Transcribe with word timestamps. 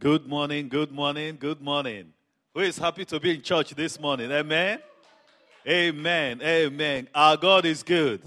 Good 0.00 0.26
morning, 0.26 0.68
good 0.68 0.90
morning, 0.90 1.36
good 1.38 1.60
morning. 1.60 2.12
Who 2.52 2.60
is 2.60 2.76
happy 2.76 3.04
to 3.06 3.20
be 3.20 3.36
in 3.36 3.42
church 3.42 3.70
this 3.70 3.98
morning? 3.98 4.30
Amen. 4.30 4.80
Amen. 5.66 6.42
Amen. 6.42 7.08
Our 7.14 7.36
God 7.36 7.64
is 7.64 7.82
good. 7.84 8.20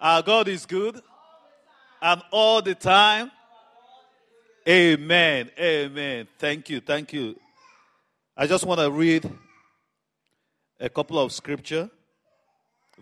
Our 0.00 0.22
God 0.22 0.48
is 0.48 0.66
good. 0.66 1.00
And 2.02 2.22
all 2.32 2.60
the 2.60 2.74
time. 2.74 3.30
Amen. 4.68 5.48
Amen. 5.58 6.28
Thank 6.38 6.70
you. 6.70 6.80
Thank 6.80 7.12
you. 7.12 7.36
I 8.36 8.48
just 8.48 8.66
want 8.66 8.80
to 8.80 8.90
read 8.90 9.30
a 10.80 10.88
couple 10.88 11.20
of 11.20 11.32
scripture, 11.32 11.88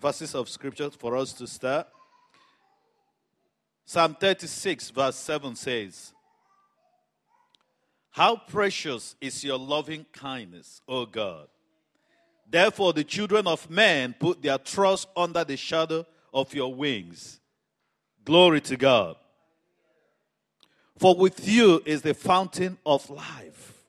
verses 0.00 0.34
of 0.34 0.50
scripture 0.50 0.90
for 0.90 1.16
us 1.16 1.32
to 1.32 1.46
start. 1.46 1.88
Psalm 3.86 4.14
36, 4.14 4.90
verse 4.90 5.16
7 5.16 5.56
says, 5.56 6.13
How 8.14 8.36
precious 8.36 9.16
is 9.20 9.42
your 9.42 9.58
loving 9.58 10.06
kindness, 10.12 10.80
O 10.86 11.04
God. 11.04 11.48
Therefore, 12.48 12.92
the 12.92 13.02
children 13.02 13.48
of 13.48 13.68
men 13.68 14.14
put 14.20 14.40
their 14.40 14.56
trust 14.56 15.08
under 15.16 15.42
the 15.42 15.56
shadow 15.56 16.06
of 16.32 16.54
your 16.54 16.72
wings. 16.72 17.40
Glory 18.24 18.60
to 18.60 18.76
God. 18.76 19.16
For 20.96 21.16
with 21.16 21.48
you 21.48 21.82
is 21.84 22.02
the 22.02 22.14
fountain 22.14 22.78
of 22.86 23.10
life. 23.10 23.82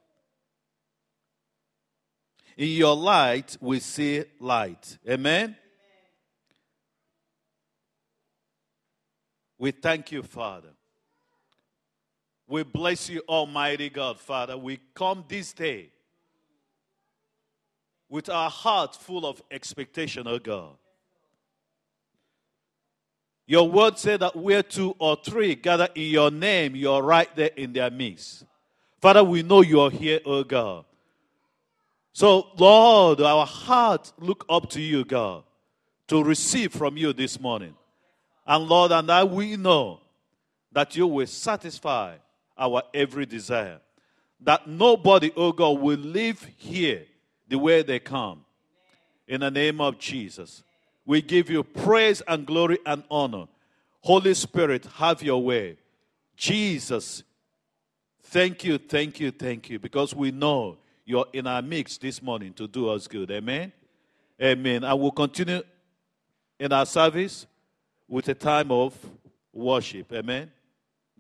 In 2.58 2.70
your 2.70 2.96
light, 2.96 3.56
we 3.62 3.80
see 3.80 4.24
light. 4.40 4.98
Amen. 5.08 5.56
We 9.60 9.70
thank 9.70 10.12
you, 10.12 10.24
Father. 10.24 10.75
We 12.48 12.64
bless 12.64 13.10
you, 13.10 13.22
Almighty 13.28 13.90
God, 13.90 14.20
Father. 14.20 14.58
We 14.58 14.80
come 14.94 15.24
this 15.28 15.52
day 15.54 15.90
with 18.08 18.30
our 18.30 18.50
heart 18.50 18.96
full 18.96 19.26
of 19.26 19.42
expectation, 19.50 20.28
oh 20.28 20.40
God. 20.40 20.76
Your 23.48 23.70
word 23.70 23.98
said 23.98 24.22
that 24.22 24.36
where 24.36 24.64
two 24.64 24.96
or 25.00 25.18
three 25.24 25.56
gather 25.56 25.88
in 25.96 26.10
your 26.10 26.32
name, 26.32 26.76
you're 26.76 27.02
right 27.02 27.34
there 27.36 27.52
in 27.56 27.74
their 27.74 27.92
midst. 27.92 28.44
Father, 29.02 29.24
we 29.24 29.44
know 29.44 29.62
you're 29.62 29.92
here, 29.92 30.20
oh 30.26 30.44
God. 30.44 30.86
So, 32.14 32.48
Lord, 32.58 33.22
our 33.22 33.46
heart 33.46 34.14
look 34.20 34.46
up 34.50 34.70
to 34.72 34.82
you, 34.82 35.04
God, 35.04 35.44
to 36.08 36.24
receive 36.24 36.72
from 36.74 36.96
you 36.96 37.12
this 37.12 37.40
morning. 37.40 37.76
And 38.48 38.68
Lord, 38.68 38.92
and 38.92 39.12
I 39.12 39.24
we 39.24 39.58
know 39.58 40.00
that 40.72 40.96
you 40.96 41.08
will 41.08 41.28
satisfy 41.28 42.16
our 42.58 42.84
every 42.94 43.26
desire. 43.26 43.80
That 44.42 44.68
nobody, 44.68 45.32
oh 45.36 45.52
God, 45.52 45.80
will 45.80 46.00
live 46.00 46.48
here 46.58 47.04
the 47.48 47.58
way 47.58 47.84
they 47.84 48.00
come. 48.00 48.46
In 49.28 49.42
the 49.42 49.52
name 49.52 49.82
of 49.82 49.98
Jesus. 49.98 50.64
We 51.06 51.22
give 51.22 51.50
you 51.50 51.64
praise 51.64 52.22
and 52.28 52.46
glory 52.46 52.80
and 52.86 53.04
honor. 53.10 53.46
Holy 54.02 54.34
Spirit, 54.34 54.86
have 54.98 55.24
your 55.24 55.42
way. 55.44 55.78
Jesus, 56.36 57.24
thank 58.24 58.64
you, 58.64 58.78
thank 58.78 59.20
you, 59.20 59.32
thank 59.32 59.70
you, 59.70 59.80
because 59.80 60.14
we 60.14 60.32
know 60.32 60.78
you're 61.06 61.28
in 61.34 61.48
our 61.48 61.62
mix 61.62 61.98
this 61.98 62.22
morning 62.22 62.54
to 62.54 62.68
do 62.68 62.90
us 62.90 63.08
good. 63.08 63.32
Amen. 63.32 63.72
Amen. 64.42 64.84
I 64.84 64.94
will 64.94 65.12
continue 65.12 65.62
in 66.60 66.74
our 66.74 66.86
service 66.86 67.46
with 68.08 68.28
a 68.30 68.34
time 68.34 68.72
of 68.72 68.94
worship. 69.54 70.12
Amen. 70.12 70.52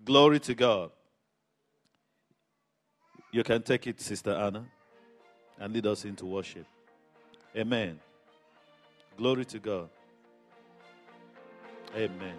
Glory 0.03 0.39
to 0.41 0.53
God. 0.53 0.91
You 3.35 3.43
can 3.43 3.61
take 3.63 3.85
it, 3.85 3.99
Sister 3.99 4.31
Anna, 4.31 4.63
and 5.59 5.73
lead 5.73 5.85
us 5.87 6.05
into 6.05 6.25
worship. 6.25 6.65
Amen. 7.53 7.99
Glory 9.17 9.43
to 9.43 9.59
God. 9.59 9.89
Amen. 11.93 12.37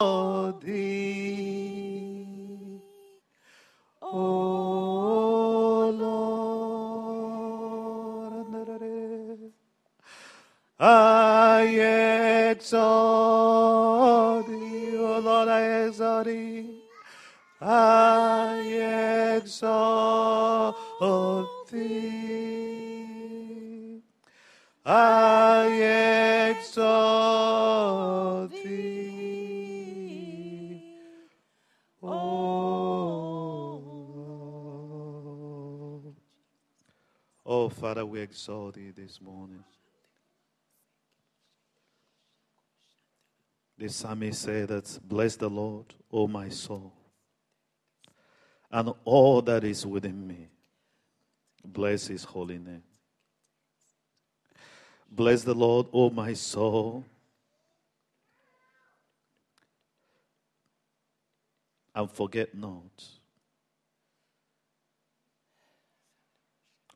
Oh, 0.00 0.52
thee, 0.52 2.24
oh 4.00 5.90
Lord, 8.40 8.46
I 10.78 11.64
exalt 12.52 14.46
thee, 14.48 14.96
oh 14.96 15.20
Lord, 15.22 15.48
I 15.48 15.84
exalt 15.84 16.24
thee, 16.24 16.59
I 17.72 19.36
exalt 19.36 20.74
thee, 21.70 23.12
I 24.84 26.50
exalt 26.50 28.50
thee, 28.50 29.62
oh. 32.02 32.40
Oh, 37.46 37.68
Father, 37.68 38.04
we 38.04 38.18
exalt 38.20 38.74
thee 38.74 38.90
this 38.90 39.20
morning. 39.20 39.62
The 43.78 43.88
psalmist 43.88 44.42
said 44.42 44.66
that, 44.68 44.98
Bless 45.04 45.36
the 45.36 45.48
Lord, 45.48 45.94
O 46.12 46.26
my 46.26 46.48
soul, 46.48 46.92
and 48.70 48.92
all 49.04 49.42
that 49.42 49.64
is 49.64 49.84
within 49.86 50.26
me. 50.26 50.48
Bless 51.64 52.06
his 52.06 52.24
holy 52.24 52.58
name. 52.58 52.82
Bless 55.10 55.42
the 55.42 55.54
Lord, 55.54 55.86
O 55.92 56.08
my 56.10 56.32
soul, 56.34 57.04
and 61.94 62.10
forget 62.10 62.54
not 62.54 63.04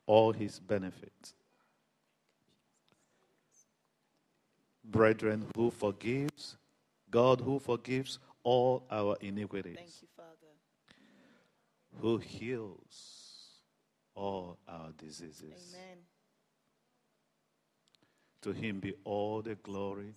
all 0.07 0.33
his 0.33 0.61
benefits. 0.61 1.35
Brethren, 4.85 5.47
who 5.57 5.71
forgives, 5.71 6.57
God 7.11 7.41
who 7.41 7.59
forgives 7.59 8.19
all 8.45 8.85
our 8.91 9.17
iniquities. 9.21 10.05
Thank 11.95 12.05
you, 12.05 12.09
Father. 12.09 12.09
who 12.09 12.19
heals 12.19 13.25
all 14.15 14.59
our 14.69 14.91
diseases. 14.99 15.75
Amen. 15.75 15.99
To 18.43 18.53
him 18.53 18.81
be 18.81 18.95
all 19.05 19.43
the 19.43 19.55
glory, 19.57 20.13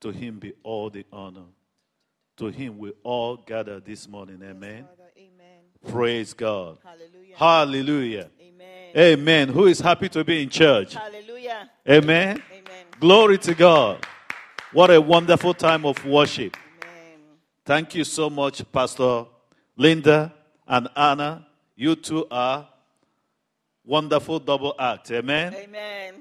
to 0.00 0.10
him 0.10 0.38
be 0.38 0.52
all 0.62 0.90
the 0.90 1.04
honor. 1.12 1.46
To 2.38 2.46
him 2.48 2.78
we 2.78 2.92
all 3.02 3.36
gather 3.36 3.78
this 3.78 4.08
morning. 4.08 4.40
Amen. 4.42 4.84
Father, 4.84 5.10
amen. 5.16 5.60
Praise 5.86 6.32
God. 6.32 6.78
Hallelujah. 6.82 7.36
Hallelujah. 7.36 8.30
Amen. 8.40 8.96
Amen. 8.96 9.48
Who 9.48 9.66
is 9.66 9.80
happy 9.80 10.08
to 10.08 10.24
be 10.24 10.42
in 10.42 10.48
church? 10.48 10.94
Hallelujah. 10.94 11.70
Amen. 11.88 12.42
Amen. 12.50 12.86
Glory 12.98 13.38
to 13.38 13.54
God. 13.54 14.04
What 14.72 14.90
a 14.90 15.00
wonderful 15.00 15.54
time 15.54 15.84
of 15.84 16.04
worship. 16.04 16.56
Amen. 16.82 17.20
Thank 17.64 17.94
you 17.94 18.04
so 18.04 18.30
much, 18.30 18.64
Pastor 18.72 19.26
Lynda 19.78 20.32
and 20.72 20.88
Anna. 20.96 21.46
You 21.76 21.94
two 21.94 22.26
are 22.30 22.66
wonderful 23.84 24.38
double 24.38 24.74
act. 24.78 25.10
Amen. 25.10 25.54
Amen. 25.54 26.14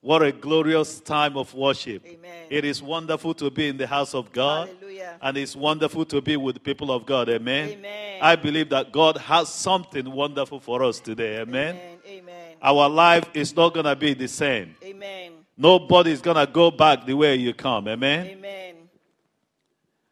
What 0.00 0.22
a 0.22 0.32
glorious 0.32 1.00
time 1.00 1.36
of 1.36 1.54
worship. 1.54 2.04
Amen. 2.04 2.46
It 2.50 2.64
is 2.64 2.82
wonderful 2.82 3.32
to 3.34 3.50
be 3.50 3.68
in 3.68 3.76
the 3.76 3.86
house 3.86 4.12
of 4.12 4.32
God. 4.32 4.68
Hallelujah. 4.68 5.18
And 5.22 5.36
it's 5.36 5.54
wonderful 5.54 6.04
to 6.06 6.20
be 6.20 6.36
with 6.36 6.56
the 6.56 6.60
people 6.60 6.90
of 6.90 7.06
God. 7.06 7.28
Amen. 7.28 7.70
Amen. 7.70 8.18
I 8.20 8.36
believe 8.36 8.70
that 8.70 8.92
God 8.92 9.18
has 9.18 9.48
something 9.48 10.10
wonderful 10.10 10.58
for 10.58 10.82
us 10.82 10.98
today. 10.98 11.38
Amen. 11.40 11.76
Amen. 11.76 11.98
Amen. 12.06 12.56
Our 12.60 12.88
life 12.88 13.30
is 13.34 13.54
not 13.54 13.72
going 13.72 13.86
to 13.86 13.96
be 13.96 14.14
the 14.14 14.28
same. 14.28 14.74
Amen. 14.82 15.32
Nobody 15.56 16.10
is 16.10 16.20
going 16.20 16.44
to 16.44 16.52
go 16.52 16.72
back 16.72 17.06
the 17.06 17.14
way 17.14 17.36
you 17.36 17.54
come. 17.54 17.86
Amen. 17.86 18.26
Amen. 18.26 18.74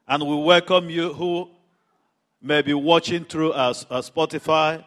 And 0.07 0.23
we 0.27 0.37
welcome 0.37 0.89
you 0.89 1.13
who 1.13 1.51
may 2.43 2.61
be 2.61 2.75
watching 2.75 3.25
through 3.25 3.53
our, 3.53 3.75
our 3.91 4.03
Spotify 4.03 4.85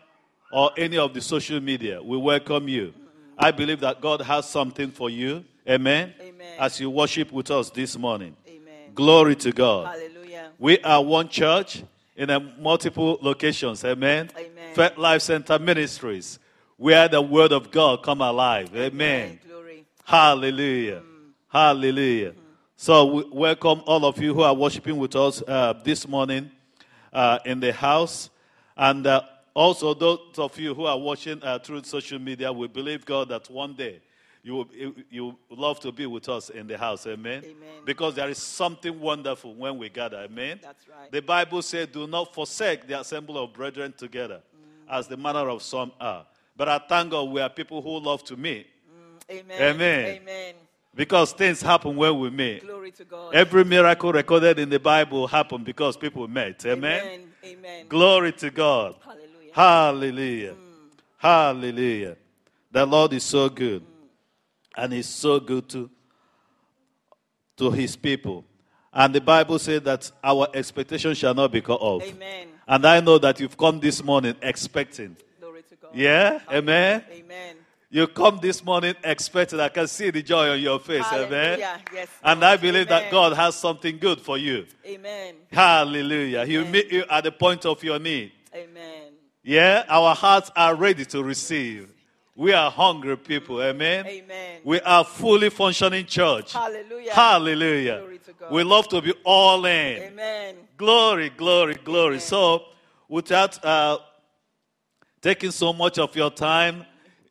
or 0.52 0.72
any 0.78 0.98
of 0.98 1.14
the 1.14 1.22
social 1.22 1.60
media. 1.62 2.02
We 2.04 2.18
welcome 2.18 2.68
you. 2.68 2.94
I 3.38 3.52
believe 3.52 3.80
that 3.80 4.02
God 4.02 4.22
has 4.22 4.48
something 4.50 4.92
for 4.92 5.10
you. 5.10 5.46
Amen. 5.68 6.14
Amen. 6.22 6.54
As 6.60 6.80
you 6.80 6.90
worship 6.90 7.32
with 7.32 7.50
us 7.50 7.70
this 7.70 7.98
morning. 7.98 8.36
Amen. 8.48 8.92
Glory 8.94 9.36
to 9.38 9.52
God. 9.52 9.88
Hallelujah. 9.88 10.52
We 10.60 10.80
are 10.80 11.04
one 11.04 11.30
church 11.30 11.84
in 12.16 12.30
a 12.30 12.40
multiple 12.40 13.18
locations. 13.22 13.84
Amen. 13.84 14.30
Amen. 14.38 14.76
Faith 14.76 14.98
Life 14.98 15.22
Center 15.22 15.58
Ministries, 15.58 16.40
where 16.78 17.08
the 17.08 17.22
word 17.22 17.52
of 17.52 17.72
God 17.72 18.04
come 18.04 18.22
alive. 18.22 18.76
Amen. 18.76 19.40
Glory. 19.48 19.86
Hallelujah. 20.04 21.02
Hallelujah. 21.50 22.34
So, 22.78 23.06
we 23.06 23.24
welcome 23.32 23.82
all 23.86 24.06
of 24.06 24.22
you 24.22 24.34
who 24.34 24.42
are 24.42 24.54
worshiping 24.54 24.98
with 24.98 25.16
us 25.16 25.42
uh, 25.48 25.74
this 25.84 26.08
morning 26.08 26.52
uh, 27.16 27.40
in 27.46 27.60
the 27.60 27.74
house. 27.74 28.30
And 28.78 29.08
uh, 29.08 29.22
also, 29.54 29.94
those 29.94 30.20
of 30.38 30.60
you 30.60 30.74
who 30.76 30.86
are 30.86 31.00
watching 31.00 31.42
uh, 31.42 31.60
through 31.60 31.84
social 31.84 32.20
media, 32.20 32.52
we 32.52 32.68
believe, 32.68 33.06
God, 33.06 33.30
that 33.30 33.50
one 33.50 33.74
day 33.74 34.02
you 34.44 34.54
will, 34.54 34.68
you 35.10 35.36
love 35.50 35.80
to 35.80 35.92
be 35.92 36.06
with 36.06 36.30
us 36.30 36.50
in 36.50 36.68
the 36.68 36.78
house. 36.78 37.08
Amen? 37.08 37.44
Amen. 37.44 37.56
Because 37.86 38.16
there 38.16 38.30
is 38.30 38.38
something 38.38 39.00
wonderful 39.00 39.56
when 39.56 39.78
we 39.78 39.90
gather. 39.90 40.18
Amen? 40.18 40.60
That's 40.62 40.88
right. 40.88 41.12
The 41.12 41.22
Bible 41.22 41.62
says, 41.62 41.88
do 41.88 42.06
not 42.06 42.34
forsake 42.34 42.86
the 42.88 43.00
assembly 43.00 43.38
of 43.38 43.54
brethren 43.54 43.94
together, 43.98 44.42
Mm. 44.56 44.98
as 45.00 45.08
the 45.08 45.18
manner 45.18 45.50
of 45.50 45.64
some 45.64 45.92
are. 46.00 46.26
But 46.56 46.70
I 46.70 46.78
thank 46.80 47.12
God 47.12 47.30
we 47.32 47.42
are 47.42 47.50
people 47.50 47.82
who 47.82 47.98
love 48.00 48.24
to 48.26 48.38
meet 48.38 48.68
Amen. 49.30 49.62
Amen. 49.62 50.06
Amen. 50.22 50.56
Because 50.96 51.34
things 51.34 51.62
happen 51.62 51.96
when 51.96 52.20
we 52.20 52.30
meet. 52.30 52.66
Glory 52.66 52.92
to 52.92 53.06
God. 53.06 53.36
Every 53.36 53.66
miracle 53.66 54.12
recorded 54.12 54.60
in 54.60 54.70
the 54.70 54.80
Bible 54.80 55.28
happened 55.28 55.66
because 55.66 55.98
people 55.98 56.28
met. 56.28 56.66
Amen? 56.66 57.02
Amen. 57.02 57.28
Amen. 57.44 57.88
Glory 57.88 58.32
to 58.34 58.50
God. 58.50 58.96
Hallelujah. 59.04 59.52
Hallelujah. 59.54 60.54
Mm. 60.54 61.00
Hallelujah. 61.18 62.18
The 62.72 62.86
Lord 62.86 63.14
is 63.14 63.24
so 63.24 63.50
good. 63.50 63.82
Mm. 63.82 64.08
And 64.78 64.94
He's 64.94 65.08
so 65.08 65.40
good 65.40 65.68
to, 65.70 65.90
to 67.58 67.72
His 67.72 67.96
people. 67.96 68.46
And 68.94 69.14
the 69.14 69.22
Bible 69.22 69.60
says 69.60 69.82
that 69.82 70.10
our 70.24 70.48
expectation 70.54 71.14
shall 71.14 71.34
not 71.34 71.52
be 71.52 71.62
cut 71.62 71.82
off. 71.82 72.04
Amen. 72.04 72.48
And 72.66 72.86
I 72.86 73.02
know 73.02 73.18
that 73.18 73.40
you've 73.42 73.58
come 73.58 73.80
this 73.82 74.02
morning 74.02 74.36
expecting. 74.42 75.18
Glory 75.40 75.64
to 75.64 75.76
God. 75.76 75.92
Yeah? 75.94 76.40
Amen? 76.50 77.04
Amen. 77.12 77.56
You 77.96 78.08
come 78.08 78.40
this 78.42 78.62
morning 78.62 78.94
expecting. 79.06 79.62
I 79.62 79.70
can 79.70 79.88
see 79.88 80.10
the 80.10 80.22
joy 80.22 80.50
on 80.50 80.60
your 80.60 80.82
face. 80.82 81.06
Amen? 81.14 81.30
Hallelujah. 81.62 81.82
Yes. 81.94 82.10
And 82.22 82.44
I 82.44 82.58
believe 82.58 82.90
that 82.90 83.10
God 83.10 83.32
has 83.32 83.56
something 83.56 84.00
good 84.00 84.20
for 84.20 84.38
you. 84.38 84.66
Amen. 84.86 85.36
Hallelujah. 85.50 86.46
He'll 86.46 86.68
meet 86.68 86.92
you 86.92 87.06
at 87.10 87.24
the 87.24 87.32
point 87.32 87.66
of 87.66 87.82
your 87.86 87.98
need. 87.98 88.34
Amen. 88.54 89.14
Yeah, 89.44 89.86
our 89.88 90.14
hearts 90.14 90.52
are 90.58 90.76
ready 90.76 91.06
to 91.06 91.24
receive. 91.24 91.90
We 92.36 92.52
are 92.52 92.70
hungry 92.70 93.16
people. 93.16 93.64
Amen. 93.64 94.06
Amen. 94.06 94.60
We 94.66 94.82
are 94.82 95.06
fully 95.06 95.50
functioning 95.50 96.06
church. 96.06 96.52
Hallelujah. 96.52 97.14
Hallelujah. 97.14 98.00
Glory 98.00 98.18
to 98.18 98.34
God. 98.34 98.52
We 98.52 98.64
love 98.64 98.90
to 98.90 99.02
be 99.02 99.14
all 99.24 99.66
in. 99.66 100.04
Amen. 100.04 100.56
Glory, 100.76 101.30
glory, 101.30 101.76
glory. 101.76 102.16
Amen. 102.16 102.20
So, 102.20 102.66
without 103.08 103.64
uh, 103.64 104.00
taking 105.22 105.52
so 105.52 105.72
much 105.72 105.98
of 105.98 106.14
your 106.14 106.30
time, 106.30 106.86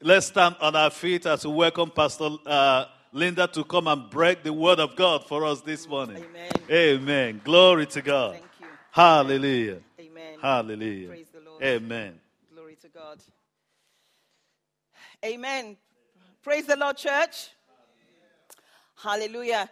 let's 0.05 0.27
stand 0.27 0.55
on 0.61 0.77
our 0.77 0.91
feet 0.91 1.25
as 1.25 1.47
we 1.47 1.53
welcome 1.53 1.91
Pastor 1.91 2.29
uh, 2.45 2.85
Lynda 3.15 3.51
to 3.51 3.65
come 3.65 3.89
and 3.89 4.11
break 4.11 4.43
the 4.43 4.53
word 4.53 4.79
of 4.79 4.95
God 4.95 5.27
for 5.27 5.47
us 5.47 5.62
this 5.62 5.89
morning. 5.89 6.23
Amen. 6.23 6.53
Amen. 6.71 7.41
Glory 7.43 7.87
to 7.87 8.03
God. 8.03 8.33
Thank 8.33 8.45
you. 8.61 8.67
Hallelujah. 8.91 9.79
Amen. 9.99 10.39
Hallelujah. 10.43 11.09
Praise 11.09 11.29
the 11.33 11.41
Lord. 11.41 11.62
Amen. 11.62 12.21
Glory 12.55 12.77
to 12.83 12.89
God. 12.89 13.19
Amen. 15.25 15.77
Praise 16.43 16.67
the 16.67 16.77
Lord, 16.77 16.99
church. 16.99 17.49
Hallelujah. 18.97 19.71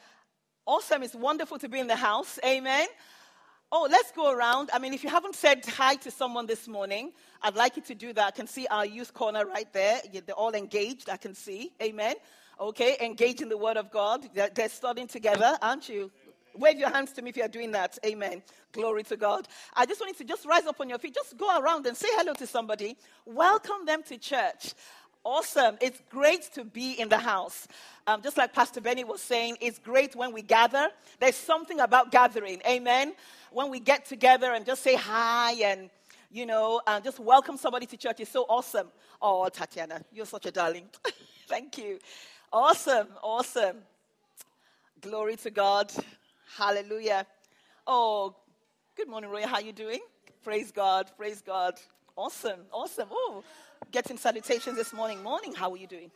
Awesome. 0.64 1.02
It's 1.02 1.14
wonderful 1.14 1.58
to 1.58 1.68
be 1.68 1.78
in 1.78 1.86
the 1.86 1.96
house. 1.96 2.38
Amen. 2.42 2.86
Oh, 3.74 3.88
let's 3.90 4.12
go 4.12 4.30
around. 4.30 4.68
I 4.74 4.78
mean, 4.78 4.92
if 4.92 5.02
you 5.02 5.08
haven't 5.08 5.34
said 5.34 5.64
hi 5.64 5.94
to 5.94 6.10
someone 6.10 6.44
this 6.44 6.68
morning, 6.68 7.10
I'd 7.40 7.54
like 7.54 7.74
you 7.74 7.82
to 7.84 7.94
do 7.94 8.12
that. 8.12 8.26
I 8.26 8.30
can 8.30 8.46
see 8.46 8.66
our 8.66 8.84
youth 8.84 9.14
corner 9.14 9.46
right 9.46 9.72
there. 9.72 9.98
They're 10.12 10.34
all 10.34 10.52
engaged. 10.52 11.08
I 11.08 11.16
can 11.16 11.34
see. 11.34 11.72
Amen. 11.82 12.16
Okay, 12.60 12.98
engage 13.00 13.40
in 13.40 13.48
the 13.48 13.56
Word 13.56 13.78
of 13.78 13.90
God. 13.90 14.28
They're, 14.34 14.50
they're 14.54 14.68
studying 14.68 15.06
together, 15.06 15.56
aren't 15.62 15.88
you? 15.88 16.10
Wave 16.54 16.78
your 16.78 16.90
hands 16.90 17.12
to 17.12 17.22
me 17.22 17.30
if 17.30 17.36
you're 17.38 17.48
doing 17.48 17.70
that. 17.72 17.98
Amen. 18.04 18.42
Glory 18.72 19.04
to 19.04 19.16
God. 19.16 19.48
I 19.74 19.86
just 19.86 20.02
want 20.02 20.10
you 20.12 20.26
to 20.26 20.30
just 20.30 20.44
rise 20.44 20.66
up 20.66 20.78
on 20.78 20.90
your 20.90 20.98
feet. 20.98 21.14
Just 21.14 21.38
go 21.38 21.58
around 21.58 21.86
and 21.86 21.96
say 21.96 22.08
hello 22.10 22.34
to 22.34 22.46
somebody. 22.46 22.98
Welcome 23.24 23.86
them 23.86 24.02
to 24.02 24.18
church. 24.18 24.74
Awesome. 25.24 25.78
It's 25.80 26.02
great 26.10 26.42
to 26.54 26.64
be 26.64 26.92
in 27.00 27.08
the 27.08 27.18
house. 27.18 27.68
Um, 28.06 28.22
just 28.22 28.36
like 28.36 28.52
Pastor 28.52 28.80
Benny 28.80 29.04
was 29.04 29.22
saying, 29.22 29.56
it's 29.60 29.78
great 29.78 30.16
when 30.16 30.32
we 30.32 30.42
gather. 30.42 30.88
There's 31.20 31.36
something 31.36 31.80
about 31.80 32.10
gathering. 32.10 32.60
Amen. 32.68 33.14
When 33.52 33.70
we 33.70 33.80
get 33.80 34.06
together 34.06 34.52
and 34.52 34.64
just 34.64 34.82
say 34.82 34.94
hi 34.96 35.52
and, 35.62 35.90
you 36.30 36.46
know, 36.46 36.80
and 36.86 37.04
just 37.04 37.20
welcome 37.20 37.58
somebody 37.58 37.84
to 37.86 37.96
church 37.98 38.20
is 38.20 38.28
so 38.28 38.46
awesome. 38.48 38.88
Oh, 39.20 39.48
Tatiana, 39.48 40.02
you're 40.12 40.26
such 40.26 40.46
a 40.46 40.50
darling. 40.50 40.88
Thank 41.48 41.76
you. 41.76 41.98
Awesome. 42.52 43.08
Awesome. 43.22 43.78
Glory 45.02 45.36
to 45.36 45.50
God. 45.50 45.92
Hallelujah. 46.56 47.26
Oh, 47.86 48.34
good 48.96 49.08
morning, 49.08 49.28
Roy. 49.30 49.46
How 49.46 49.56
are 49.56 49.62
you 49.62 49.72
doing? 49.72 50.00
Praise 50.42 50.72
God. 50.72 51.10
Praise 51.18 51.42
God. 51.42 51.74
Awesome. 52.16 52.60
Awesome. 52.72 53.08
Oh, 53.10 53.44
getting 53.90 54.16
salutations 54.16 54.76
this 54.76 54.94
morning. 54.94 55.22
Morning. 55.22 55.52
How 55.54 55.70
are 55.72 55.76
you 55.76 55.86
doing? 55.86 56.10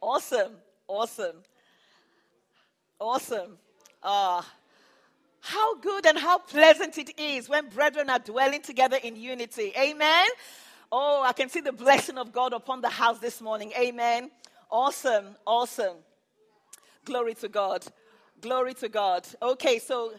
Awesome. 0.00 0.52
Awesome. 0.86 1.36
Awesome. 3.00 3.58
Ah. 4.02 4.46
How 5.46 5.76
good 5.76 6.06
and 6.06 6.18
how 6.18 6.38
pleasant 6.38 6.98
it 6.98 7.18
is 7.20 7.48
when 7.48 7.68
brethren 7.68 8.10
are 8.10 8.18
dwelling 8.18 8.62
together 8.62 8.98
in 9.02 9.14
unity. 9.14 9.72
Amen. 9.78 10.26
Oh, 10.90 11.22
I 11.24 11.32
can 11.32 11.48
see 11.48 11.60
the 11.60 11.72
blessing 11.72 12.18
of 12.18 12.32
God 12.32 12.52
upon 12.52 12.80
the 12.80 12.88
house 12.88 13.20
this 13.20 13.40
morning. 13.40 13.72
Amen. 13.78 14.30
Awesome. 14.70 15.36
Awesome. 15.46 15.98
Glory 17.04 17.34
to 17.34 17.48
God. 17.48 17.84
Glory 18.40 18.74
to 18.74 18.88
God. 18.88 19.24
Okay, 19.40 19.78
so 19.78 20.14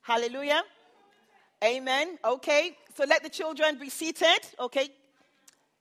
hallelujah. 0.00 0.62
Amen. 1.64 2.18
Okay, 2.24 2.76
so 2.94 3.04
let 3.04 3.24
the 3.24 3.28
children 3.28 3.78
be 3.80 3.90
seated. 3.90 4.40
Okay, 4.60 4.90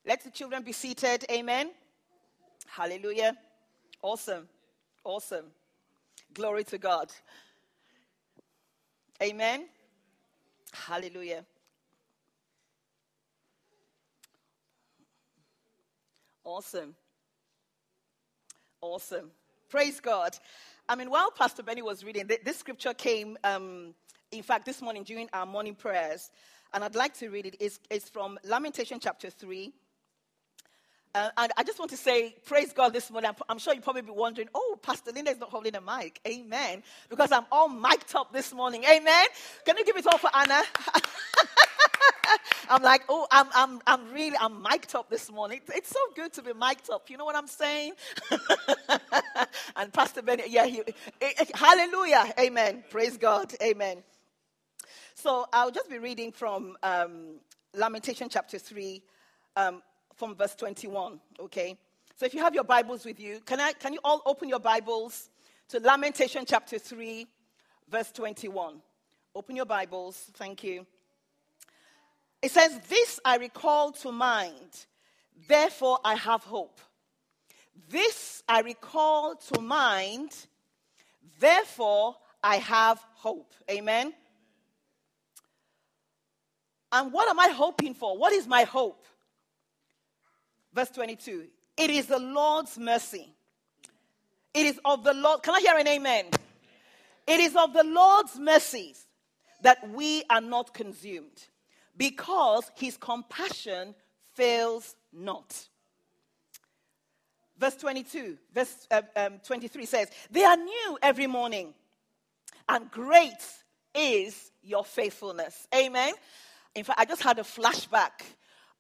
let 0.08 0.24
the 0.24 0.32
children 0.32 0.64
be 0.64 0.72
seated. 0.72 1.24
Amen. 1.32 1.70
Hallelujah. 2.68 3.38
Awesome. 4.02 4.48
Awesome. 5.04 5.46
Glory 6.34 6.64
to 6.64 6.80
God. 6.80 7.12
Amen. 9.22 9.68
Hallelujah. 10.74 11.46
Awesome. 16.44 16.96
Awesome. 18.82 19.32
Praise 19.70 20.00
God. 20.00 20.36
I 20.90 20.96
mean, 20.96 21.12
while 21.12 21.32
Pastor 21.32 21.62
Benny 21.62 21.84
was 21.84 22.04
reading, 22.04 22.28
th- 22.28 22.42
this 22.44 22.58
scripture 22.58 22.94
came, 22.96 23.38
um, 23.44 23.94
in 24.32 24.42
fact, 24.42 24.66
this 24.66 24.82
morning 24.82 25.04
during 25.04 25.30
our 25.34 25.46
morning 25.46 25.76
prayers, 25.76 26.32
and 26.74 26.84
I'd 26.84 26.96
like 26.96 27.14
to 27.20 27.30
read 27.30 27.46
it. 27.46 27.58
It's, 27.60 27.80
it's 27.92 28.10
from 28.10 28.40
Lamentation 28.44 29.00
chapter 29.00 29.30
3. 29.30 29.72
Uh, 31.14 31.30
and 31.38 31.52
I 31.58 31.64
just 31.64 31.78
want 31.78 31.92
to 31.92 31.98
say, 31.98 32.36
praise 32.46 32.72
God 32.72 32.94
this 32.94 33.12
morning. 33.12 33.32
I'm, 33.50 33.58
sure 33.58 33.74
you'll 33.74 33.84
probably 33.84 34.04
be 34.04 34.12
wondering, 34.12 34.48
oh, 34.56 34.80
Pastor 34.82 35.12
Lynda 35.12 35.32
is 35.32 35.40
not 35.40 35.50
holding 35.50 35.76
a 35.76 35.82
mic. 35.82 36.22
Amen. 36.26 36.84
Because 37.10 37.34
I'm 37.34 37.46
all 37.52 37.68
mic'd 37.68 38.16
up 38.16 38.32
this 38.32 38.54
morning. 38.54 38.86
Amen. 38.86 39.26
Can 39.66 39.78
you 39.78 39.86
give 39.86 39.98
it 39.98 40.08
all 40.08 40.18
for 40.18 40.30
Anna? 40.34 40.62
I'm 42.70 42.82
like, 42.82 43.04
oh, 43.10 43.28
I'm, 43.30 43.48
I'm, 43.54 43.82
I'm 43.86 44.14
really, 44.14 44.38
I'm 44.40 44.62
mic'd 44.62 44.96
up 44.96 45.10
this 45.10 45.30
morning. 45.30 45.60
It's 45.76 45.90
so 45.90 46.00
good 46.16 46.32
to 46.34 46.44
be 46.44 46.54
mic'd 46.54 46.90
up. 46.90 47.10
You 47.10 47.18
know 47.18 47.26
what 47.26 47.36
I'm 47.36 47.48
saying? 47.48 47.92
and 49.76 49.92
Pastor 49.92 50.22
Benny, 50.22 50.44
yeah, 50.48 50.66
he, 50.66 50.82
hallelujah. 51.54 52.34
Amen. 52.40 52.86
Praise 52.90 53.18
God. 53.18 53.54
Amen. 53.62 53.98
So 55.16 55.46
I'll 55.52 55.72
just 55.72 55.90
be 55.90 56.00
reading 56.00 56.32
from 56.32 56.78
um, 56.84 57.40
Lamentation 57.76 58.30
chapter 58.30 58.58
3, 58.58 59.04
um, 59.58 59.82
from 60.22 60.36
verse 60.36 60.54
21, 60.54 61.20
okay? 61.40 61.76
So 62.16 62.28
if 62.28 62.36
you 62.36 62.44
have 62.44 62.54
your 62.54 62.64
Bibles 62.64 63.06
with 63.06 63.20
you, 63.20 63.40
can, 63.44 63.60
I, 63.60 63.74
can 63.74 63.92
you 63.92 64.00
all 64.04 64.22
open 64.24 64.50
your 64.50 64.60
Bibles 64.60 65.32
to 65.70 65.80
Lamentation 65.80 66.46
chapter 66.46 66.78
3, 66.78 67.26
verse 67.90 68.12
21? 68.12 68.84
Open 69.34 69.56
your 69.56 69.66
Bibles. 69.66 70.30
Thank 70.36 70.64
you. 70.64 70.86
It 72.40 72.52
says, 72.52 72.80
This 72.88 73.20
I 73.26 73.38
recall 73.38 73.94
to 73.94 74.12
mind, 74.12 74.86
therefore 75.48 75.98
I 76.06 76.14
have 76.14 76.44
hope. 76.44 76.80
This 77.90 78.44
I 78.48 78.62
recall 78.62 79.34
to 79.54 79.60
mind, 79.60 80.36
therefore 81.40 82.16
I 82.44 82.58
have 82.58 83.04
hope. 83.16 83.56
Amen. 83.72 84.14
And 86.92 87.12
what 87.12 87.28
am 87.28 87.40
I 87.40 87.48
hoping 87.48 87.96
for? 87.96 88.16
What 88.16 88.34
is 88.34 88.46
my 88.46 88.66
hope? 88.66 89.04
Verse 90.74 90.90
22 90.90 91.48
It 91.78 91.90
is 91.90 92.08
the 92.08 92.20
Lord's 92.20 92.78
mercy. 92.78 93.34
It 94.54 94.66
is 94.66 94.80
of 94.84 95.04
the 95.04 95.14
Lord. 95.14 95.44
Can 95.44 95.56
I 95.56 95.60
hear 95.62 95.78
an 95.78 95.88
amen? 95.88 96.26
It 97.28 97.40
is 97.40 97.56
of 97.56 97.74
the 97.74 97.84
Lord's 97.84 98.38
mercies 98.38 99.06
that 99.62 99.90
we 99.92 100.24
are 100.30 100.42
not 100.42 100.74
consumed 100.74 101.48
because 101.96 102.70
his 102.76 102.98
compassion 102.98 103.96
fails 104.34 104.96
not. 105.14 105.68
verse 107.62 107.76
22, 107.76 108.38
verse 108.54 108.88
uh, 108.90 109.02
um, 109.16 109.40
23 109.46 109.86
says, 109.86 110.10
They 110.32 110.44
are 110.44 110.58
new 110.58 110.98
every 111.02 111.28
morning, 111.28 111.74
and 112.68 112.90
great 112.90 113.44
is 113.94 114.52
your 114.64 114.84
faithfulness. 114.84 115.68
Amen. 115.74 116.14
In 116.74 116.84
fact, 116.84 117.00
I 117.00 117.06
just 117.06 117.22
had 117.22 117.38
a 117.38 117.44
flashback 117.44 118.24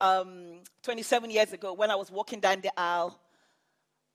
um, 0.01 0.61
27 0.83 1.31
years 1.31 1.53
ago 1.53 1.73
when 1.73 1.91
I 1.91 1.95
was 1.95 2.11
walking 2.11 2.41
down 2.41 2.61
the 2.61 2.71
aisle 2.79 3.19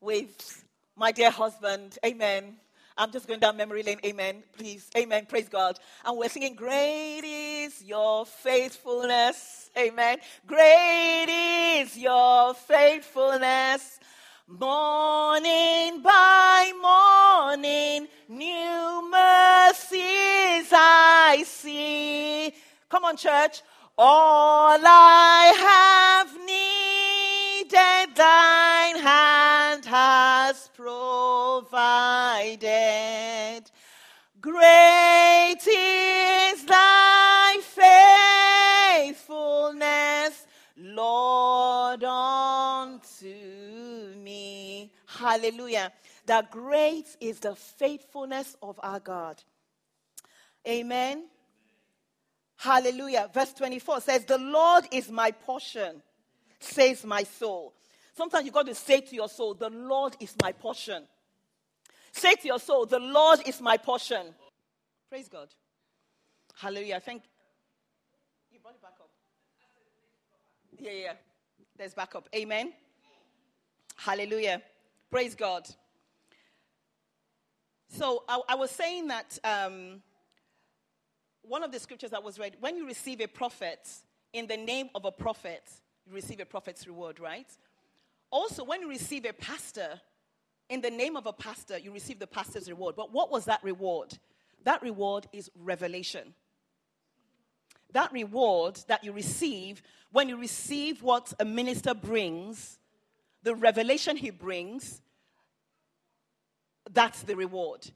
with 0.00 0.64
my 0.96 1.12
dear 1.12 1.30
husband. 1.30 1.98
Amen. 2.06 2.56
I'm 2.98 3.12
just 3.12 3.28
going 3.28 3.40
down 3.40 3.56
memory 3.56 3.82
lane. 3.84 4.00
Amen. 4.06 4.42
Please. 4.58 4.90
Amen. 4.96 5.26
Praise 5.26 5.48
God. 5.48 5.78
And 6.04 6.18
we're 6.18 6.28
singing, 6.30 6.56
Great 6.56 7.22
is 7.24 7.82
your 7.84 8.26
faithfulness. 8.26 9.70
Amen. 9.78 10.18
Great 10.46 11.26
is 11.82 11.98
your 11.98 12.54
faithfulness. 12.54 14.00
Morning 14.48 16.02
by 16.02 16.72
morning, 16.82 18.08
new 18.28 19.10
mercies 19.10 20.70
I 20.72 21.44
see. 21.46 22.52
Come 22.90 23.04
on, 23.06 23.16
church. 23.16 23.62
All 23.98 24.78
I 24.84 25.54
have 25.56 26.28
needed, 26.44 28.14
thine 28.14 28.98
hand 28.98 29.86
has 29.86 30.68
provided. 30.74 31.66
Great 34.38 35.66
is 35.66 36.64
thy 36.66 37.58
faithfulness, 39.06 40.46
Lord, 40.76 42.04
unto 42.04 43.24
me. 44.18 44.92
Hallelujah. 45.06 45.90
The 46.26 46.46
great 46.50 47.16
is 47.18 47.40
the 47.40 47.56
faithfulness 47.56 48.56
of 48.60 48.78
our 48.82 49.00
God. 49.00 49.42
Amen. 50.68 51.30
Hallelujah. 52.66 53.30
Verse 53.32 53.52
24 53.52 54.00
says, 54.00 54.24
The 54.24 54.38
Lord 54.38 54.86
is 54.90 55.08
my 55.08 55.30
portion, 55.30 56.02
says 56.58 57.04
my 57.04 57.22
soul. 57.22 57.72
Sometimes 58.16 58.44
you've 58.44 58.54
got 58.54 58.66
to 58.66 58.74
say 58.74 59.00
to 59.02 59.14
your 59.14 59.28
soul, 59.28 59.54
The 59.54 59.70
Lord 59.70 60.16
is 60.18 60.34
my 60.42 60.50
portion. 60.50 61.04
Say 62.10 62.34
to 62.34 62.46
your 62.48 62.58
soul, 62.58 62.84
The 62.84 62.98
Lord 62.98 63.38
is 63.46 63.60
my 63.60 63.76
portion. 63.76 64.34
Praise 65.08 65.28
God. 65.28 65.46
Hallelujah. 66.56 66.98
Thank 66.98 67.22
you. 68.50 68.58
brought 68.58 68.74
it 68.74 68.82
back 68.82 68.94
up. 69.00 69.10
Yeah, 70.80 70.90
yeah. 70.90 71.12
There's 71.78 71.94
backup. 71.94 72.28
Amen. 72.34 72.72
Hallelujah. 73.94 74.60
Praise 75.08 75.36
God. 75.36 75.68
So 77.90 78.24
I, 78.28 78.40
I 78.48 78.54
was 78.56 78.72
saying 78.72 79.06
that 79.06 79.38
um, 79.44 80.02
one 81.48 81.62
of 81.62 81.72
the 81.72 81.80
scriptures 81.80 82.10
that 82.10 82.22
was 82.22 82.38
read 82.38 82.56
when 82.60 82.76
you 82.76 82.86
receive 82.86 83.20
a 83.20 83.26
prophet 83.26 83.88
in 84.32 84.46
the 84.46 84.56
name 84.56 84.90
of 84.94 85.04
a 85.04 85.12
prophet, 85.12 85.62
you 86.06 86.14
receive 86.14 86.40
a 86.40 86.44
prophet's 86.44 86.86
reward, 86.86 87.20
right? 87.20 87.46
Also, 88.30 88.64
when 88.64 88.80
you 88.80 88.88
receive 88.88 89.24
a 89.24 89.32
pastor 89.32 90.00
in 90.68 90.80
the 90.80 90.90
name 90.90 91.16
of 91.16 91.26
a 91.26 91.32
pastor, 91.32 91.78
you 91.78 91.92
receive 91.92 92.18
the 92.18 92.26
pastor's 92.26 92.68
reward. 92.68 92.96
But 92.96 93.12
what 93.12 93.30
was 93.30 93.44
that 93.44 93.62
reward? 93.62 94.18
That 94.64 94.82
reward 94.82 95.26
is 95.32 95.50
revelation. 95.54 96.34
That 97.92 98.12
reward 98.12 98.80
that 98.88 99.04
you 99.04 99.12
receive 99.12 99.82
when 100.12 100.28
you 100.28 100.36
receive 100.38 101.02
what 101.02 101.32
a 101.38 101.44
minister 101.44 101.94
brings, 101.94 102.78
the 103.42 103.54
revelation 103.54 104.16
he 104.16 104.30
brings, 104.30 105.02
that's 106.92 107.22
the 107.22 107.36
reward. 107.36 107.90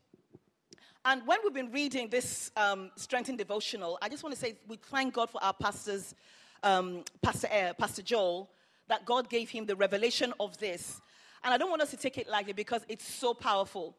And 1.04 1.26
when 1.26 1.38
we've 1.42 1.54
been 1.54 1.73
reading 1.73 2.09
this 2.11 2.50
um, 2.57 2.90
strengthened 2.97 3.38
devotional, 3.38 3.99
I 4.02 4.11
just 4.11 4.23
want 4.23 4.35
to 4.35 4.40
say 4.40 4.57
we 4.69 4.76
thank 4.76 5.14
God 5.14 5.30
for 5.30 5.42
our 5.42 5.54
pastors, 5.54 6.14
um, 6.62 7.04
Pastor 7.23 7.49
Air, 7.50 7.73
Pastor 7.73 8.02
Joel, 8.02 8.50
that 8.88 9.07
God 9.07 9.30
gave 9.30 9.49
him 9.49 9.64
the 9.64 9.75
revelation 9.75 10.35
of 10.38 10.59
this. 10.59 11.00
And 11.42 11.54
I 11.54 11.57
don't 11.57 11.71
want 11.71 11.80
us 11.80 11.90
to 11.92 11.97
take 11.97 12.19
it 12.19 12.28
lightly 12.28 12.52
because 12.52 12.85
it's 12.87 13.11
so 13.11 13.33
powerful. 13.33 13.97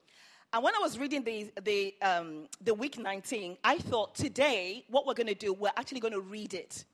And 0.54 0.64
when 0.64 0.76
I 0.76 0.80
was 0.80 1.00
reading 1.00 1.24
the, 1.24 1.52
the, 1.64 1.96
um, 2.04 2.48
the 2.64 2.76
week 2.76 3.00
19, 3.00 3.58
I 3.64 3.80
thought 3.80 4.14
today, 4.14 4.86
what 4.88 5.08
we're 5.08 5.16
going 5.16 5.26
to 5.26 5.34
do, 5.34 5.54
we're 5.54 5.72
actually 5.76 6.02
going 6.02 6.14
to 6.14 6.22
read 6.22 6.54
it. 6.54 6.86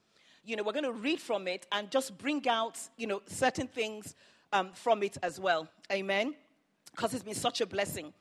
You 0.45 0.55
know, 0.55 0.63
we're 0.63 0.71
going 0.71 0.85
to 0.85 0.93
read 0.93 1.19
from 1.19 1.49
it 1.49 1.67
and 1.73 1.91
just 1.91 2.17
bring 2.17 2.47
out, 2.47 2.79
you 2.95 3.07
know, 3.07 3.21
certain 3.25 3.67
things 3.67 4.15
um, 4.53 4.69
from 4.73 5.03
it 5.03 5.17
as 5.21 5.37
well. 5.37 5.67
Amen? 5.91 6.33
Because 6.91 7.13
it's 7.13 7.23
been 7.23 7.35
such 7.35 7.59
a 7.59 7.65
blessing. 7.65 8.13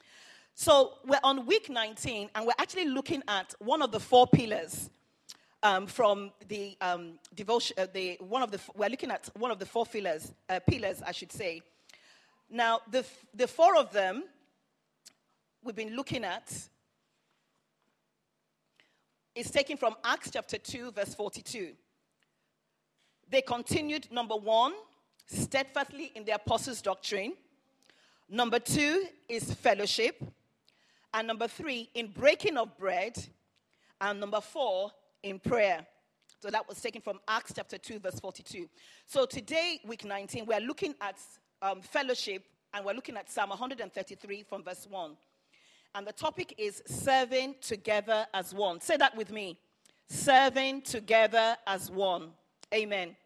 So 0.58 0.94
we're 1.04 1.20
on 1.22 1.44
week 1.44 1.68
19, 1.68 2.30
and 2.34 2.46
we're 2.46 2.54
actually 2.58 2.86
looking 2.86 3.22
at 3.28 3.54
one 3.58 3.82
of 3.82 3.92
the 3.92 4.00
four 4.00 4.26
pillars 4.26 4.88
um, 5.62 5.86
from 5.86 6.32
the 6.48 6.78
um, 6.80 7.18
devotion. 7.34 7.76
Uh, 7.78 7.86
the 7.92 8.16
one 8.20 8.42
of 8.42 8.50
the 8.50 8.58
we're 8.75 8.88
looking 8.88 9.10
at 9.10 9.28
one 9.36 9.50
of 9.50 9.58
the 9.58 9.66
four 9.66 9.84
pillars, 9.84 10.32
uh, 10.48 10.58
pillars, 10.66 11.02
I 11.06 11.12
should 11.12 11.30
say. 11.30 11.60
Now, 12.48 12.80
the 12.90 13.04
the 13.34 13.46
four 13.46 13.76
of 13.76 13.92
them 13.92 14.25
we've 15.62 15.76
been 15.76 15.94
looking 15.94 16.25
at 16.25 16.50
is 19.34 19.50
taken 19.50 19.76
from 19.76 19.94
Acts 20.02 20.30
chapter 20.32 20.56
2, 20.56 20.92
verse 20.92 21.14
42. 21.14 21.72
They 23.28 23.42
continued, 23.42 24.10
number 24.10 24.36
one, 24.36 24.72
steadfastly 25.26 26.12
in 26.14 26.25
the 26.25 26.32
apostles' 26.32 26.80
doctrine. 26.80 27.34
Number 28.30 28.58
two 28.58 29.04
is 29.28 29.52
fellowship. 29.52 30.20
And 31.16 31.26
number 31.26 31.49
three, 31.49 31.88
in 31.94 32.08
breaking 32.08 32.58
of 32.58 32.76
bread. 32.76 33.18
And 34.02 34.20
number 34.20 34.42
four, 34.42 34.90
in 35.23 35.38
prayer. 35.38 35.87
So 36.42 36.50
that 36.50 36.68
was 36.68 36.78
taken 36.78 37.00
from 37.00 37.20
Acts 37.26 37.54
chapter 37.56 37.78
2, 37.78 38.00
verse 38.00 38.20
42. 38.20 38.68
So 39.06 39.25
today, 39.25 39.80
week 39.87 40.04
19, 40.04 40.44
we're 40.44 40.61
looking 40.61 40.94
at 41.00 41.16
um, 41.62 41.80
fellowship 41.80 42.44
and 42.75 42.85
we're 42.85 42.92
looking 42.92 43.16
at 43.16 43.30
Psalm 43.30 43.49
133 43.49 44.42
from 44.42 44.62
verse 44.62 44.87
1. 44.90 45.16
And 45.94 46.06
the 46.06 46.12
topic 46.12 46.54
is 46.58 46.82
serving 46.85 47.54
together 47.62 48.26
as 48.35 48.52
one. 48.52 48.82
Say 48.82 48.99
that 48.99 49.16
with 49.16 49.32
me 49.32 49.58
serving 50.08 50.82
together 50.82 51.56
as 51.66 51.90
one. 51.90 52.28
Amen. 52.75 53.16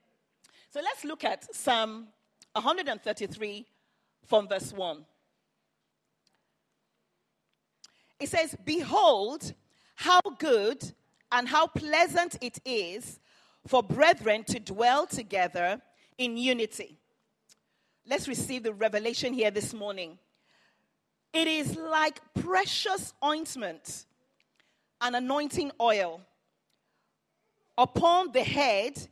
So 0.72 0.80
let's 0.80 1.04
look 1.04 1.24
at 1.24 1.52
Psalm 1.52 2.06
133 2.52 3.66
from 4.26 4.48
verse 4.48 4.72
1. 4.72 5.04
It 8.20 8.28
says, 8.28 8.54
Behold, 8.64 9.54
how 9.96 10.20
good 10.38 10.92
and 11.32 11.48
how 11.48 11.66
pleasant 11.66 12.36
it 12.40 12.58
is 12.64 13.18
for 13.66 13.82
brethren 13.82 14.44
to 14.44 14.60
dwell 14.60 15.06
together 15.06 15.80
in 16.18 16.36
unity. 16.36 16.98
Let's 18.06 18.28
receive 18.28 18.62
the 18.62 18.74
revelation 18.74 19.32
here 19.32 19.50
this 19.50 19.72
morning. 19.72 20.18
It 21.32 21.46
is 21.46 21.76
like 21.76 22.20
precious 22.34 23.14
ointment 23.24 24.04
and 25.00 25.16
anointing 25.16 25.72
oil 25.80 26.20
upon 27.78 28.32
the 28.32 28.42
head 28.42 29.08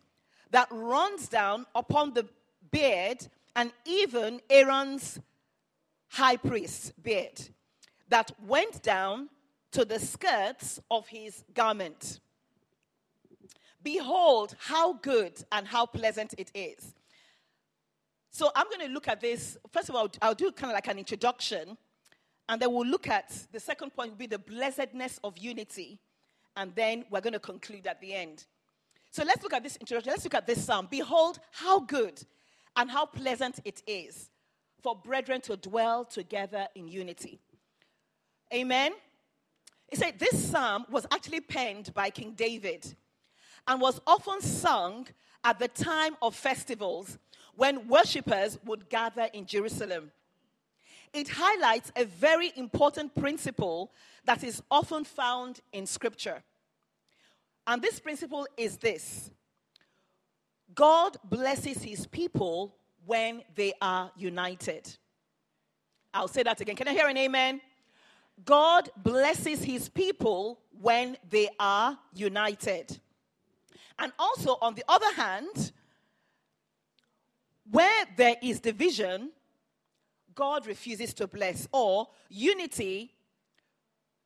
that 0.50 0.68
runs 0.70 1.28
down 1.28 1.64
upon 1.74 2.12
the 2.12 2.26
beard 2.70 3.26
and 3.54 3.72
even 3.84 4.40
Aaron's 4.50 5.20
high 6.08 6.36
priest's 6.36 6.90
beard 6.92 7.40
that 8.08 8.32
went 8.46 8.82
down 8.82 9.28
to 9.72 9.84
the 9.84 9.98
skirts 9.98 10.80
of 10.90 11.06
his 11.08 11.44
garment. 11.54 12.20
Behold, 13.82 14.56
how 14.58 14.94
good 14.94 15.32
and 15.52 15.66
how 15.66 15.86
pleasant 15.86 16.34
it 16.38 16.50
is. 16.54 16.94
So 18.30 18.50
I'm 18.54 18.66
going 18.66 18.86
to 18.86 18.92
look 18.92 19.08
at 19.08 19.20
this. 19.20 19.56
First 19.70 19.88
of 19.88 19.94
all, 19.94 20.08
I'll 20.20 20.34
do 20.34 20.50
kind 20.52 20.70
of 20.70 20.74
like 20.74 20.88
an 20.88 20.98
introduction, 20.98 21.76
and 22.48 22.60
then 22.60 22.72
we'll 22.72 22.86
look 22.86 23.08
at 23.08 23.46
the 23.52 23.60
second 23.60 23.94
point 23.94 24.10
will 24.10 24.18
be 24.18 24.26
the 24.26 24.38
blessedness 24.38 25.18
of 25.22 25.36
unity, 25.38 26.00
and 26.56 26.74
then 26.74 27.04
we're 27.10 27.20
going 27.20 27.32
to 27.32 27.40
conclude 27.40 27.86
at 27.86 28.00
the 28.00 28.14
end. 28.14 28.46
So 29.10 29.24
let's 29.24 29.42
look 29.42 29.54
at 29.54 29.62
this 29.62 29.76
introduction. 29.76 30.10
Let's 30.10 30.24
look 30.24 30.34
at 30.34 30.46
this 30.46 30.64
psalm. 30.64 30.88
Behold, 30.90 31.40
how 31.50 31.80
good 31.80 32.22
and 32.76 32.90
how 32.90 33.06
pleasant 33.06 33.60
it 33.64 33.82
is 33.86 34.30
for 34.82 34.94
brethren 34.94 35.40
to 35.42 35.56
dwell 35.56 36.04
together 36.04 36.68
in 36.74 36.88
unity. 36.88 37.40
Amen. 38.52 38.92
He 39.88 39.96
said 39.96 40.18
this 40.18 40.50
psalm 40.50 40.86
was 40.90 41.06
actually 41.10 41.40
penned 41.40 41.92
by 41.94 42.10
King 42.10 42.32
David 42.32 42.94
and 43.66 43.80
was 43.80 44.00
often 44.06 44.40
sung 44.40 45.06
at 45.44 45.58
the 45.58 45.68
time 45.68 46.16
of 46.20 46.34
festivals 46.34 47.18
when 47.54 47.88
worshippers 47.88 48.58
would 48.64 48.88
gather 48.88 49.28
in 49.32 49.46
Jerusalem. 49.46 50.10
It 51.12 51.28
highlights 51.28 51.90
a 51.96 52.04
very 52.04 52.52
important 52.56 53.14
principle 53.14 53.92
that 54.24 54.44
is 54.44 54.62
often 54.70 55.04
found 55.04 55.60
in 55.72 55.86
Scripture. 55.86 56.42
And 57.66 57.80
this 57.82 57.98
principle 57.98 58.46
is 58.56 58.76
this 58.76 59.30
God 60.74 61.16
blesses 61.24 61.82
his 61.82 62.06
people 62.06 62.74
when 63.06 63.42
they 63.54 63.72
are 63.80 64.10
united. 64.16 64.96
I'll 66.12 66.28
say 66.28 66.42
that 66.42 66.60
again. 66.60 66.76
Can 66.76 66.88
I 66.88 66.92
hear 66.92 67.08
an 67.08 67.16
amen? 67.16 67.60
God 68.44 68.90
blesses 68.96 69.62
his 69.62 69.88
people 69.88 70.60
when 70.80 71.16
they 71.28 71.48
are 71.58 71.98
united. 72.14 72.98
And 73.98 74.12
also, 74.18 74.58
on 74.62 74.74
the 74.74 74.84
other 74.88 75.12
hand, 75.14 75.72
where 77.70 78.04
there 78.16 78.36
is 78.42 78.60
division, 78.60 79.32
God 80.34 80.66
refuses 80.66 81.12
to 81.14 81.26
bless, 81.26 81.68
or 81.72 82.08
unity. 82.28 83.12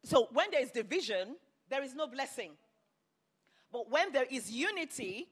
So, 0.05 0.29
when 0.33 0.51
there 0.51 0.63
is 0.63 0.71
division, 0.71 1.37
there 1.71 1.83
is 1.83 1.95
no 1.95 2.07
blessing. 2.07 2.51
But 3.73 3.91
when 3.91 4.13
there 4.13 4.27
is 4.31 4.51
unity, 4.51 5.29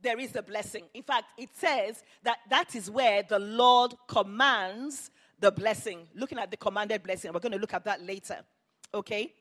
there 0.00 0.18
is 0.18 0.34
a 0.34 0.42
blessing. 0.42 0.84
In 0.92 1.02
fact, 1.02 1.26
it 1.38 1.50
says 1.54 2.02
that 2.24 2.38
that 2.50 2.74
is 2.74 2.90
where 2.90 3.22
the 3.22 3.38
Lord 3.38 3.94
commands 4.08 5.10
the 5.44 5.52
blessing. 5.52 6.08
Looking 6.14 6.38
at 6.38 6.50
the 6.50 6.56
commanded 6.56 7.02
blessing, 7.02 7.30
we're 7.32 7.40
going 7.40 7.52
to 7.52 7.58
look 7.58 7.74
at 7.74 7.84
that 7.84 8.02
later. 8.02 8.38
Okay? 8.94 9.34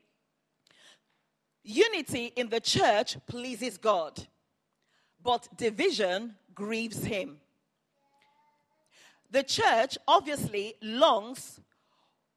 Unity 1.63 2.33
in 2.35 2.49
the 2.49 2.59
church 2.59 3.15
pleases 3.25 3.77
God, 3.77 4.21
but 5.23 5.47
division 5.55 6.35
grieves 6.53 7.05
Him. 7.05 7.37
The 9.31 9.43
church 9.43 9.97
obviously 10.05 10.73
longs 10.81 11.61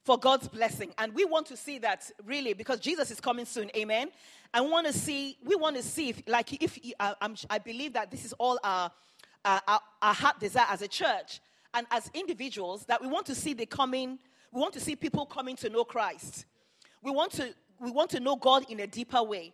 for 0.04 0.16
God's 0.16 0.46
blessing, 0.46 0.92
and 0.96 1.12
we 1.12 1.24
want 1.24 1.46
to 1.46 1.56
see 1.56 1.78
that 1.78 2.08
really 2.24 2.52
because 2.52 2.78
Jesus 2.78 3.10
is 3.10 3.20
coming 3.20 3.46
soon. 3.46 3.68
Amen. 3.76 4.10
I 4.54 4.60
want 4.60 4.86
to 4.86 4.92
see, 4.92 5.38
we 5.44 5.56
want 5.56 5.74
to 5.74 5.82
see 5.82 6.10
if, 6.10 6.22
like, 6.28 6.62
if 6.62 6.78
uh, 7.00 7.14
i 7.50 7.58
believe 7.58 7.94
that 7.94 8.12
this 8.12 8.24
is 8.24 8.32
all 8.34 8.60
our, 8.62 8.92
uh, 9.44 9.60
our, 9.66 9.80
our 10.00 10.14
heart 10.14 10.38
desire 10.38 10.66
as 10.70 10.82
a 10.82 10.88
church 10.88 11.40
and 11.74 11.86
as 11.90 12.10
individuals 12.14 12.84
that 12.86 13.00
we 13.00 13.08
want 13.08 13.26
to 13.26 13.34
see 13.34 13.54
the 13.54 13.66
coming, 13.66 14.18
we 14.52 14.60
want 14.60 14.74
to 14.74 14.80
see 14.80 14.96
people 14.96 15.26
coming 15.26 15.56
to 15.56 15.68
know 15.68 15.84
Christ. 15.84 16.46
We 17.02 17.10
want 17.10 17.32
to, 17.32 17.54
we 17.80 17.90
want 17.90 18.10
to 18.10 18.20
know 18.20 18.36
God 18.36 18.70
in 18.70 18.80
a 18.80 18.86
deeper 18.86 19.22
way. 19.22 19.52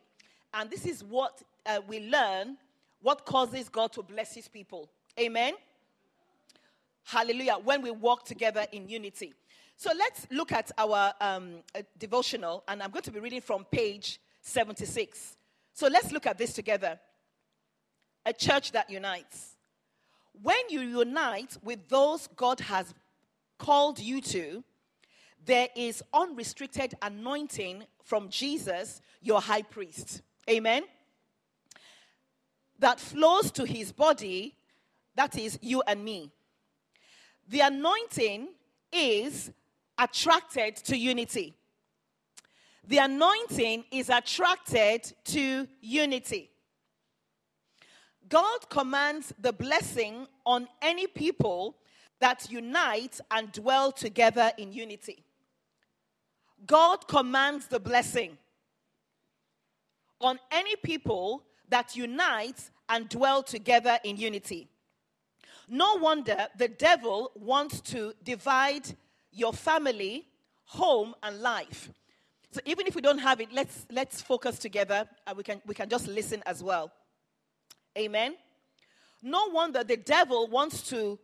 And 0.55 0.71
this 0.71 0.87
is 0.87 1.03
what 1.03 1.43
uh, 1.67 1.81
we 1.87 2.09
learn, 2.09 2.57
what 3.01 3.25
causes 3.25 3.69
God 3.69 3.93
to 3.93 4.03
bless 4.03 4.35
his 4.35 4.49
people. 4.49 4.89
Amen. 5.19 5.55
Hallelujah. 7.05 7.57
When 7.63 7.83
we 7.83 7.91
walk 7.91 8.25
together 8.25 8.67
in 8.73 8.89
unity. 8.89 9.35
So 9.77 9.91
let's 9.99 10.27
look 10.31 10.53
at 10.53 10.71
our 10.79 11.13
um, 11.21 11.55
uh, 11.75 11.83
devotional, 11.99 12.63
and 12.69 12.83
I'm 12.83 12.91
going 12.91 13.03
to 13.03 13.11
be 13.11 13.19
reading 13.19 13.41
from 13.41 13.65
page 13.65 14.21
76. 14.43 15.37
So 15.75 15.89
let's 15.89 16.13
look 16.13 16.27
at 16.27 16.39
this 16.39 16.53
together. 16.53 17.01
A 18.25 18.33
church 18.33 18.73
that 18.73 18.89
unites. 18.89 19.52
When 20.41 20.61
you 20.69 20.81
unite 20.81 21.57
with 21.63 21.89
those 21.89 22.29
God 22.37 22.61
has 22.61 22.95
called 23.59 23.99
you 23.99 24.21
to, 24.23 24.65
there 25.45 25.69
is 25.77 26.03
unrestricted 26.13 26.95
anointing 27.03 27.85
from 28.05 28.29
Jesus, 28.29 29.01
your 29.21 29.41
high 29.41 29.63
priest. 29.63 30.23
Amen. 30.49 30.85
That 32.79 32.99
flows 32.99 33.51
to 33.53 33.65
his 33.65 33.93
body, 33.93 34.57
that 35.15 35.39
is 35.39 35.59
you 35.63 35.83
and 35.87 36.05
me. 36.05 36.31
The 37.49 37.61
anointing 37.61 38.49
is 38.93 39.51
attracted 39.99 40.77
to 40.77 40.97
unity 40.97 41.55
the 42.87 42.99
anointing 42.99 43.85
is 43.91 44.11
attracted 44.11 45.13
to 45.25 45.69
unity. 45.81 46.51
God 48.33 48.71
commands 48.71 49.35
the 49.39 49.53
blessing 49.53 50.27
on 50.47 50.67
any 50.81 51.07
people 51.07 51.77
that 52.19 52.51
unite 52.51 53.21
and 53.31 53.53
dwell 53.53 53.93
together 53.93 54.51
in 54.57 54.73
unity. 54.73 55.23
God 56.65 57.07
commands 57.09 57.67
the 57.67 57.79
blessing 57.79 58.39
on 60.19 60.39
any 60.51 60.77
people 60.77 61.43
that 61.69 61.95
unite 61.95 62.71
and 62.89 63.07
dwell 63.07 63.43
together 63.43 63.99
in 64.03 64.17
unity. 64.17 64.67
No 65.69 65.97
wonder 65.97 66.49
the 66.57 66.69
devil 66.69 67.33
wants 67.35 67.83
to 67.83 68.15
divide 68.25 68.97
your 69.31 69.53
family, 69.53 70.27
home, 70.65 71.15
and 71.23 71.43
life. 71.43 71.91
So 72.51 72.63
even 72.65 72.87
if 72.87 72.95
we 72.95 73.03
don't 73.03 73.19
have 73.19 73.43
it, 73.43 73.53
let's 73.53 73.87
let's 73.91 74.23
focus 74.23 74.59
together 74.59 75.07
and 75.27 75.37
we 75.37 75.43
can 75.43 75.61
we 75.67 75.75
can 75.75 75.91
just 75.91 76.09
listen 76.09 76.43
as 76.47 76.63
well. 76.63 76.91
Amen. 77.97 78.37
No 79.23 79.49
wonder 79.49 79.85
the 79.85 79.97
devil 79.97 80.49
wants 80.49 80.89
to 80.91 81.19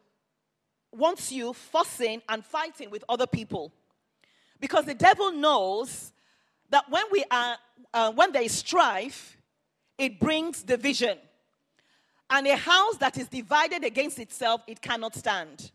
wants 0.92 1.30
you 1.30 1.52
fussing 1.52 2.22
and 2.28 2.44
fighting 2.44 2.90
with 2.90 3.04
other 3.08 3.26
people. 3.26 3.72
Because 4.60 4.86
the 4.86 4.94
devil 4.94 5.32
knows 5.32 6.12
that 6.70 6.84
when 6.90 7.04
we 7.10 7.24
are 7.30 7.56
uh, 7.92 8.12
when 8.12 8.32
there 8.32 8.42
is 8.42 8.52
strife, 8.52 9.36
it 9.96 10.20
brings 10.20 10.62
division. 10.62 11.18
And 12.30 12.46
a 12.46 12.56
house 12.56 12.96
that 12.98 13.16
is 13.16 13.28
divided 13.28 13.84
against 13.84 14.18
itself, 14.18 14.62
it 14.66 14.82
cannot 14.82 15.14
stand. 15.14 15.70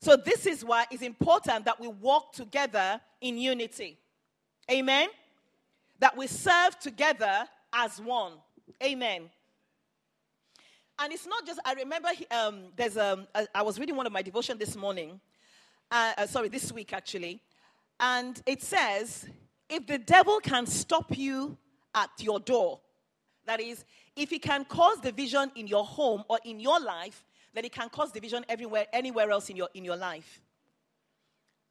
So, 0.00 0.16
this 0.16 0.46
is 0.46 0.64
why 0.64 0.86
it's 0.90 1.02
important 1.02 1.64
that 1.64 1.80
we 1.80 1.88
walk 1.88 2.32
together 2.32 3.00
in 3.20 3.36
unity. 3.36 3.98
Amen. 4.70 5.08
That 5.98 6.16
we 6.16 6.28
serve 6.28 6.78
together 6.78 7.48
as 7.72 8.00
one. 8.00 8.34
Amen. 8.82 9.28
And 11.00 11.12
it's 11.12 11.26
not 11.26 11.46
just, 11.46 11.60
I 11.64 11.74
remember 11.74 12.08
um, 12.30 12.64
there's 12.74 12.96
um, 12.96 13.28
I 13.54 13.62
was 13.62 13.78
reading 13.78 13.94
one 13.94 14.06
of 14.06 14.12
my 14.12 14.22
devotion 14.22 14.58
this 14.58 14.74
morning, 14.74 15.20
uh, 15.92 16.12
uh, 16.18 16.26
sorry, 16.26 16.48
this 16.48 16.72
week 16.72 16.92
actually, 16.92 17.40
and 18.00 18.42
it 18.46 18.62
says, 18.62 19.28
if 19.68 19.86
the 19.86 19.98
devil 19.98 20.40
can 20.40 20.66
stop 20.66 21.16
you 21.16 21.56
at 21.94 22.10
your 22.18 22.40
door, 22.40 22.80
that 23.46 23.60
is, 23.60 23.84
if 24.16 24.30
he 24.30 24.40
can 24.40 24.64
cause 24.64 24.98
division 24.98 25.52
in 25.54 25.68
your 25.68 25.84
home 25.84 26.24
or 26.28 26.40
in 26.44 26.58
your 26.58 26.80
life, 26.80 27.24
then 27.54 27.62
he 27.64 27.70
can 27.70 27.88
cause 27.88 28.10
division 28.10 28.44
everywhere, 28.48 28.86
anywhere 28.92 29.30
else 29.30 29.50
in 29.50 29.56
your, 29.56 29.68
in 29.74 29.84
your 29.84 29.96
life. 29.96 30.40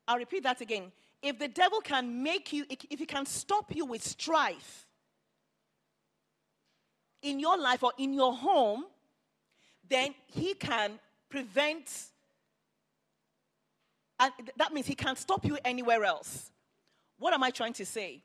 I'll 0.08 0.18
repeat 0.18 0.44
that 0.44 0.62
again 0.62 0.92
if 1.22 1.38
the 1.40 1.48
devil 1.48 1.82
can 1.82 2.24
make 2.24 2.54
you, 2.54 2.66
if 2.70 3.00
he 3.00 3.06
can 3.06 3.26
stop 3.26 3.76
you 3.76 3.86
with 3.86 4.04
strife 4.04 4.88
in 7.22 7.40
your 7.40 7.58
life 7.58 7.84
or 7.84 7.92
in 7.98 8.14
your 8.14 8.34
home, 8.34 8.86
then 9.90 10.14
he 10.28 10.54
can 10.54 11.00
prevent, 11.30 11.90
and 14.20 14.32
that 14.58 14.74
means 14.74 14.88
he 14.88 14.96
can't 14.96 15.18
stop 15.18 15.46
you 15.46 15.58
anywhere 15.64 16.04
else. 16.04 16.52
What 17.20 17.34
am 17.34 17.44
I 17.44 17.50
trying 17.50 17.74
to 17.74 17.86
say? 17.86 18.24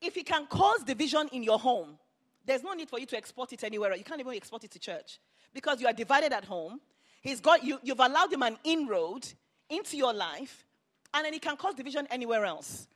If 0.00 0.14
he 0.14 0.22
can 0.22 0.46
cause 0.46 0.82
division 0.82 1.28
in 1.32 1.42
your 1.42 1.58
home, 1.58 1.98
there's 2.44 2.62
no 2.62 2.72
need 2.72 2.88
for 2.88 2.98
you 2.98 3.06
to 3.06 3.16
export 3.16 3.52
it 3.52 3.62
anywhere. 3.64 3.94
You 3.94 4.04
can't 4.04 4.20
even 4.20 4.34
export 4.34 4.64
it 4.64 4.70
to 4.72 4.78
church 4.78 5.18
because 5.52 5.80
you 5.80 5.86
are 5.86 5.92
divided 5.92 6.32
at 6.32 6.44
home. 6.44 6.80
He's 7.20 7.40
got 7.40 7.62
you, 7.62 7.78
you've 7.82 8.00
allowed 8.00 8.32
him 8.32 8.42
an 8.42 8.56
inroad 8.64 9.26
into 9.68 9.96
your 9.96 10.12
life 10.12 10.64
and 11.12 11.24
then 11.24 11.32
he 11.32 11.38
can 11.38 11.56
cause 11.56 11.74
division 11.74 12.06
anywhere 12.10 12.44
else. 12.44 12.88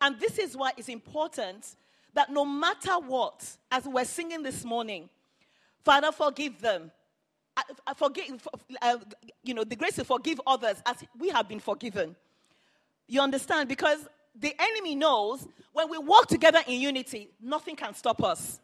And 0.00 0.18
this 0.20 0.38
is 0.38 0.56
why 0.56 0.72
it's 0.76 0.88
important 0.88 1.74
that 2.14 2.30
no 2.30 2.44
matter 2.44 2.94
what, 2.98 3.44
as 3.70 3.84
we're 3.86 4.04
singing 4.04 4.42
this 4.42 4.64
morning, 4.64 5.08
Father, 5.84 6.12
forgive 6.12 6.60
them. 6.60 6.90
I, 7.56 7.94
forgive, 7.94 8.48
uh, 8.80 8.96
you 9.42 9.54
know, 9.54 9.64
the 9.64 9.76
grace 9.76 9.96
to 9.96 10.04
forgive 10.04 10.40
others 10.46 10.82
as 10.86 10.96
we 11.18 11.28
have 11.28 11.48
been 11.48 11.60
forgiven. 11.60 12.16
You 13.06 13.20
understand? 13.20 13.68
Because 13.68 14.08
the 14.34 14.54
enemy 14.58 14.94
knows 14.94 15.46
when 15.72 15.90
we 15.90 15.98
walk 15.98 16.28
together 16.28 16.60
in 16.66 16.80
unity, 16.80 17.28
nothing 17.40 17.76
can 17.76 17.94
stop 17.94 18.22
us. 18.22 18.60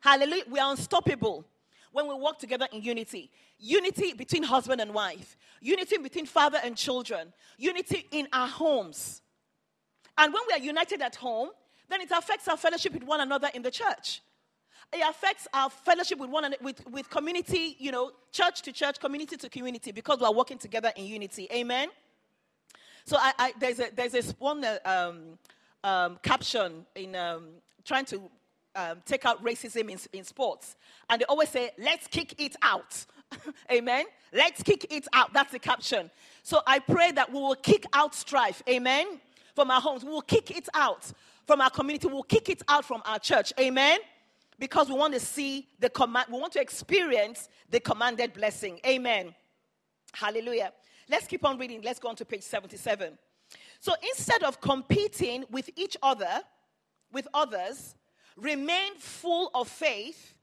Hallelujah. 0.00 0.44
We 0.50 0.58
are 0.58 0.70
unstoppable 0.70 1.44
when 1.92 2.06
we 2.06 2.14
work 2.14 2.38
together 2.38 2.68
in 2.72 2.82
unity. 2.82 3.30
Unity 3.58 4.12
between 4.12 4.42
husband 4.42 4.82
and 4.82 4.92
wife, 4.92 5.36
unity 5.62 5.96
between 5.96 6.26
father 6.26 6.58
and 6.62 6.76
children, 6.76 7.32
unity 7.56 8.06
in 8.10 8.28
our 8.32 8.46
homes. 8.46 9.22
And 10.18 10.32
when 10.32 10.42
we 10.46 10.54
are 10.54 10.62
united 10.62 11.00
at 11.00 11.16
home, 11.16 11.50
then 11.88 12.02
it 12.02 12.10
affects 12.10 12.48
our 12.48 12.56
fellowship 12.56 12.92
with 12.92 13.04
one 13.04 13.20
another 13.20 13.48
in 13.54 13.62
the 13.62 13.70
church. 13.70 14.20
It 14.92 15.02
affects 15.08 15.48
our 15.52 15.68
fellowship 15.70 16.18
with 16.18 16.30
one 16.30 16.54
with, 16.60 16.86
with 16.90 17.10
community, 17.10 17.76
you 17.78 17.90
know, 17.90 18.12
church 18.32 18.62
to 18.62 18.72
church, 18.72 19.00
community 19.00 19.36
to 19.36 19.48
community, 19.48 19.92
because 19.92 20.20
we 20.20 20.26
are 20.26 20.34
working 20.34 20.58
together 20.58 20.92
in 20.96 21.06
unity. 21.06 21.48
Amen. 21.52 21.88
So 23.04 23.16
I, 23.18 23.32
I, 23.38 23.52
there's 23.60 23.80
a 23.80 23.90
there's 23.94 24.12
this 24.12 24.34
one 24.38 24.64
uh, 24.64 24.78
um, 24.84 25.38
um, 25.84 26.18
caption 26.22 26.86
in 26.94 27.14
um, 27.14 27.48
trying 27.84 28.04
to 28.06 28.30
um, 28.76 29.02
take 29.04 29.24
out 29.24 29.42
racism 29.42 29.90
in, 29.90 29.98
in 30.12 30.24
sports. 30.24 30.76
And 31.08 31.20
they 31.20 31.24
always 31.24 31.48
say, 31.48 31.70
let's 31.78 32.06
kick 32.06 32.34
it 32.38 32.56
out. 32.62 33.06
Amen. 33.72 34.04
Let's 34.32 34.62
kick 34.62 34.86
it 34.90 35.08
out. 35.12 35.32
That's 35.32 35.52
the 35.52 35.58
caption. 35.58 36.10
So 36.42 36.60
I 36.66 36.78
pray 36.78 37.12
that 37.12 37.32
we 37.32 37.40
will 37.40 37.54
kick 37.56 37.86
out 37.92 38.14
strife. 38.14 38.62
Amen. 38.68 39.20
From 39.54 39.70
our 39.70 39.80
homes. 39.80 40.04
We 40.04 40.10
will 40.10 40.22
kick 40.22 40.50
it 40.56 40.68
out 40.74 41.10
from 41.46 41.60
our 41.60 41.70
community. 41.70 42.08
We'll 42.08 42.22
kick 42.22 42.48
it 42.50 42.62
out 42.68 42.84
from 42.84 43.02
our 43.06 43.18
church. 43.18 43.52
Amen. 43.58 43.98
Because 44.58 44.88
we 44.88 44.94
want 44.94 45.12
to 45.14 45.20
see 45.20 45.68
the 45.78 45.90
command, 45.90 46.26
we 46.30 46.38
want 46.38 46.52
to 46.54 46.60
experience 46.60 47.48
the 47.70 47.80
commanded 47.80 48.32
blessing. 48.32 48.80
Amen. 48.86 49.34
Hallelujah. 50.12 50.72
Let's 51.08 51.26
keep 51.26 51.44
on 51.44 51.58
reading. 51.58 51.82
Let's 51.82 51.98
go 51.98 52.08
on 52.08 52.16
to 52.16 52.24
page 52.24 52.42
77. 52.42 53.18
So 53.80 53.92
instead 54.02 54.42
of 54.42 54.60
competing 54.60 55.44
with 55.50 55.70
each 55.76 55.96
other, 56.02 56.40
with 57.12 57.28
others, 57.34 57.94
remain 58.36 58.94
full 58.98 59.50
of 59.54 59.68
faith 59.68 60.34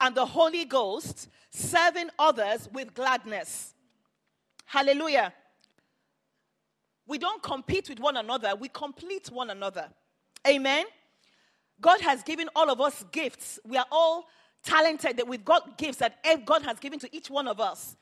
and 0.00 0.14
the 0.14 0.26
Holy 0.26 0.64
Ghost, 0.64 1.28
serving 1.50 2.10
others 2.18 2.68
with 2.72 2.94
gladness. 2.94 3.74
Hallelujah. 4.66 5.32
We 7.06 7.18
don't 7.18 7.42
compete 7.42 7.88
with 7.88 8.00
one 8.00 8.16
another, 8.16 8.54
we 8.56 8.68
complete 8.68 9.30
one 9.30 9.50
another. 9.50 9.88
Amen. 10.46 10.84
God 11.80 12.00
has 12.00 12.22
given 12.22 12.48
all 12.56 12.70
of 12.70 12.80
us 12.80 13.04
gifts. 13.12 13.58
We 13.66 13.76
are 13.76 13.86
all 13.90 14.26
talented 14.62 15.16
that 15.16 15.28
we've 15.28 15.44
got 15.44 15.78
gifts 15.78 15.98
that 15.98 16.18
God 16.44 16.62
has 16.62 16.78
given 16.78 16.98
to 17.00 17.16
each 17.16 17.30
one 17.30 17.46
of 17.46 17.60
us. 17.60 17.96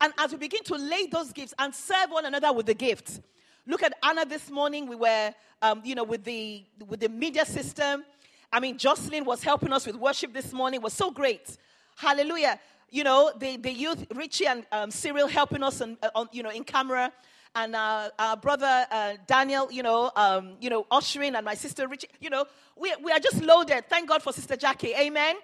And 0.00 0.12
as 0.18 0.32
we 0.32 0.38
begin 0.38 0.62
to 0.64 0.74
lay 0.74 1.06
those 1.06 1.32
gifts 1.32 1.54
and 1.58 1.74
serve 1.74 2.10
one 2.10 2.26
another 2.26 2.52
with 2.52 2.66
the 2.66 2.74
gifts, 2.74 3.20
look 3.66 3.82
at 3.82 3.94
Anna 4.02 4.24
this 4.24 4.50
morning. 4.50 4.88
We 4.88 4.96
were, 4.96 5.32
um, 5.62 5.80
you 5.84 5.94
know, 5.94 6.04
with 6.04 6.24
the 6.24 6.64
with 6.88 7.00
the 7.00 7.08
media 7.08 7.46
system. 7.46 8.04
I 8.52 8.60
mean, 8.60 8.78
Jocelyn 8.78 9.24
was 9.24 9.42
helping 9.42 9.72
us 9.72 9.86
with 9.86 9.96
worship 9.96 10.32
this 10.32 10.52
morning. 10.52 10.80
It 10.80 10.84
was 10.84 10.92
so 10.92 11.10
great. 11.10 11.56
Hallelujah. 11.96 12.60
You 12.90 13.02
know, 13.02 13.32
the, 13.36 13.56
the 13.56 13.72
youth, 13.72 14.06
Richie 14.14 14.46
and 14.46 14.64
um, 14.70 14.90
Cyril 14.92 15.26
helping 15.26 15.62
us 15.64 15.80
on, 15.80 15.96
uh, 16.02 16.10
on, 16.14 16.28
you 16.30 16.44
know, 16.44 16.50
in 16.50 16.62
camera. 16.62 17.12
And 17.56 17.76
uh, 17.76 18.10
our 18.18 18.36
brother 18.36 18.86
uh, 18.90 19.14
Daniel, 19.26 19.70
you 19.70 19.82
know, 19.82 20.10
um, 20.16 20.54
you 20.60 20.70
know, 20.70 20.86
ushering, 20.90 21.36
and 21.36 21.44
my 21.44 21.54
sister 21.54 21.86
Richie, 21.86 22.08
you 22.20 22.28
know, 22.28 22.46
we, 22.76 22.92
we 23.02 23.12
are 23.12 23.20
just 23.20 23.42
loaded. 23.42 23.88
Thank 23.88 24.08
God 24.08 24.22
for 24.22 24.32
Sister 24.32 24.56
Jackie. 24.56 24.92
Amen. 24.94 25.36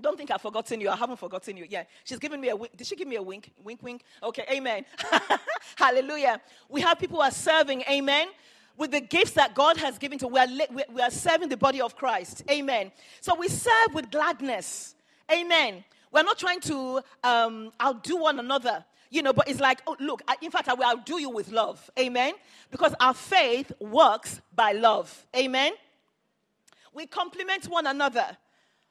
Don't 0.00 0.16
think 0.16 0.30
I've 0.30 0.40
forgotten 0.40 0.80
you. 0.80 0.88
I 0.88 0.96
haven't 0.96 1.18
forgotten 1.18 1.56
you. 1.56 1.66
Yeah. 1.68 1.84
She's 2.04 2.18
giving 2.18 2.40
me 2.40 2.48
a 2.50 2.56
wink. 2.56 2.76
Did 2.76 2.86
she 2.86 2.96
give 2.96 3.08
me 3.08 3.16
a 3.16 3.22
wink? 3.22 3.50
Wink, 3.64 3.82
wink. 3.82 4.02
Okay. 4.22 4.44
Amen. 4.50 4.84
Hallelujah. 5.76 6.40
We 6.68 6.80
have 6.82 6.98
people 6.98 7.16
who 7.16 7.22
are 7.22 7.30
serving. 7.30 7.82
Amen. 7.90 8.28
With 8.76 8.92
the 8.92 9.00
gifts 9.00 9.32
that 9.32 9.54
God 9.54 9.76
has 9.76 9.98
given 9.98 10.18
to, 10.20 10.28
we 10.28 10.38
are, 10.38 10.46
we 10.90 11.02
are 11.02 11.10
serving 11.10 11.48
the 11.48 11.56
body 11.56 11.80
of 11.80 11.96
Christ. 11.96 12.44
Amen. 12.50 12.92
So 13.20 13.34
we 13.34 13.48
serve 13.48 13.92
with 13.92 14.10
gladness. 14.10 14.94
Amen. 15.30 15.84
We're 16.12 16.22
not 16.22 16.38
trying 16.38 16.60
to 16.60 17.00
um, 17.22 17.72
outdo 17.82 18.16
one 18.16 18.38
another 18.38 18.84
you 19.10 19.22
know, 19.22 19.32
but 19.32 19.48
it's 19.48 19.60
like, 19.60 19.82
oh, 19.86 19.96
look, 19.98 20.22
I, 20.28 20.36
in 20.40 20.50
fact, 20.50 20.68
I 20.68 20.74
will 20.74 20.84
outdo 20.84 21.18
you 21.18 21.30
with 21.30 21.50
love. 21.50 21.90
Amen. 21.98 22.34
Because 22.70 22.94
our 23.00 23.12
faith 23.12 23.72
works 23.80 24.40
by 24.54 24.72
love. 24.72 25.26
Amen. 25.36 25.72
We 26.94 27.06
complement 27.06 27.66
one 27.66 27.86
another. 27.86 28.36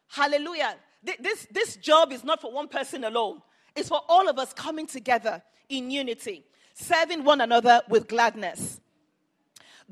Hallelujah. 0.07 0.75
This, 1.19 1.47
this 1.49 1.77
job 1.77 2.11
is 2.11 2.23
not 2.23 2.41
for 2.41 2.51
one 2.51 2.67
person 2.67 3.05
alone, 3.05 3.41
it's 3.75 3.87
for 3.87 4.01
all 4.09 4.27
of 4.27 4.37
us 4.37 4.51
coming 4.51 4.85
together 4.85 5.41
in 5.69 5.89
unity, 5.89 6.43
serving 6.73 7.23
one 7.23 7.39
another 7.39 7.81
with 7.87 8.07
gladness. 8.07 8.81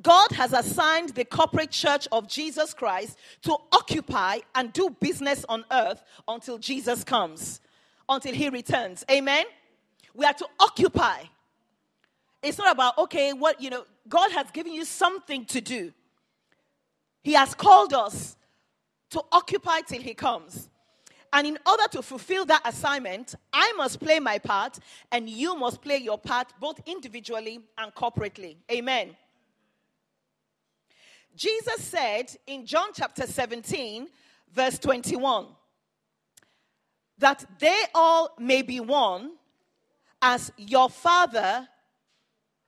God 0.01 0.31
has 0.31 0.53
assigned 0.53 1.09
the 1.09 1.25
corporate 1.25 1.71
church 1.71 2.07
of 2.11 2.27
Jesus 2.27 2.73
Christ 2.73 3.17
to 3.43 3.55
occupy 3.71 4.39
and 4.53 4.71
do 4.73 4.89
business 4.99 5.45
on 5.49 5.65
earth 5.71 6.03
until 6.27 6.57
Jesus 6.57 7.03
comes, 7.03 7.61
until 8.07 8.33
he 8.33 8.49
returns. 8.49 9.05
Amen? 9.09 9.45
We 10.17 10.25
are 10.25 10.33
to 10.33 10.47
occupy. 10.59 11.25
It's 12.41 12.57
not 12.57 12.71
about, 12.71 12.97
okay, 12.97 13.33
what, 13.33 13.61
you 13.61 13.69
know, 13.69 13.85
God 14.09 14.31
has 14.31 14.49
given 14.49 14.73
you 14.73 14.83
something 14.83 15.45
to 15.45 15.61
do. 15.61 15.93
He 17.23 17.33
has 17.33 17.53
called 17.53 17.93
us 17.93 18.35
to 19.11 19.21
occupy 19.31 19.81
till 19.81 20.01
he 20.01 20.15
comes. 20.15 20.69
And 21.31 21.45
in 21.45 21.59
order 21.67 21.83
to 21.91 22.01
fulfill 22.01 22.45
that 22.45 22.61
assignment, 22.65 23.35
I 23.53 23.71
must 23.77 23.99
play 23.99 24.19
my 24.19 24.39
part, 24.39 24.79
and 25.11 25.29
you 25.29 25.55
must 25.55 25.83
play 25.83 25.97
your 25.97 26.17
part 26.17 26.51
both 26.59 26.81
individually 26.87 27.59
and 27.77 27.93
corporately. 27.93 28.55
Amen. 28.71 29.15
Jesus 31.35 31.83
said 31.83 32.35
in 32.47 32.65
John 32.65 32.89
chapter 32.91 33.27
17, 33.27 34.07
verse 34.51 34.79
21, 34.79 35.45
that 37.19 37.45
they 37.59 37.83
all 37.93 38.33
may 38.39 38.63
be 38.63 38.79
one 38.79 39.33
as 40.21 40.51
your 40.57 40.89
Father, 40.89 41.67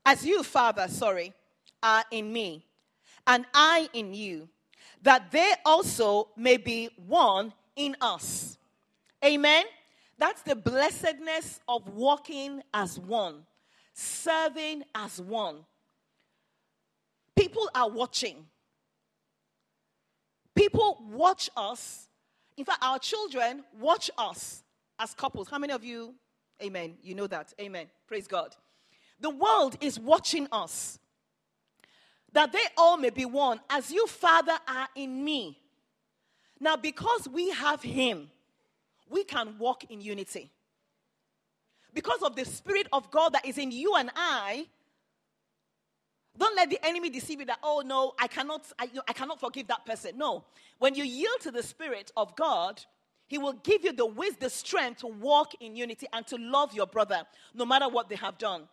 as 0.05 0.25
you, 0.25 0.43
Father, 0.43 0.87
sorry, 0.87 1.33
are 1.81 2.03
in 2.11 2.31
me, 2.31 2.65
and 3.25 3.45
I 3.53 3.89
in 3.93 4.13
you, 4.13 4.49
that 5.01 5.31
they 5.31 5.53
also 5.65 6.29
may 6.35 6.57
be 6.57 6.89
one 7.07 7.53
in 7.75 7.95
us. 8.01 8.57
Amen. 9.23 9.65
That's 10.17 10.41
the 10.41 10.55
blessedness 10.55 11.61
of 11.67 11.87
walking 11.89 12.61
as 12.73 12.99
one, 12.99 13.45
serving 13.93 14.83
as 14.93 15.21
one. 15.21 15.65
People 17.35 17.69
are 17.73 17.89
watching. 17.89 18.45
People 20.53 21.01
watch 21.09 21.49
us. 21.55 22.09
In 22.57 22.65
fact, 22.65 22.83
our 22.83 22.99
children 22.99 23.63
watch 23.79 24.11
us 24.17 24.61
as 24.99 25.13
couples. 25.13 25.47
How 25.49 25.57
many 25.57 25.71
of 25.71 25.85
you, 25.85 26.13
amen, 26.63 26.97
you 27.03 27.15
know 27.15 27.27
that? 27.27 27.53
Amen. 27.59 27.87
Praise 28.07 28.27
God. 28.27 28.55
The 29.19 29.29
world 29.29 29.77
is 29.81 29.99
watching 29.99 30.47
us. 30.51 30.99
That 32.33 32.51
they 32.51 32.63
all 32.77 32.97
may 32.97 33.09
be 33.09 33.25
one, 33.25 33.59
as 33.69 33.91
you, 33.91 34.05
Father, 34.05 34.57
are 34.67 34.87
in 34.95 35.23
me. 35.23 35.57
Now, 36.59 36.75
because 36.75 37.27
we 37.27 37.49
have 37.49 37.81
Him, 37.81 38.29
we 39.09 39.23
can 39.23 39.57
walk 39.57 39.85
in 39.89 40.01
unity. 40.01 40.51
Because 41.93 42.21
of 42.21 42.35
the 42.35 42.45
Spirit 42.45 42.87
of 42.93 43.09
God 43.09 43.33
that 43.33 43.45
is 43.45 43.57
in 43.57 43.71
you 43.71 43.95
and 43.95 44.11
I, 44.15 44.67
don't 46.37 46.55
let 46.55 46.69
the 46.69 46.79
enemy 46.85 47.09
deceive 47.09 47.39
you 47.39 47.45
that, 47.47 47.59
oh 47.63 47.81
no, 47.85 48.13
I 48.19 48.27
cannot, 48.27 48.65
I, 48.77 48.89
I 49.07 49.13
cannot 49.13 49.39
forgive 49.39 49.67
that 49.67 49.85
person. 49.85 50.17
No. 50.17 50.45
When 50.77 50.95
you 50.95 51.03
yield 51.03 51.41
to 51.41 51.51
the 51.51 51.63
Spirit 51.63 52.11
of 52.15 52.35
God, 52.35 52.81
He 53.29 53.37
will 53.37 53.53
give 53.53 53.85
you 53.85 53.93
the 53.93 54.07
wisdom, 54.07 54.39
the 54.41 54.49
strength 54.49 55.01
to 55.01 55.07
walk 55.07 55.53
in 55.61 55.75
unity 55.75 56.07
and 56.11 56.25
to 56.27 56.35
love 56.37 56.73
your 56.73 56.87
brother, 56.87 57.21
no 57.53 57.63
matter 57.63 57.87
what 57.87 58.09
they 58.09 58.15
have 58.15 58.39
done. 58.39 58.63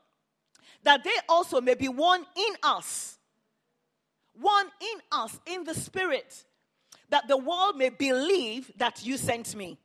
That 0.82 1.04
they 1.04 1.14
also 1.28 1.60
may 1.60 1.74
be 1.74 1.88
one 1.88 2.24
in 2.34 2.54
us. 2.62 3.18
One 4.40 4.66
in 4.80 5.00
us, 5.12 5.38
in 5.46 5.64
the 5.64 5.74
Spirit. 5.74 6.44
That 7.10 7.28
the 7.28 7.36
world 7.36 7.76
may 7.76 7.90
believe 7.90 8.72
that 8.78 9.04
you 9.04 9.18
sent 9.18 9.54
me. 9.54 9.78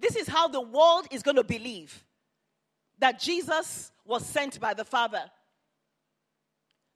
This 0.00 0.16
is 0.16 0.26
how 0.26 0.48
the 0.48 0.60
world 0.60 1.06
is 1.10 1.22
going 1.22 1.36
to 1.36 1.44
believe 1.44 2.04
that 3.00 3.20
Jesus 3.20 3.92
was 4.06 4.24
sent 4.24 4.58
by 4.60 4.72
the 4.72 4.84
Father 4.84 5.22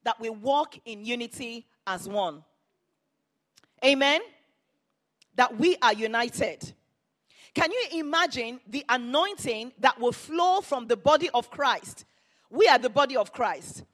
that 0.05 0.19
we 0.19 0.31
walk 0.31 0.79
in 0.87 1.05
unity 1.05 1.67
as 1.87 2.09
one. 2.09 2.43
Amen? 3.85 4.23
That 5.37 5.59
we 5.59 5.77
are 5.81 5.93
united. 5.93 6.73
Can 7.55 7.73
you 7.73 8.01
imagine 8.01 8.61
the 8.69 8.85
anointing 8.89 9.73
that 9.79 9.99
will 9.99 10.13
flow 10.13 10.61
from 10.61 10.89
the 10.89 10.97
body 10.97 11.31
of 11.33 11.51
Christ? 11.51 12.05
We 12.51 12.69
are 12.69 12.79
the 12.79 12.91
body 12.91 13.17
of 13.17 13.33
Christ. 13.33 13.85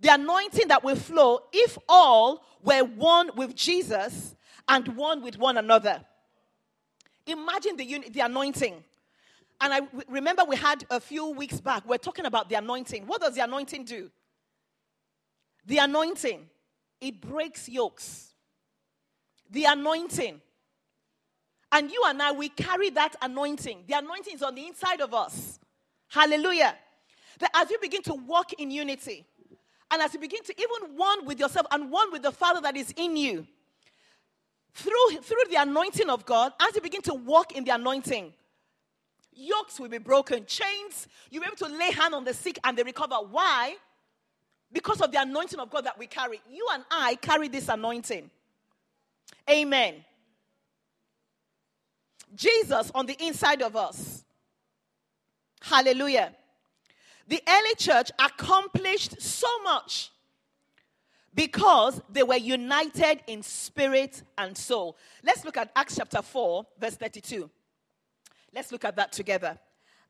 The 0.00 0.14
anointing 0.14 0.68
that 0.68 0.84
will 0.84 0.96
flow 0.96 1.40
if 1.52 1.76
all 1.88 2.44
were 2.62 2.84
one 2.84 3.30
with 3.34 3.56
Jesus 3.56 4.36
and 4.68 4.96
one 4.96 5.22
with 5.22 5.38
one 5.38 5.56
another. 5.56 6.04
Imagine 7.26 7.76
the, 7.76 7.84
uni- 7.84 8.08
the 8.08 8.20
anointing. 8.20 8.84
And 9.60 9.74
I 9.74 9.80
remember 10.08 10.44
we 10.44 10.56
had 10.56 10.84
a 10.88 11.00
few 11.00 11.30
weeks 11.30 11.60
back, 11.60 11.88
we're 11.88 11.98
talking 11.98 12.26
about 12.26 12.48
the 12.48 12.54
anointing. 12.54 13.06
What 13.06 13.20
does 13.20 13.34
the 13.34 13.42
anointing 13.42 13.84
do? 13.84 14.10
The 15.66 15.78
anointing, 15.78 16.48
it 17.00 17.20
breaks 17.20 17.68
yokes. 17.68 18.32
The 19.50 19.64
anointing. 19.64 20.40
And 21.70 21.90
you 21.90 22.02
and 22.06 22.20
I, 22.22 22.32
we 22.32 22.48
carry 22.48 22.90
that 22.90 23.14
anointing. 23.20 23.84
The 23.86 23.98
anointing 23.98 24.34
is 24.34 24.42
on 24.42 24.54
the 24.54 24.66
inside 24.66 25.00
of 25.00 25.12
us. 25.12 25.58
Hallelujah. 26.08 26.74
That 27.40 27.50
as 27.54 27.70
you 27.70 27.78
begin 27.80 28.02
to 28.02 28.14
walk 28.14 28.54
in 28.54 28.70
unity, 28.70 29.26
and 29.90 30.02
as 30.02 30.12
you 30.14 30.20
begin 30.20 30.42
to 30.44 30.54
even 30.58 30.96
one 30.96 31.24
with 31.24 31.38
yourself 31.40 31.66
and 31.70 31.90
one 31.90 32.10
with 32.12 32.22
the 32.22 32.32
Father 32.32 32.60
that 32.62 32.76
is 32.76 32.92
in 32.96 33.16
you, 33.16 33.46
through, 34.74 35.20
through 35.22 35.44
the 35.50 35.56
anointing 35.56 36.08
of 36.08 36.24
God, 36.24 36.52
as 36.60 36.74
you 36.74 36.80
begin 36.80 37.02
to 37.02 37.14
walk 37.14 37.52
in 37.52 37.64
the 37.64 37.74
anointing, 37.74 38.32
yokes 39.32 39.80
will 39.80 39.88
be 39.88 39.98
broken, 39.98 40.44
chains, 40.46 41.08
you'll 41.30 41.42
be 41.42 41.46
able 41.46 41.56
to 41.56 41.76
lay 41.76 41.92
hand 41.92 42.14
on 42.14 42.24
the 42.24 42.34
sick 42.34 42.58
and 42.64 42.76
they 42.76 42.82
recover. 42.82 43.16
Why? 43.16 43.76
because 44.72 45.00
of 45.00 45.12
the 45.12 45.20
anointing 45.20 45.58
of 45.58 45.70
God 45.70 45.84
that 45.84 45.98
we 45.98 46.06
carry. 46.06 46.40
You 46.50 46.66
and 46.72 46.84
I 46.90 47.16
carry 47.16 47.48
this 47.48 47.68
anointing. 47.68 48.30
Amen. 49.48 50.04
Jesus 52.34 52.90
on 52.94 53.06
the 53.06 53.16
inside 53.24 53.62
of 53.62 53.76
us. 53.76 54.24
Hallelujah. 55.60 56.32
The 57.26 57.42
early 57.46 57.74
church 57.76 58.10
accomplished 58.18 59.20
so 59.20 59.48
much 59.62 60.10
because 61.34 62.00
they 62.10 62.22
were 62.22 62.36
united 62.36 63.20
in 63.26 63.42
spirit 63.42 64.22
and 64.38 64.56
soul. 64.56 64.96
Let's 65.22 65.44
look 65.44 65.56
at 65.56 65.70
Acts 65.76 65.96
chapter 65.96 66.22
4, 66.22 66.66
verse 66.80 66.96
32. 66.96 67.50
Let's 68.54 68.72
look 68.72 68.84
at 68.84 68.96
that 68.96 69.12
together. 69.12 69.58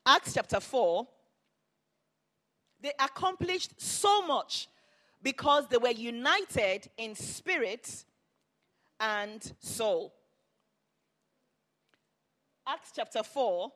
Acts 0.06 0.34
chapter 0.34 0.60
4, 0.60 1.06
They 2.80 2.92
accomplished 2.98 3.80
so 3.80 4.22
much 4.22 4.68
because 5.22 5.66
they 5.66 5.76
were 5.76 5.90
united 5.90 6.88
in 6.96 7.14
spirit 7.14 8.04
and 9.00 9.52
soul. 9.58 10.14
Acts 12.70 12.92
chapter 12.94 13.22
4. 13.22 13.72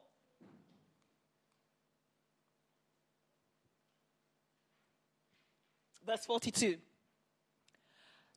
Verse 6.06 6.26
42. 6.26 6.76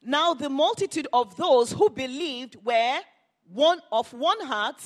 Now 0.02 0.34
the 0.34 0.50
multitude 0.50 1.08
of 1.12 1.36
those 1.36 1.74
who 1.74 1.90
believed 1.90 2.56
were 2.64 3.00
one 3.52 3.82
of 3.92 4.14
one 4.14 4.40
heart 4.46 4.82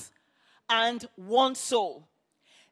and 0.68 1.08
one 1.16 1.54
soul. 1.54 2.08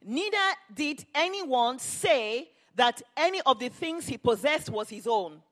Neither 0.03 0.37
did 0.73 1.05
anyone 1.13 1.77
say 1.77 2.49
that 2.73 3.03
any 3.15 3.41
of 3.45 3.59
the 3.59 3.69
things 3.69 4.07
he 4.07 4.17
possessed 4.17 4.71
was 4.71 4.89
his 4.89 5.05
own. 5.05 5.43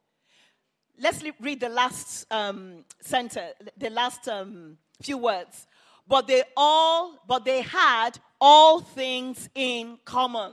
Let's 0.98 1.22
read 1.40 1.60
the 1.60 1.70
last 1.70 2.26
um, 2.32 2.86
sentence, 3.02 3.54
the 3.78 3.92
last 3.92 4.28
um, 4.30 4.78
few 5.00 5.20
words. 5.20 5.68
But 6.08 6.28
they 6.28 6.44
all, 6.56 7.20
but 7.28 7.46
they 7.46 7.62
had 7.62 8.12
all 8.40 8.80
things 8.80 9.50
in 9.56 9.98
common. 10.06 10.52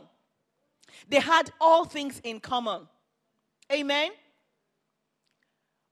They 1.08 1.20
had 1.20 1.50
all 1.60 1.84
things 1.84 2.20
in 2.24 2.40
common. 2.40 2.88
Amen. 3.70 4.10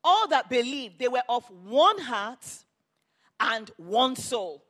All 0.03 0.29
that 0.29 0.49
believed, 0.49 0.99
they 0.99 1.09
were 1.09 1.23
of 1.29 1.44
one 1.64 1.99
heart 1.99 2.46
and 3.38 3.70
one 3.77 4.16
soul. 4.16 4.64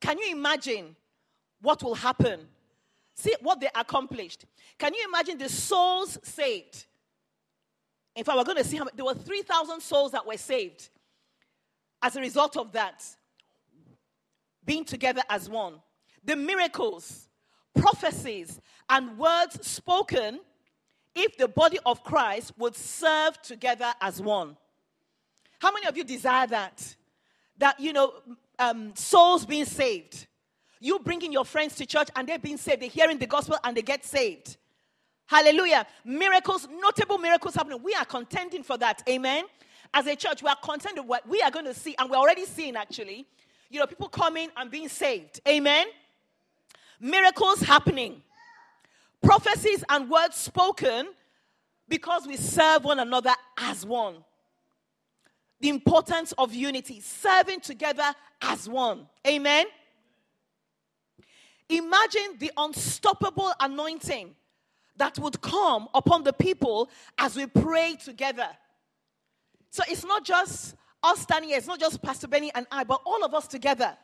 Can 0.00 0.18
you 0.18 0.32
imagine 0.32 0.96
what 1.60 1.82
will 1.82 1.94
happen 1.94 2.48
See 3.16 3.34
what 3.40 3.60
they 3.60 3.68
accomplished. 3.74 4.44
Can 4.78 4.92
you 4.92 5.04
imagine 5.08 5.38
the 5.38 5.48
souls 5.48 6.18
saved? 6.22 6.84
In 8.14 8.24
fact, 8.24 8.36
we're 8.36 8.44
going 8.44 8.58
to 8.58 8.64
see 8.64 8.76
how 8.76 8.84
many, 8.84 8.94
there 8.94 9.06
were 9.06 9.14
3,000 9.14 9.80
souls 9.80 10.12
that 10.12 10.26
were 10.26 10.36
saved 10.36 10.90
as 12.06 12.16
a 12.16 12.20
result 12.20 12.56
of 12.56 12.72
that. 12.72 13.04
Being 14.64 14.84
together 14.84 15.22
as 15.28 15.48
one. 15.48 15.74
The 16.24 16.36
miracles, 16.36 17.28
prophecies, 17.74 18.60
and 18.88 19.18
words 19.18 19.66
spoken 19.66 20.40
if 21.14 21.36
the 21.36 21.48
body 21.48 21.78
of 21.84 22.02
Christ 22.02 22.52
would 22.58 22.76
serve 22.76 23.40
together 23.42 23.92
as 24.00 24.20
one. 24.20 24.56
How 25.58 25.72
many 25.72 25.86
of 25.86 25.96
you 25.96 26.04
desire 26.04 26.46
that? 26.48 26.96
That, 27.58 27.80
you 27.80 27.92
know, 27.92 28.14
um, 28.58 28.94
souls 28.94 29.46
being 29.46 29.64
saved 29.64 30.26
you 30.80 30.98
bringing 30.98 31.32
your 31.32 31.44
friends 31.44 31.74
to 31.76 31.86
church 31.86 32.08
and 32.14 32.28
they're 32.28 32.38
being 32.38 32.56
saved. 32.56 32.82
They're 32.82 32.88
hearing 32.88 33.18
the 33.18 33.26
gospel 33.26 33.56
and 33.64 33.76
they 33.76 33.82
get 33.82 34.04
saved. 34.04 34.56
Hallelujah. 35.26 35.86
Miracles, 36.04 36.68
notable 36.70 37.18
miracles 37.18 37.54
happening. 37.54 37.82
We 37.82 37.94
are 37.94 38.04
contending 38.04 38.62
for 38.62 38.78
that. 38.78 39.02
Amen. 39.08 39.44
As 39.96 40.06
a 40.06 40.14
church, 40.14 40.42
we 40.42 40.50
are 40.50 40.58
contending 40.62 41.06
what 41.06 41.26
we 41.26 41.40
are 41.40 41.50
going 41.50 41.64
to 41.64 41.72
see, 41.72 41.94
and 41.98 42.10
we're 42.10 42.18
already 42.18 42.44
seeing 42.44 42.76
actually. 42.76 43.26
You 43.70 43.80
know, 43.80 43.86
people 43.86 44.10
coming 44.10 44.50
and 44.54 44.70
being 44.70 44.90
saved. 44.90 45.40
Amen. 45.48 45.86
Miracles 47.00 47.60
happening. 47.60 48.20
Prophecies 49.22 49.82
and 49.88 50.10
words 50.10 50.36
spoken 50.36 51.08
because 51.88 52.26
we 52.26 52.36
serve 52.36 52.84
one 52.84 52.98
another 52.98 53.32
as 53.56 53.86
one. 53.86 54.16
The 55.60 55.70
importance 55.70 56.34
of 56.36 56.54
unity, 56.54 57.00
serving 57.00 57.60
together 57.60 58.14
as 58.42 58.68
one. 58.68 59.06
Amen. 59.26 59.64
Imagine 61.70 62.36
the 62.38 62.52
unstoppable 62.58 63.50
anointing 63.58 64.34
that 64.98 65.18
would 65.18 65.40
come 65.40 65.88
upon 65.94 66.22
the 66.22 66.34
people 66.34 66.90
as 67.16 67.34
we 67.34 67.46
pray 67.46 67.96
together. 68.04 68.48
So 69.76 69.82
it's 69.90 70.06
not 70.06 70.24
just 70.24 70.74
us 71.02 71.20
standing 71.20 71.50
here, 71.50 71.58
it's 71.58 71.66
not 71.66 71.78
just 71.78 72.00
Pastor 72.00 72.26
Benny 72.26 72.50
and 72.54 72.66
I, 72.72 72.82
but 72.82 73.02
all 73.04 73.22
of 73.22 73.34
us 73.34 73.46
together. 73.46 73.94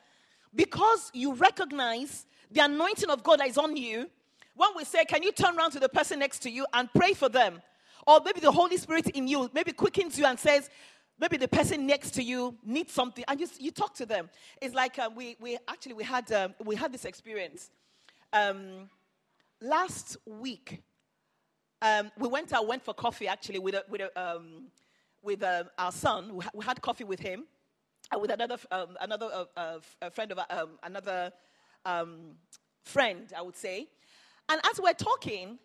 Because 0.54 1.10
you 1.14 1.32
recognize 1.32 2.26
the 2.50 2.60
anointing 2.60 3.08
of 3.08 3.22
God 3.22 3.40
that 3.40 3.48
is 3.48 3.56
on 3.56 3.74
you, 3.74 4.10
when 4.54 4.68
we 4.76 4.84
say, 4.84 5.06
Can 5.06 5.22
you 5.22 5.32
turn 5.32 5.56
around 5.56 5.70
to 5.70 5.80
the 5.80 5.88
person 5.88 6.18
next 6.18 6.40
to 6.40 6.50
you 6.50 6.66
and 6.74 6.92
pray 6.92 7.14
for 7.14 7.30
them? 7.30 7.62
Or 8.06 8.20
maybe 8.22 8.40
the 8.40 8.52
Holy 8.52 8.76
Spirit 8.76 9.08
in 9.16 9.26
you 9.26 9.50
maybe 9.54 9.72
quickens 9.72 10.18
you 10.18 10.26
and 10.26 10.38
says, 10.38 10.68
maybe 11.18 11.38
the 11.38 11.48
person 11.48 11.86
next 11.86 12.10
to 12.10 12.22
you 12.22 12.54
needs 12.62 12.92
something 12.92 13.24
and 13.26 13.40
you, 13.40 13.48
you 13.58 13.70
talk 13.70 13.94
to 13.94 14.04
them 14.04 14.28
it's 14.60 14.74
like 14.74 14.98
um, 14.98 15.14
we, 15.14 15.36
we 15.40 15.56
actually 15.68 15.92
we 15.92 16.02
had, 16.02 16.30
um, 16.32 16.52
we 16.64 16.74
had 16.74 16.92
this 16.92 17.04
experience 17.04 17.70
um, 18.32 18.90
last 19.60 20.16
week 20.26 20.82
um, 21.80 22.10
we 22.18 22.26
went 22.26 22.52
out 22.52 22.66
went 22.66 22.82
for 22.82 22.92
coffee 22.92 23.28
actually 23.28 23.60
with, 23.60 23.74
a, 23.74 23.84
with, 23.88 24.00
a, 24.00 24.20
um, 24.20 24.64
with 25.22 25.42
uh, 25.42 25.64
our 25.78 25.92
son 25.92 26.34
we, 26.34 26.44
we, 26.54 26.64
had 26.64 26.80
coffee 26.80 27.04
with 27.04 27.20
him 27.20 27.44
and 28.10 28.20
with 28.20 28.30
another, 28.30 28.58
um, 28.70 28.96
another 29.00 29.46
uh, 29.56 29.78
uh, 30.02 30.10
friend 30.10 30.32
of 30.32 30.38
another 30.82 31.32
friend 32.84 33.32
i 33.36 33.42
would 33.42 33.56
say 33.56 33.86
and 34.48 34.60
as 34.70 34.80
we're 34.80 34.92
talking 34.92 35.58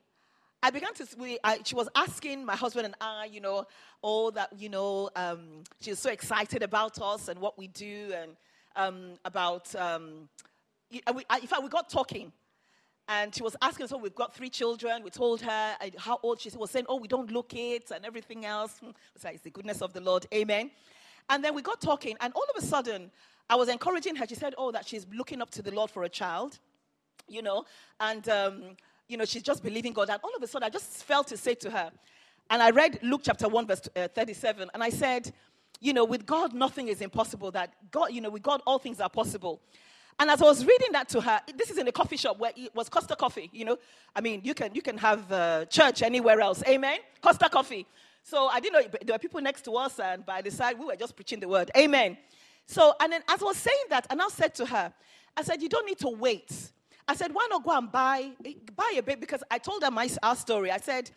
I 0.63 0.71
began 0.71 0.93
to, 0.95 1.07
we, 1.19 1.37
I, 1.43 1.59
she 1.63 1.75
was 1.75 1.87
asking 1.95 2.43
my 2.43 2.55
husband 2.55 2.85
and 2.85 2.95
I, 2.99 3.25
you 3.31 3.39
know, 3.39 3.65
all 4.01 4.31
that, 4.31 4.49
you 4.57 4.69
know, 4.69 5.09
um, 5.15 5.63
she 5.79 5.91
was 5.91 5.99
so 5.99 6.09
excited 6.09 6.63
about 6.63 6.99
us 6.99 7.27
and 7.27 7.39
what 7.39 7.59
we 7.59 7.67
do 7.67 8.11
and 8.15 8.31
um, 8.75 9.13
about, 9.23 9.73
um, 9.75 10.29
we, 10.91 11.01
in 11.05 11.47
fact, 11.47 11.61
we 11.61 11.69
got 11.69 11.89
talking. 11.89 12.31
And 13.09 13.33
she 13.33 13.41
was 13.41 13.55
asking, 13.61 13.87
so 13.87 13.97
we've 13.97 14.15
got 14.15 14.35
three 14.35 14.49
children. 14.49 15.01
We 15.03 15.09
told 15.09 15.41
her 15.41 15.75
how 15.97 16.19
old 16.23 16.41
she 16.41 16.49
was 16.49 16.71
saying, 16.71 16.85
oh, 16.89 16.97
we 16.97 17.07
don't 17.07 17.31
look 17.31 17.53
it 17.53 17.91
and 17.91 18.05
everything 18.05 18.45
else. 18.45 18.81
It's 19.15 19.23
like, 19.23 19.35
it's 19.35 19.43
the 19.43 19.49
goodness 19.49 19.81
of 19.81 19.93
the 19.93 20.01
Lord. 20.01 20.25
Amen. 20.33 20.71
And 21.29 21.43
then 21.43 21.55
we 21.55 21.61
got 21.61 21.81
talking, 21.81 22.15
and 22.21 22.33
all 22.33 22.45
of 22.55 22.61
a 22.61 22.65
sudden, 22.65 23.11
I 23.49 23.55
was 23.55 23.69
encouraging 23.69 24.15
her. 24.15 24.25
She 24.27 24.35
said, 24.35 24.55
oh, 24.57 24.71
that 24.71 24.87
she's 24.87 25.05
looking 25.13 25.41
up 25.41 25.49
to 25.51 25.61
the 25.61 25.71
Lord 25.71 25.89
for 25.89 26.03
a 26.03 26.09
child, 26.09 26.59
you 27.27 27.41
know. 27.41 27.65
And 27.99 28.27
um, 28.29 28.63
you 29.07 29.17
know, 29.17 29.25
she's 29.25 29.43
just 29.43 29.63
believing 29.63 29.93
God. 29.93 30.09
And 30.09 30.19
all 30.23 30.35
of 30.35 30.43
a 30.43 30.47
sudden, 30.47 30.65
I 30.65 30.69
just 30.69 31.03
felt 31.03 31.27
to 31.27 31.37
say 31.37 31.55
to 31.55 31.69
her, 31.69 31.91
and 32.49 32.61
I 32.61 32.71
read 32.71 32.99
Luke 33.03 33.21
chapter 33.23 33.47
1, 33.47 33.67
verse 33.67 33.81
uh, 33.95 34.07
37, 34.09 34.69
and 34.73 34.83
I 34.83 34.89
said, 34.89 35.31
you 35.79 35.93
know, 35.93 36.05
with 36.05 36.25
God, 36.25 36.53
nothing 36.53 36.87
is 36.87 37.01
impossible. 37.01 37.51
That 37.51 37.73
God, 37.91 38.11
you 38.11 38.21
know, 38.21 38.29
with 38.29 38.41
God, 38.41 38.61
all 38.65 38.79
things 38.79 38.99
are 38.99 39.09
possible. 39.09 39.61
And 40.19 40.31
as 40.31 40.41
I 40.41 40.45
was 40.45 40.65
reading 40.65 40.91
that 40.93 41.09
to 41.09 41.21
her, 41.21 41.41
this 41.55 41.69
is 41.69 41.77
in 41.77 41.87
a 41.87 41.91
coffee 41.91 42.17
shop 42.17 42.39
where 42.39 42.51
it 42.55 42.73
was 42.75 42.89
Costa 42.89 43.15
Coffee, 43.15 43.49
you 43.53 43.65
know. 43.65 43.77
I 44.15 44.21
mean, 44.21 44.41
you 44.43 44.53
can, 44.53 44.73
you 44.73 44.81
can 44.81 44.97
have 44.97 45.31
uh, 45.31 45.65
church 45.65 46.01
anywhere 46.01 46.41
else. 46.41 46.63
Amen? 46.67 46.97
Costa 47.21 47.49
Coffee. 47.49 47.85
So 48.23 48.47
I 48.47 48.59
didn't 48.59 48.81
know, 48.81 48.99
there 49.05 49.13
were 49.13 49.19
people 49.19 49.41
next 49.41 49.63
to 49.65 49.71
us, 49.75 49.99
and 49.99 50.25
by 50.25 50.41
the 50.41 50.51
side, 50.51 50.77
we 50.79 50.85
were 50.85 50.95
just 50.95 51.15
preaching 51.15 51.39
the 51.39 51.47
word. 51.47 51.69
Amen. 51.77 52.17
So, 52.65 52.93
and 52.99 53.13
then 53.13 53.21
as 53.29 53.41
I 53.41 53.45
was 53.45 53.57
saying 53.57 53.85
that, 53.89 54.07
and 54.09 54.21
I 54.21 54.27
said 54.29 54.55
to 54.55 54.65
her, 54.65 54.91
I 55.35 55.43
said, 55.43 55.61
you 55.61 55.69
don't 55.69 55.85
need 55.85 55.99
to 55.99 56.09
wait 56.09 56.71
I 57.07 57.15
said, 57.15 57.33
why 57.33 57.47
not 57.49 57.63
go 57.63 57.77
and 57.77 57.89
buy, 57.89 58.31
buy 58.75 58.95
a 58.97 59.01
baby? 59.01 59.21
Because 59.21 59.43
I 59.49 59.59
told 59.59 59.81
her 59.83 59.91
my, 59.91 60.09
our 60.21 60.35
story. 60.35 60.71
I 60.71 60.77
said, 60.77 61.09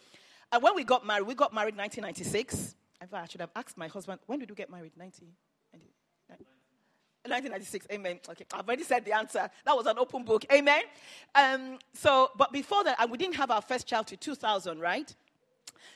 uh, 0.52 0.60
when 0.60 0.74
we 0.76 0.84
got 0.84 1.04
married, 1.04 1.26
we 1.26 1.34
got 1.34 1.52
married 1.52 1.76
1996. 1.76 2.76
I 3.12 3.26
should 3.26 3.40
have 3.40 3.50
asked 3.56 3.76
my 3.76 3.88
husband, 3.88 4.20
when 4.26 4.38
did 4.38 4.48
you 4.48 4.54
get 4.54 4.70
married? 4.70 4.92
19, 4.96 5.28
1996, 7.24 7.87
amen. 7.92 8.18
Okay, 8.30 8.46
I've 8.52 8.66
already 8.66 8.85
said 8.85 9.04
the 9.04 9.12
answer. 9.12 9.50
That 9.64 9.76
was 9.76 9.87
an 9.87 9.98
open 9.98 10.24
book, 10.24 10.44
amen. 10.50 10.83
Um, 11.35 11.78
so, 11.92 12.30
but 12.37 12.50
before 12.52 12.83
that, 12.85 12.96
and 12.98 13.11
we 13.11 13.18
didn't 13.18 13.35
have 13.37 13.50
our 13.50 13.61
first 13.61 13.87
child 13.87 14.06
to 14.09 14.16
2000, 14.16 14.80
right? 14.80 15.14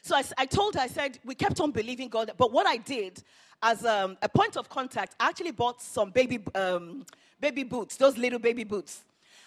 So 0.02 0.14
I, 0.14 0.22
I, 0.36 0.44
told 0.44 0.74
her, 0.74 0.80
I 0.80 0.86
said, 0.86 1.18
we 1.24 1.34
kept 1.34 1.60
on 1.60 1.70
believing 1.70 2.08
God. 2.08 2.32
But 2.36 2.52
what 2.52 2.66
I 2.66 2.76
did 2.76 3.22
as 3.62 3.86
um, 3.86 4.18
a 4.20 4.28
point 4.28 4.58
of 4.58 4.68
contact, 4.68 5.16
I 5.18 5.28
actually 5.28 5.52
bought 5.52 5.80
some 5.80 6.10
baby, 6.10 6.40
um, 6.54 7.06
baby 7.40 7.62
boots, 7.62 7.96
those 7.96 8.18
little 8.18 8.38
baby 8.38 8.64
boots. 8.64 9.02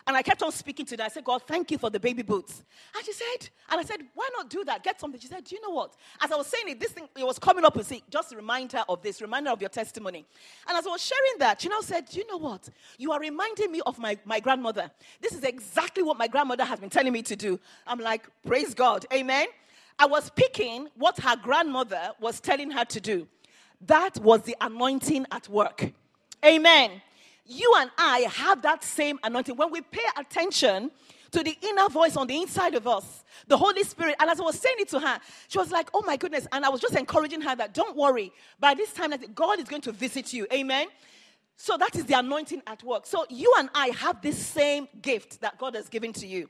And 0.07 0.15
I 0.15 0.21
kept 0.21 0.41
on 0.41 0.53
speaking 0.53 0.85
to 0.85 0.95
her. 0.95 1.03
I 1.03 1.09
said, 1.09 1.25
God, 1.25 1.41
thank 1.45 1.69
you 1.69 1.77
for 1.77 1.89
the 1.89 1.99
baby 1.99 2.21
boots. 2.21 2.63
And 2.95 3.05
she 3.05 3.11
said, 3.11 3.49
and 3.69 3.81
I 3.81 3.83
said, 3.83 3.99
why 4.13 4.29
not 4.37 4.49
do 4.49 4.63
that? 4.63 4.81
Get 4.81 5.01
something. 5.01 5.19
She 5.19 5.27
said, 5.27 5.43
do 5.43 5.53
you 5.53 5.61
know 5.61 5.71
what? 5.71 5.95
As 6.21 6.31
I 6.31 6.37
was 6.37 6.47
saying 6.47 6.69
it, 6.69 6.79
this 6.79 6.91
thing, 6.93 7.09
it 7.17 7.25
was 7.25 7.37
coming 7.37 7.65
up 7.65 7.75
and 7.75 7.85
say, 7.85 8.01
just 8.09 8.33
remind 8.33 8.71
her 8.71 8.85
of 8.87 9.01
this, 9.03 9.21
remind 9.21 9.47
her 9.47 9.53
of 9.53 9.59
your 9.59 9.69
testimony. 9.69 10.25
And 10.65 10.77
as 10.77 10.87
I 10.87 10.89
was 10.91 11.03
sharing 11.03 11.39
that, 11.39 11.59
she 11.59 11.67
now 11.67 11.81
said, 11.81 12.05
do 12.05 12.19
you 12.19 12.27
know 12.27 12.37
what? 12.37 12.69
You 12.97 13.11
are 13.11 13.19
reminding 13.19 13.69
me 13.69 13.81
of 13.85 13.99
my, 13.99 14.17
my 14.23 14.39
grandmother. 14.39 14.89
This 15.19 15.33
is 15.33 15.43
exactly 15.43 16.03
what 16.03 16.17
my 16.17 16.29
grandmother 16.29 16.63
has 16.63 16.79
been 16.79 16.89
telling 16.89 17.11
me 17.11 17.21
to 17.23 17.35
do. 17.35 17.59
I'm 17.85 17.99
like, 17.99 18.29
praise 18.45 18.73
God. 18.73 19.05
Amen. 19.13 19.47
I 19.99 20.05
was 20.05 20.29
picking 20.29 20.87
what 20.95 21.19
her 21.19 21.35
grandmother 21.35 22.11
was 22.21 22.39
telling 22.39 22.71
her 22.71 22.85
to 22.85 23.01
do. 23.01 23.27
That 23.81 24.17
was 24.19 24.43
the 24.43 24.55
anointing 24.61 25.25
at 25.31 25.49
work. 25.49 25.91
Amen 26.45 27.01
you 27.47 27.73
and 27.77 27.89
I 27.97 28.27
have 28.31 28.61
that 28.63 28.83
same 28.83 29.19
anointing. 29.23 29.55
When 29.55 29.71
we 29.71 29.81
pay 29.81 30.05
attention 30.17 30.91
to 31.31 31.43
the 31.43 31.57
inner 31.61 31.89
voice 31.89 32.15
on 32.15 32.27
the 32.27 32.41
inside 32.41 32.75
of 32.75 32.87
us, 32.87 33.23
the 33.47 33.57
Holy 33.57 33.83
Spirit, 33.83 34.15
and 34.19 34.29
as 34.29 34.39
I 34.39 34.43
was 34.43 34.59
saying 34.59 34.77
it 34.79 34.89
to 34.89 34.99
her, 34.99 35.19
she 35.47 35.57
was 35.57 35.71
like, 35.71 35.89
Oh 35.93 36.01
my 36.05 36.17
goodness. 36.17 36.47
And 36.51 36.65
I 36.65 36.69
was 36.69 36.81
just 36.81 36.95
encouraging 36.95 37.41
her 37.41 37.55
that 37.55 37.73
don't 37.73 37.95
worry, 37.95 38.31
by 38.59 38.73
this 38.73 38.93
time, 38.93 39.13
God 39.35 39.59
is 39.59 39.67
going 39.67 39.81
to 39.83 39.91
visit 39.91 40.33
you. 40.33 40.47
Amen. 40.51 40.87
So 41.57 41.75
that 41.77 41.95
is 41.95 42.05
the 42.05 42.17
anointing 42.19 42.61
at 42.67 42.83
work. 42.83 43.07
So 43.07 43.25
you 43.29 43.51
and 43.57 43.69
I 43.73 43.87
have 43.87 44.21
this 44.21 44.37
same 44.37 44.87
gift 45.01 45.41
that 45.41 45.57
God 45.57 45.75
has 45.75 45.89
given 45.89 46.13
to 46.13 46.27
you. 46.27 46.49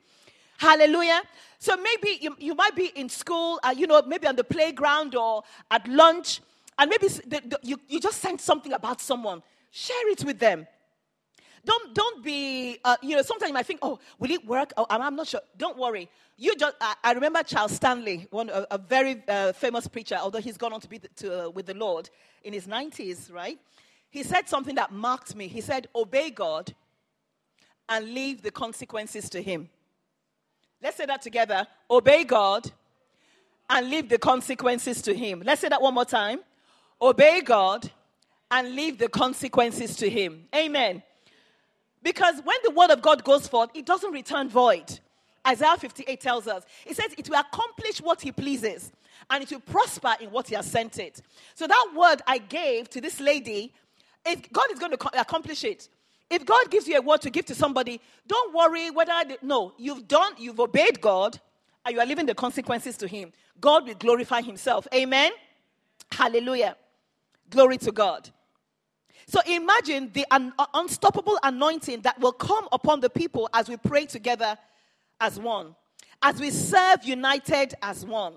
Hallelujah. 0.58 1.22
So 1.60 1.78
maybe 1.78 2.18
you, 2.20 2.36
you 2.40 2.56
might 2.56 2.76
be 2.76 2.88
in 2.88 3.08
school, 3.10 3.60
uh, 3.64 3.74
you 3.76 3.88
know, 3.88 4.02
maybe 4.06 4.28
on 4.28 4.36
the 4.36 4.44
playground 4.44 5.16
or 5.16 5.44
at 5.72 5.88
lunch, 5.88 6.42
and 6.78 6.90
maybe 6.90 7.08
the, 7.08 7.42
the, 7.46 7.60
you, 7.64 7.80
you 7.88 8.00
just 8.00 8.20
sent 8.20 8.42
something 8.42 8.74
about 8.74 9.00
someone. 9.00 9.42
Share 9.72 10.10
it 10.10 10.24
with 10.26 10.40
them. 10.40 10.68
Don't, 11.68 11.94
don't 11.94 12.24
be, 12.24 12.80
uh, 12.84 12.96
you 13.02 13.16
know, 13.16 13.22
sometimes 13.22 13.50
you 13.50 13.54
might 13.54 13.66
think, 13.66 13.80
oh, 13.82 14.00
will 14.20 14.32
it 14.32 14.46
work? 14.46 14.72
Oh, 14.78 14.86
I'm, 14.90 15.02
I'm 15.02 15.16
not 15.16 15.28
sure. 15.28 15.42
Don't 15.58 15.78
worry. 15.78 16.10
You 16.38 16.56
just, 16.56 16.76
I, 16.80 16.96
I 17.04 17.12
remember 17.14 17.44
Charles 17.44 17.74
Stanley, 17.74 18.28
one, 18.32 18.50
a, 18.50 18.66
a 18.72 18.78
very 18.78 19.24
uh, 19.28 19.54
famous 19.54 19.88
preacher, 19.88 20.18
although 20.22 20.40
he's 20.40 20.58
gone 20.58 20.74
on 20.74 20.82
to 20.82 20.88
be 20.88 20.98
the, 20.98 21.10
to, 21.18 21.46
uh, 21.46 21.50
with 21.50 21.66
the 21.66 21.74
Lord 21.74 22.10
in 22.44 22.54
his 22.54 22.68
90s, 22.68 23.32
right? 23.32 23.60
He 24.10 24.24
said 24.24 24.48
something 24.48 24.76
that 24.76 24.92
marked 24.92 25.36
me. 25.36 25.48
He 25.48 25.62
said, 25.62 25.88
obey 25.96 26.30
God 26.30 26.74
and 27.90 28.14
leave 28.14 28.42
the 28.42 28.52
consequences 28.52 29.30
to 29.32 29.42
him. 29.42 29.70
Let's 30.82 30.98
say 30.98 31.06
that 31.06 31.22
together. 31.22 31.68
Obey 31.90 32.24
God 32.24 32.72
and 33.70 33.90
leave 33.90 34.10
the 34.10 34.18
consequences 34.18 35.02
to 35.04 35.14
Him. 35.14 35.44
Let's 35.46 35.62
say 35.62 35.70
that 35.70 35.82
one 35.82 35.94
more 35.94 36.06
time. 36.06 36.40
Obey 37.02 37.42
God 37.42 37.90
and 38.50 38.76
leave 38.76 38.98
the 38.98 39.10
consequences 39.10 39.96
to 39.98 40.10
Him. 40.10 40.46
Amen. 40.56 41.04
Because 42.08 42.36
when 42.46 42.56
the 42.64 42.72
word 42.72 42.90
of 42.90 43.02
God 43.02 43.22
goes 43.26 43.50
forth, 43.50 43.70
it 43.74 43.86
doesn't 43.86 44.14
return 44.14 44.48
void. 44.48 44.98
Isaiah 45.46 45.76
58 45.76 46.22
tells 46.22 46.48
us, 46.48 46.64
it 46.86 46.96
says 46.96 47.14
it 47.18 47.28
will 47.28 47.38
accomplish 47.38 48.00
what 48.00 48.22
He 48.22 48.32
pleases 48.32 48.94
and 49.30 49.44
it 49.44 49.52
will 49.52 49.60
prosper 49.60 50.16
in 50.22 50.32
what 50.32 50.48
He 50.48 50.56
has 50.56 50.72
sent 50.72 51.00
it. 51.00 51.22
So 51.54 51.68
that 51.68 51.92
word 51.94 52.22
I 52.26 52.38
gave 52.38 52.90
to 52.92 53.02
this 53.02 53.20
lady, 53.20 53.74
if 54.26 54.50
God 54.54 54.72
is 54.72 54.80
going 54.80 54.96
to 54.96 55.20
accomplish 55.20 55.66
it. 55.66 55.90
If 56.30 56.46
God 56.46 56.72
gives 56.72 56.88
you 56.88 56.98
a 56.98 57.02
word 57.02 57.20
to 57.24 57.30
give 57.30 57.44
to 57.48 57.56
somebody, 57.56 58.00
don't 58.26 58.54
worry 58.54 58.90
whether, 58.90 59.12
they, 59.28 59.36
no, 59.42 59.74
you've 59.78 60.08
done, 60.08 60.32
you've 60.38 60.62
obeyed 60.62 61.02
God, 61.02 61.38
and 61.86 61.94
you 61.94 62.00
are 62.00 62.06
leaving 62.06 62.26
the 62.26 62.36
consequences 62.36 62.96
to 62.98 63.08
Him. 63.08 63.34
God 63.60 63.86
will 63.86 63.96
glorify 63.96 64.42
Himself. 64.42 64.88
Amen? 64.94 65.34
Hallelujah. 66.10 66.78
Glory 67.50 67.78
to 67.80 67.92
God. 67.92 68.30
So 69.28 69.42
imagine 69.46 70.10
the 70.14 70.26
un- 70.32 70.54
uh, 70.58 70.66
unstoppable 70.74 71.38
anointing 71.44 72.02
that 72.02 72.20
will 72.20 72.32
come 72.32 72.70
upon 72.72 73.02
the 73.02 73.10
people 73.10 73.50
as 73.54 73.68
we 73.68 73.76
pray 73.76 74.06
together 74.06 74.58
as 75.20 75.38
one, 75.38 75.76
as 76.22 76.40
we 76.40 76.50
serve 76.50 77.04
united 77.04 77.76
as 77.82 78.06
one. 78.06 78.36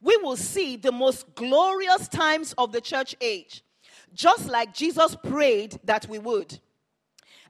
We 0.00 0.16
will 0.16 0.36
see 0.36 0.76
the 0.76 0.90
most 0.90 1.34
glorious 1.36 2.08
times 2.08 2.52
of 2.58 2.72
the 2.72 2.80
church 2.80 3.14
age, 3.20 3.62
just 4.12 4.48
like 4.48 4.74
Jesus 4.74 5.16
prayed 5.22 5.78
that 5.84 6.08
we 6.08 6.18
would. 6.18 6.58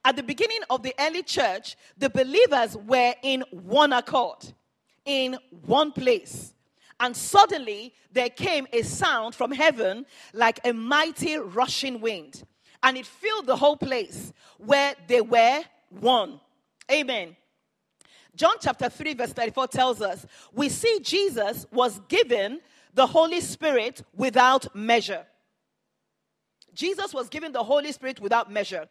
At 0.04 0.16
the 0.16 0.22
beginning 0.22 0.60
of 0.68 0.82
the 0.82 0.94
early 1.00 1.22
church, 1.22 1.76
the 1.96 2.10
believers 2.10 2.76
were 2.76 3.14
in 3.22 3.44
one 3.50 3.94
accord, 3.94 4.52
in 5.06 5.38
one 5.64 5.90
place. 5.90 6.52
And 7.00 7.16
suddenly 7.16 7.94
there 8.12 8.28
came 8.28 8.66
a 8.74 8.82
sound 8.82 9.34
from 9.34 9.50
heaven 9.52 10.04
like 10.34 10.60
a 10.64 10.74
mighty 10.74 11.38
rushing 11.38 12.02
wind. 12.02 12.44
And 12.84 12.98
it 12.98 13.06
filled 13.06 13.46
the 13.46 13.56
whole 13.56 13.78
place 13.78 14.32
where 14.58 14.94
they 15.08 15.22
were 15.22 15.64
one. 15.88 16.38
Amen. 16.92 17.34
John 18.36 18.56
chapter 18.60 18.90
3, 18.90 19.14
verse 19.14 19.32
34 19.32 19.68
tells 19.68 20.02
us 20.02 20.26
we 20.52 20.68
see 20.68 21.00
Jesus 21.02 21.66
was 21.72 21.98
given 22.08 22.60
the 22.92 23.06
Holy 23.06 23.40
Spirit 23.40 24.02
without 24.14 24.76
measure. 24.76 25.24
Jesus 26.74 27.14
was 27.14 27.30
given 27.30 27.52
the 27.52 27.62
Holy 27.62 27.90
Spirit 27.90 28.20
without 28.20 28.52
measure. 28.52 28.86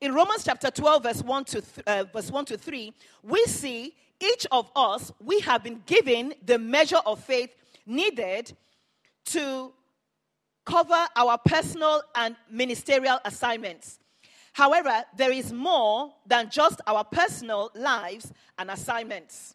In 0.00 0.12
Romans 0.12 0.42
chapter 0.44 0.70
12, 0.70 1.02
verse 1.02 1.22
1 1.22 1.44
to, 1.44 1.60
th- 1.60 1.86
uh, 1.86 2.04
verse 2.12 2.32
1 2.32 2.46
to 2.46 2.58
3, 2.58 2.92
we 3.22 3.44
see 3.44 3.94
each 4.18 4.44
of 4.50 4.68
us, 4.74 5.12
we 5.22 5.38
have 5.40 5.62
been 5.62 5.82
given 5.86 6.34
the 6.44 6.58
measure 6.58 7.00
of 7.06 7.22
faith 7.22 7.54
needed 7.86 8.56
to 9.26 9.72
cover 10.70 11.06
our 11.16 11.38
personal 11.38 12.02
and 12.14 12.36
ministerial 12.50 13.18
assignments. 13.24 13.98
However, 14.52 15.04
there 15.16 15.32
is 15.32 15.52
more 15.52 16.12
than 16.26 16.50
just 16.50 16.80
our 16.86 17.04
personal 17.04 17.70
lives 17.74 18.32
and 18.58 18.70
assignments. 18.70 19.54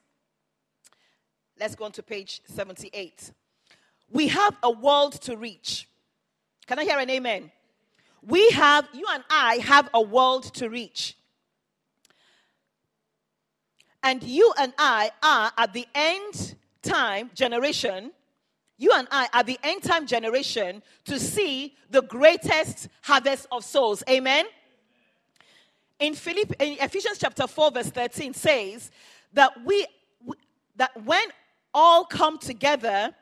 Let's 1.60 1.75
go 1.75 1.86
on 1.86 1.91
to 1.93 2.04
page 2.04 2.41
78. 2.45 3.32
We 4.12 4.28
have 4.28 4.56
a 4.63 4.71
world 4.71 5.13
to 5.21 5.38
reach. 5.38 5.88
Can 6.67 6.80
I 6.80 6.84
hear 6.84 6.99
an 6.99 7.10
amen? 7.10 7.51
we 8.25 8.49
have, 8.51 8.88
you 8.93 9.06
and 9.12 9.23
I 9.30 9.58
have 9.58 9.89
a 9.93 10.01
world 10.01 10.54
to 10.56 10.69
reach. 10.69 11.15
And 14.04 14.21
you 14.23 14.54
and 14.60 14.73
I 14.78 15.12
are 15.23 15.51
at 15.58 15.73
the 15.73 15.88
end 15.95 16.56
time 16.82 17.32
generation, 17.34 18.12
you 18.77 18.91
and 18.93 19.07
I 19.11 19.29
are 19.33 19.43
the 19.43 19.57
end 19.63 19.83
time 19.83 20.05
generation 20.05 20.83
to 21.05 21.19
see 21.19 21.75
the 21.89 22.01
greatest 22.01 22.89
harvest 23.01 23.47
of 23.51 23.63
souls. 23.63 24.03
Amen? 24.09 24.45
In, 25.99 26.13
Philipp, 26.13 26.53
in 26.59 26.77
Ephesians 26.81 27.17
chapter 27.17 27.47
4, 27.47 27.71
verse 27.71 27.89
13 27.89 28.33
says 28.33 28.91
that 29.33 29.51
we 29.65 29.85
that 30.77 30.91
when 31.05 31.23
all 31.73 32.03
come 32.03 32.38
together 32.38 33.13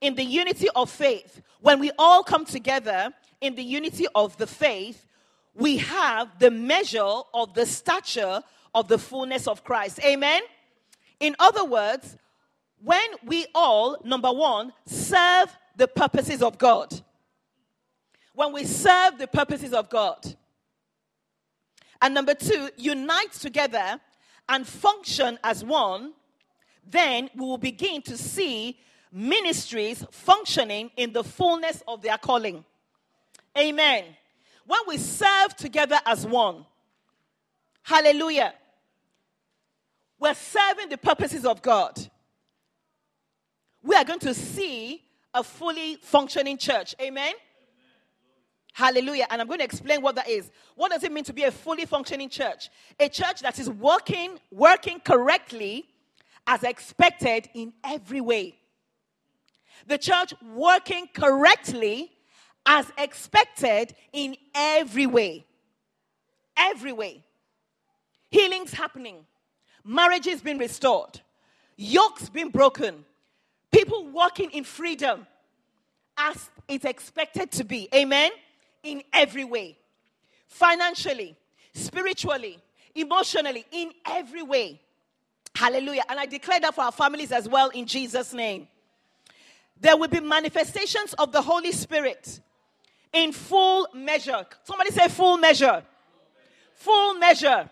in 0.00 0.14
the 0.14 0.24
unity 0.24 0.68
of 0.74 0.90
faith, 0.90 1.42
when 1.60 1.78
we 1.78 1.90
all 1.98 2.22
come 2.22 2.46
together 2.46 3.12
in 3.42 3.54
the 3.54 3.62
unity 3.62 4.06
of 4.14 4.36
the 4.38 4.46
faith, 4.46 5.06
we 5.54 5.76
have 5.76 6.38
the 6.38 6.50
measure 6.50 7.20
of 7.34 7.52
the 7.52 7.66
stature 7.66 8.42
of 8.74 8.88
the 8.88 8.98
fullness 8.98 9.46
of 9.46 9.62
Christ. 9.62 10.00
Amen? 10.02 10.42
In 11.20 11.36
other 11.38 11.64
words, 11.64 12.16
when 12.82 13.06
we 13.24 13.46
all, 13.54 13.96
number 14.04 14.32
one, 14.32 14.72
serve 14.86 15.56
the 15.76 15.88
purposes 15.88 16.42
of 16.42 16.58
God, 16.58 17.00
when 18.34 18.52
we 18.52 18.64
serve 18.64 19.18
the 19.18 19.26
purposes 19.26 19.72
of 19.72 19.88
God, 19.88 20.36
and 22.00 22.14
number 22.14 22.34
two, 22.34 22.68
unite 22.76 23.32
together 23.32 24.00
and 24.48 24.66
function 24.66 25.38
as 25.44 25.64
one, 25.64 26.12
then 26.84 27.30
we 27.36 27.42
will 27.42 27.58
begin 27.58 28.02
to 28.02 28.16
see 28.18 28.78
ministries 29.12 30.04
functioning 30.10 30.90
in 30.96 31.12
the 31.12 31.22
fullness 31.22 31.82
of 31.86 32.02
their 32.02 32.18
calling. 32.18 32.64
Amen. 33.56 34.04
When 34.66 34.80
we 34.88 34.98
serve 34.98 35.54
together 35.56 36.00
as 36.04 36.26
one, 36.26 36.64
hallelujah, 37.82 38.54
we're 40.18 40.34
serving 40.34 40.88
the 40.88 40.98
purposes 40.98 41.44
of 41.44 41.62
God. 41.62 42.10
Are 44.02 44.04
going 44.04 44.18
to 44.18 44.34
see 44.34 45.00
a 45.32 45.44
fully 45.44 45.94
functioning 45.94 46.58
church. 46.58 46.96
Amen. 47.00 47.34
Hallelujah. 48.72 49.28
And 49.30 49.40
I'm 49.40 49.46
going 49.46 49.60
to 49.60 49.64
explain 49.64 50.02
what 50.02 50.16
that 50.16 50.28
is. 50.28 50.50
What 50.74 50.90
does 50.90 51.04
it 51.04 51.12
mean 51.12 51.22
to 51.22 51.32
be 51.32 51.44
a 51.44 51.52
fully 51.52 51.84
functioning 51.84 52.28
church? 52.28 52.68
A 52.98 53.08
church 53.08 53.42
that 53.42 53.60
is 53.60 53.70
working, 53.70 54.40
working 54.50 54.98
correctly 54.98 55.86
as 56.48 56.64
expected 56.64 57.48
in 57.54 57.72
every 57.84 58.20
way. 58.20 58.56
The 59.86 59.98
church 59.98 60.34
working 60.52 61.08
correctly 61.14 62.10
as 62.66 62.90
expected 62.98 63.94
in 64.12 64.36
every 64.52 65.06
way. 65.06 65.46
Every 66.56 66.92
way. 66.92 67.22
Healings 68.32 68.72
happening, 68.74 69.26
marriages 69.84 70.42
being 70.42 70.58
restored, 70.58 71.20
yokes 71.76 72.28
being 72.28 72.50
broken, 72.50 73.04
people 73.72 74.06
walking 74.06 74.50
in 74.52 74.64
freedom 74.64 75.26
as 76.16 76.50
it's 76.68 76.84
expected 76.84 77.50
to 77.52 77.64
be. 77.64 77.88
Amen? 77.94 78.30
In 78.82 79.02
every 79.12 79.44
way. 79.44 79.78
Financially, 80.46 81.36
spiritually, 81.74 82.58
emotionally, 82.94 83.64
in 83.70 83.90
every 84.06 84.42
way. 84.42 84.80
Hallelujah. 85.54 86.02
And 86.08 86.20
I 86.20 86.26
declare 86.26 86.60
that 86.60 86.74
for 86.74 86.82
our 86.82 86.92
families 86.92 87.32
as 87.32 87.48
well 87.48 87.70
in 87.70 87.86
Jesus' 87.86 88.32
name. 88.32 88.68
There 89.80 89.96
will 89.96 90.08
be 90.08 90.20
manifestations 90.20 91.12
of 91.14 91.32
the 91.32 91.42
Holy 91.42 91.72
Spirit 91.72 92.40
in 93.12 93.32
full 93.32 93.88
measure. 93.94 94.46
Somebody 94.62 94.90
say 94.90 95.08
full 95.08 95.38
measure. 95.38 95.82
Full 96.74 97.14
measure. 97.14 97.68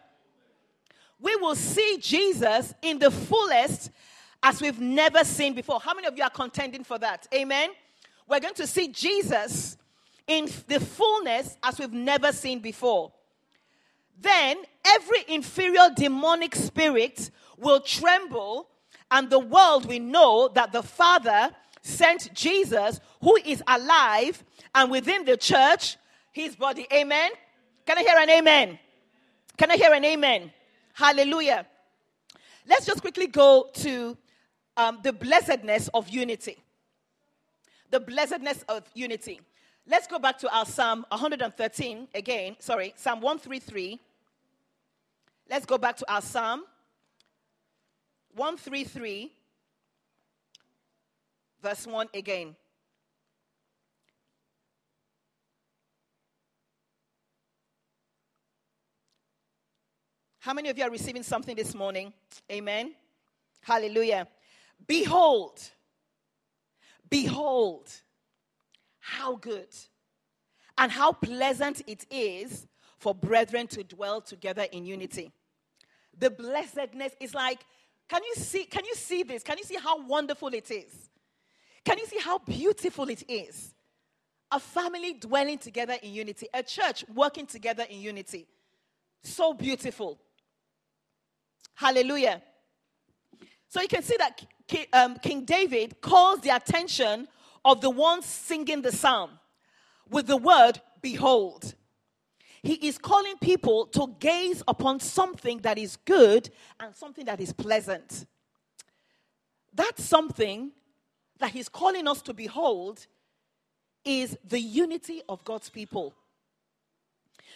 We 1.20 1.36
will 1.36 1.54
see 1.54 1.98
Jesus 2.00 2.74
in 2.82 2.98
the 2.98 3.10
fullest 3.10 3.90
as 4.42 4.60
we've 4.60 4.80
never 4.80 5.24
seen 5.24 5.54
before. 5.54 5.80
How 5.80 5.94
many 5.94 6.06
of 6.06 6.16
you 6.16 6.24
are 6.24 6.30
contending 6.30 6.84
for 6.84 6.98
that? 6.98 7.26
Amen. 7.34 7.70
We're 8.28 8.40
going 8.40 8.54
to 8.54 8.66
see 8.66 8.88
Jesus 8.88 9.76
in 10.26 10.48
the 10.68 10.80
fullness 10.80 11.56
as 11.62 11.78
we've 11.78 11.92
never 11.92 12.32
seen 12.32 12.60
before. 12.60 13.12
Then 14.20 14.58
every 14.84 15.24
inferior 15.28 15.88
demonic 15.94 16.54
spirit 16.54 17.30
will 17.58 17.80
tremble, 17.80 18.68
and 19.10 19.28
the 19.28 19.38
world 19.38 19.86
will 19.86 20.00
know 20.00 20.48
that 20.54 20.72
the 20.72 20.82
Father 20.82 21.50
sent 21.82 22.32
Jesus, 22.34 23.00
who 23.20 23.36
is 23.36 23.62
alive 23.66 24.42
and 24.74 24.90
within 24.90 25.24
the 25.24 25.36
church, 25.36 25.96
his 26.32 26.54
body. 26.54 26.86
Amen. 26.92 27.30
Can 27.86 27.98
I 27.98 28.02
hear 28.02 28.18
an 28.18 28.30
amen? 28.30 28.78
Can 29.56 29.70
I 29.70 29.76
hear 29.76 29.92
an 29.92 30.04
amen? 30.04 30.52
Hallelujah. 30.92 31.66
let's 32.66 32.86
just 32.86 33.00
quickly 33.00 33.26
go 33.26 33.68
to 33.74 34.16
um, 34.76 35.00
the 35.02 35.12
blessedness 35.12 35.88
of 35.94 36.08
unity. 36.08 36.56
The 37.90 38.00
blessedness 38.00 38.64
of 38.68 38.84
unity. 38.94 39.40
Let's 39.86 40.06
go 40.06 40.18
back 40.18 40.38
to 40.38 40.54
our 40.54 40.64
Psalm 40.66 41.04
113 41.08 42.08
again. 42.14 42.56
Sorry, 42.60 42.94
Psalm 42.96 43.20
133. 43.20 43.98
Let's 45.48 45.66
go 45.66 45.78
back 45.78 45.96
to 45.96 46.12
our 46.12 46.22
Psalm 46.22 46.62
133, 48.36 49.32
verse 51.60 51.86
1 51.86 52.08
again. 52.14 52.54
How 60.38 60.54
many 60.54 60.70
of 60.70 60.78
you 60.78 60.84
are 60.84 60.90
receiving 60.90 61.22
something 61.22 61.54
this 61.54 61.74
morning? 61.74 62.12
Amen. 62.50 62.94
Hallelujah. 63.60 64.26
Behold, 64.86 65.60
behold, 67.08 67.88
how 68.98 69.36
good 69.36 69.68
and 70.78 70.90
how 70.90 71.12
pleasant 71.12 71.82
it 71.86 72.06
is 72.10 72.66
for 72.98 73.14
brethren 73.14 73.66
to 73.68 73.84
dwell 73.84 74.20
together 74.20 74.66
in 74.72 74.84
unity. 74.84 75.32
The 76.18 76.30
blessedness 76.30 77.12
is 77.20 77.34
like, 77.34 77.60
can 78.08 78.22
you 78.24 78.34
see, 78.34 78.64
can 78.64 78.84
you 78.84 78.94
see 78.94 79.22
this? 79.22 79.42
Can 79.42 79.58
you 79.58 79.64
see 79.64 79.76
how 79.76 80.04
wonderful 80.04 80.48
it 80.48 80.70
is? 80.70 81.10
Can 81.84 81.98
you 81.98 82.06
see 82.06 82.18
how 82.18 82.38
beautiful 82.38 83.08
it 83.08 83.22
is? 83.28 83.74
A 84.50 84.58
family 84.58 85.14
dwelling 85.14 85.58
together 85.58 85.96
in 86.02 86.12
unity, 86.12 86.48
a 86.52 86.62
church 86.62 87.04
working 87.14 87.46
together 87.46 87.84
in 87.88 88.00
unity. 88.00 88.46
So 89.22 89.54
beautiful. 89.54 90.18
Hallelujah. 91.74 92.42
So 93.68 93.80
you 93.80 93.88
can 93.88 94.02
see 94.02 94.16
that 94.18 94.44
um, 94.92 95.16
King 95.16 95.44
David 95.44 96.00
calls 96.00 96.40
the 96.40 96.50
attention 96.50 97.28
of 97.64 97.80
the 97.80 97.90
ones 97.90 98.26
singing 98.26 98.82
the 98.82 98.92
psalm 98.92 99.30
with 100.08 100.26
the 100.26 100.36
word 100.36 100.80
behold. 101.00 101.74
He 102.62 102.74
is 102.74 102.98
calling 102.98 103.36
people 103.38 103.86
to 103.86 104.14
gaze 104.18 104.62
upon 104.68 105.00
something 105.00 105.58
that 105.58 105.78
is 105.78 105.96
good 105.96 106.50
and 106.78 106.94
something 106.94 107.24
that 107.24 107.40
is 107.40 107.52
pleasant. 107.52 108.26
That's 109.72 110.04
something 110.04 110.72
that 111.38 111.52
he's 111.52 111.68
calling 111.68 112.06
us 112.06 112.20
to 112.22 112.34
behold 112.34 113.06
is 114.04 114.36
the 114.44 114.60
unity 114.60 115.22
of 115.28 115.44
God's 115.44 115.70
people. 115.70 116.14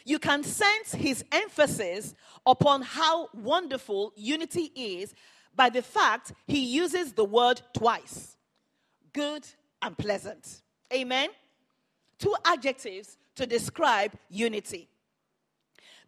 You 0.04 0.18
can 0.18 0.42
sense 0.42 0.92
his 0.92 1.24
emphasis 1.32 2.14
upon 2.44 2.82
how 2.82 3.28
wonderful 3.32 4.12
unity 4.16 4.72
is 4.74 5.14
by 5.56 5.70
the 5.70 5.82
fact 5.82 6.32
he 6.46 6.58
uses 6.58 7.12
the 7.12 7.24
word 7.24 7.60
twice 7.72 8.36
good 9.12 9.46
and 9.80 9.96
pleasant. 9.96 10.62
Amen? 10.92 11.28
Two 12.18 12.34
adjectives 12.44 13.16
to 13.36 13.46
describe 13.46 14.12
unity. 14.28 14.88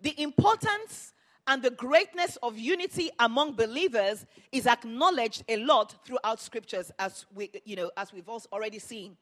The 0.02 0.20
importance 0.20 1.12
and 1.46 1.62
the 1.62 1.70
greatness 1.70 2.36
of 2.42 2.58
unity 2.58 3.10
among 3.20 3.52
believers 3.52 4.26
is 4.50 4.66
acknowledged 4.66 5.44
a 5.48 5.56
lot 5.58 5.94
throughout 6.04 6.40
scriptures 6.40 6.90
as 6.98 7.24
we 7.34 7.50
you 7.64 7.76
know 7.76 7.90
as 7.96 8.12
we've 8.12 8.28
also 8.28 8.48
already 8.52 8.80
seen 8.80 9.16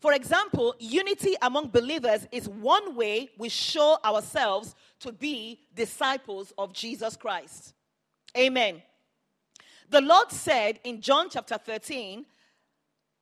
for 0.00 0.12
example, 0.12 0.74
unity 0.78 1.36
among 1.40 1.68
believers 1.68 2.26
is 2.30 2.48
one 2.48 2.94
way 2.94 3.30
we 3.38 3.48
show 3.48 3.98
ourselves 4.04 4.74
to 5.00 5.12
be 5.12 5.60
disciples 5.74 6.52
of 6.58 6.72
Jesus 6.72 7.16
Christ. 7.16 7.74
Amen. 8.36 8.82
The 9.88 10.00
Lord 10.00 10.30
said 10.30 10.80
in 10.84 11.00
John 11.00 11.28
chapter 11.30 11.58
13, 11.58 12.24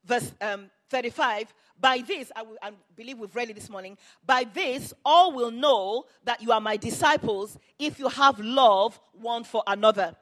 verse 0.05 0.33
um, 0.41 0.71
35, 0.91 1.53
by 1.79 2.03
this, 2.07 2.31
I, 2.35 2.43
will, 2.43 2.57
I 2.63 2.71
believe 2.97 3.19
we've 3.19 3.35
read 3.35 3.51
it 3.51 3.55
this 3.55 3.69
morning, 3.69 3.99
by 4.25 4.45
this 4.45 4.95
all 5.05 5.33
will 5.33 5.51
know 5.51 6.05
that 6.25 6.41
you 6.41 6.53
are 6.53 6.61
my 6.61 6.77
disciples 6.77 7.59
if 7.79 7.99
you 7.99 8.09
have 8.09 8.39
love 8.39 8.99
one 9.13 9.45
for 9.45 9.63
another. 9.67 10.15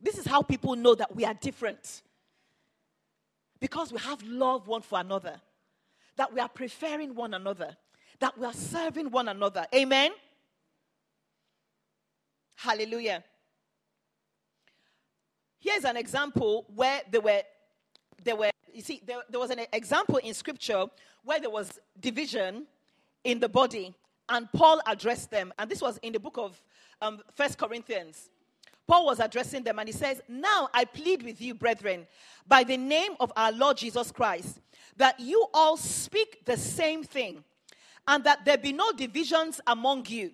This 0.00 0.18
is 0.18 0.26
how 0.26 0.42
people 0.42 0.74
know 0.76 0.94
that 0.94 1.14
we 1.14 1.24
are 1.24 1.34
different. 1.34 2.02
Because 3.60 3.92
we 3.92 4.00
have 4.00 4.22
love 4.24 4.66
one 4.66 4.82
for 4.82 4.98
another 4.98 5.40
that 6.16 6.32
we 6.32 6.40
are 6.40 6.48
preferring 6.48 7.14
one 7.14 7.34
another, 7.34 7.76
that 8.20 8.36
we 8.38 8.44
are 8.44 8.52
serving 8.52 9.10
one 9.10 9.28
another. 9.28 9.66
Amen? 9.74 10.10
Hallelujah. 12.56 13.24
Here's 15.62 15.84
an 15.84 15.96
example 15.96 16.66
where 16.74 17.02
there 17.08 17.20
were, 17.20 17.40
there 18.24 18.34
were 18.34 18.50
you 18.74 18.82
see, 18.82 19.00
there, 19.06 19.22
there 19.30 19.38
was 19.38 19.50
an 19.50 19.60
example 19.72 20.16
in 20.16 20.34
scripture 20.34 20.86
where 21.22 21.38
there 21.38 21.50
was 21.50 21.78
division 22.00 22.66
in 23.22 23.38
the 23.38 23.48
body, 23.48 23.94
and 24.28 24.50
Paul 24.52 24.80
addressed 24.88 25.30
them. 25.30 25.52
And 25.60 25.70
this 25.70 25.80
was 25.80 25.98
in 25.98 26.14
the 26.14 26.18
book 26.18 26.36
of 26.36 26.60
um, 27.00 27.20
First 27.36 27.58
Corinthians. 27.58 28.30
Paul 28.88 29.06
was 29.06 29.20
addressing 29.20 29.62
them, 29.62 29.78
and 29.78 29.88
he 29.88 29.92
says, 29.92 30.20
Now 30.28 30.68
I 30.74 30.84
plead 30.84 31.22
with 31.22 31.40
you, 31.40 31.54
brethren, 31.54 32.08
by 32.48 32.64
the 32.64 32.76
name 32.76 33.12
of 33.20 33.32
our 33.36 33.52
Lord 33.52 33.76
Jesus 33.76 34.10
Christ 34.10 34.58
that 34.96 35.20
you 35.20 35.46
all 35.54 35.76
speak 35.76 36.44
the 36.44 36.56
same 36.56 37.04
thing, 37.04 37.44
and 38.08 38.24
that 38.24 38.44
there 38.44 38.58
be 38.58 38.72
no 38.72 38.90
divisions 38.90 39.60
among 39.68 40.06
you, 40.06 40.32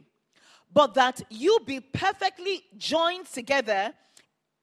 but 0.73 0.95
that 0.95 1.21
you 1.29 1.59
be 1.67 1.81
perfectly 1.81 2.63
joined 2.79 3.27
together 3.27 3.93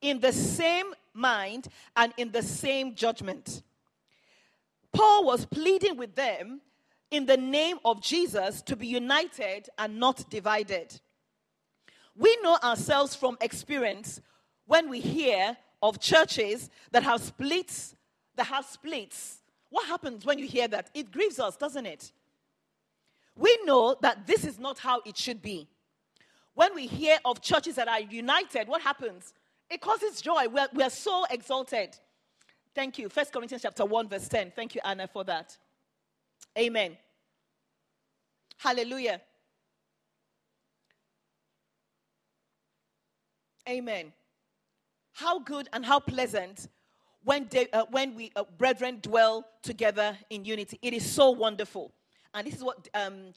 in 0.10 0.20
the 0.20 0.34
same 0.34 0.94
mind 1.14 1.68
and 1.96 2.14
in 2.18 2.32
the 2.32 2.42
same 2.42 2.96
judgment. 2.96 3.64
Paul 4.94 5.26
was 5.26 5.46
pleading 5.46 5.98
with 5.98 6.16
them 6.16 6.62
in 7.12 7.26
the 7.26 7.38
name 7.38 7.78
of 7.84 8.02
Jesus 8.02 8.62
to 8.64 8.76
be 8.76 8.88
united 8.88 9.70
and 9.78 10.00
not 10.00 10.30
divided. 10.30 11.00
We 12.16 12.38
know 12.42 12.58
ourselves 12.64 13.16
from 13.16 13.38
experience 13.42 14.22
when 14.66 14.90
we 14.90 15.00
hear 15.00 15.58
of 15.82 16.00
churches 16.00 16.70
that 16.92 17.04
have 17.04 17.22
splits, 17.22 17.96
that 18.36 18.48
have 18.48 18.66
splits 18.66 19.40
what 19.76 19.88
happens 19.88 20.26
when 20.26 20.40
you 20.40 20.48
hear 20.48 20.70
that? 20.70 20.90
It 20.94 21.12
grieves 21.12 21.38
us, 21.38 21.58
doesn't 21.58 21.86
it? 21.86 22.14
We 23.36 23.60
know 23.66 23.98
that 24.02 24.26
this 24.26 24.46
is 24.46 24.58
not 24.58 24.80
how 24.80 25.02
it 25.06 25.18
should 25.18 25.42
be. 25.42 25.68
When 26.54 26.74
we 26.74 26.88
hear 26.88 27.18
of 27.26 27.42
churches 27.42 27.76
that 27.76 27.90
are 27.90 28.00
united, 28.00 28.70
what 28.70 28.82
happens? 28.82 29.34
It 29.70 29.82
causes 29.82 30.22
joy. 30.22 30.48
We're, 30.48 30.68
we're 30.74 30.90
so 30.90 31.26
exalted. 31.30 31.98
Thank 32.74 33.00
you. 33.00 33.10
First 33.10 33.32
Corinthians 33.32 33.62
chapter 33.62 33.86
1, 33.86 34.10
verse 34.10 34.28
10. 34.28 34.52
Thank 34.56 34.76
you, 34.76 34.82
Anna, 34.84 35.08
for 35.08 35.24
that. 35.24 35.58
Amen. 36.58 36.98
Hallelujah. 38.58 39.22
Amen. 43.68 44.14
How 45.14 45.40
good 45.40 45.70
and 45.74 45.86
how 45.86 46.00
pleasant 46.00 46.68
when, 47.24 47.46
de- 47.46 47.70
uh, 47.74 47.86
when 47.90 48.16
we, 48.16 48.32
uh, 48.36 48.44
brethren, 48.58 49.00
dwell 49.02 49.46
together 49.64 50.18
in 50.30 50.46
unity. 50.46 50.78
It 50.82 50.94
is 50.94 51.10
so 51.10 51.32
wonderful. 51.32 51.92
And 52.34 52.46
this 52.46 52.56
is 52.56 52.64
what 52.64 52.88
um, 52.94 53.32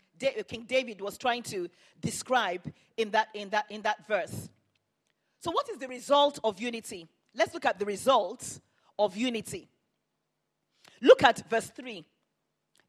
King 0.48 0.66
David 0.68 1.00
was 1.00 1.16
trying 1.16 1.42
to 1.44 1.68
describe 2.00 2.62
in 2.96 3.10
that, 3.12 3.28
in, 3.32 3.48
that, 3.50 3.66
in 3.70 3.82
that 3.82 4.06
verse. 4.06 4.50
So, 5.40 5.50
what 5.50 5.68
is 5.70 5.78
the 5.78 5.88
result 5.88 6.38
of 6.42 6.60
unity? 6.60 7.08
Let's 7.34 7.54
look 7.54 7.64
at 7.64 7.78
the 7.78 7.84
results 7.84 8.60
of 8.98 9.16
unity. 9.16 9.68
Look 11.00 11.22
at 11.22 11.48
verse 11.48 11.70
3. 11.70 12.04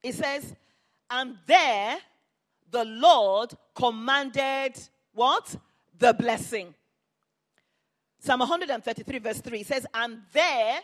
It 0.01 0.15
says, 0.15 0.55
And 1.09 1.37
there 1.45 1.97
the 2.71 2.85
Lord 2.85 3.53
commanded 3.75 4.79
what? 5.13 5.55
The 5.97 6.13
blessing. 6.13 6.73
Psalm 8.19 8.39
133, 8.39 9.19
verse 9.19 9.41
3 9.41 9.63
says, 9.63 9.85
And 9.93 10.21
there, 10.33 10.79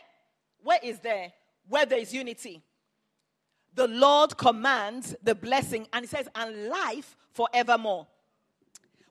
where 0.62 0.78
is 0.82 1.00
there? 1.00 1.32
Where 1.68 1.86
there 1.86 1.98
is 1.98 2.12
unity. 2.12 2.62
The 3.74 3.88
Lord 3.88 4.36
commands 4.38 5.14
the 5.22 5.34
blessing, 5.34 5.86
and 5.92 6.04
he 6.04 6.08
says, 6.08 6.28
and 6.34 6.68
life 6.68 7.14
forevermore. 7.30 8.06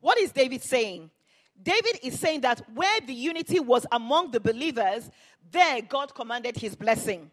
What 0.02 0.18
is 0.18 0.32
David 0.32 0.64
saying? 0.64 1.12
David 1.62 2.00
is 2.04 2.20
saying 2.20 2.42
that 2.42 2.62
where 2.74 3.02
the 3.02 3.14
unity 3.14 3.60
was 3.60 3.86
among 3.92 4.32
the 4.32 4.40
believers, 4.40 5.10
there 5.52 5.82
God 5.82 6.14
commanded 6.14 6.58
his 6.58 6.76
blessing. 6.76 7.32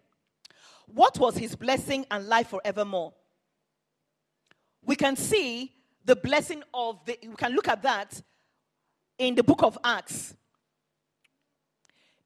What 0.87 1.19
was 1.19 1.37
his 1.37 1.57
blessing 1.57 2.07
and 2.11 2.29
life 2.29 2.49
forevermore? 2.49 3.13
We 4.85 4.97
can 4.97 5.17
see 5.17 5.73
the 6.05 6.17
blessing 6.17 6.63
of 6.75 7.05
the, 7.05 7.19
we 7.23 7.35
can 7.37 7.53
look 7.53 7.69
at 7.69 7.83
that 7.83 8.21
in 9.19 9.35
the 9.35 9.43
book 9.43 9.63
of 9.63 9.79
Acts. 9.85 10.35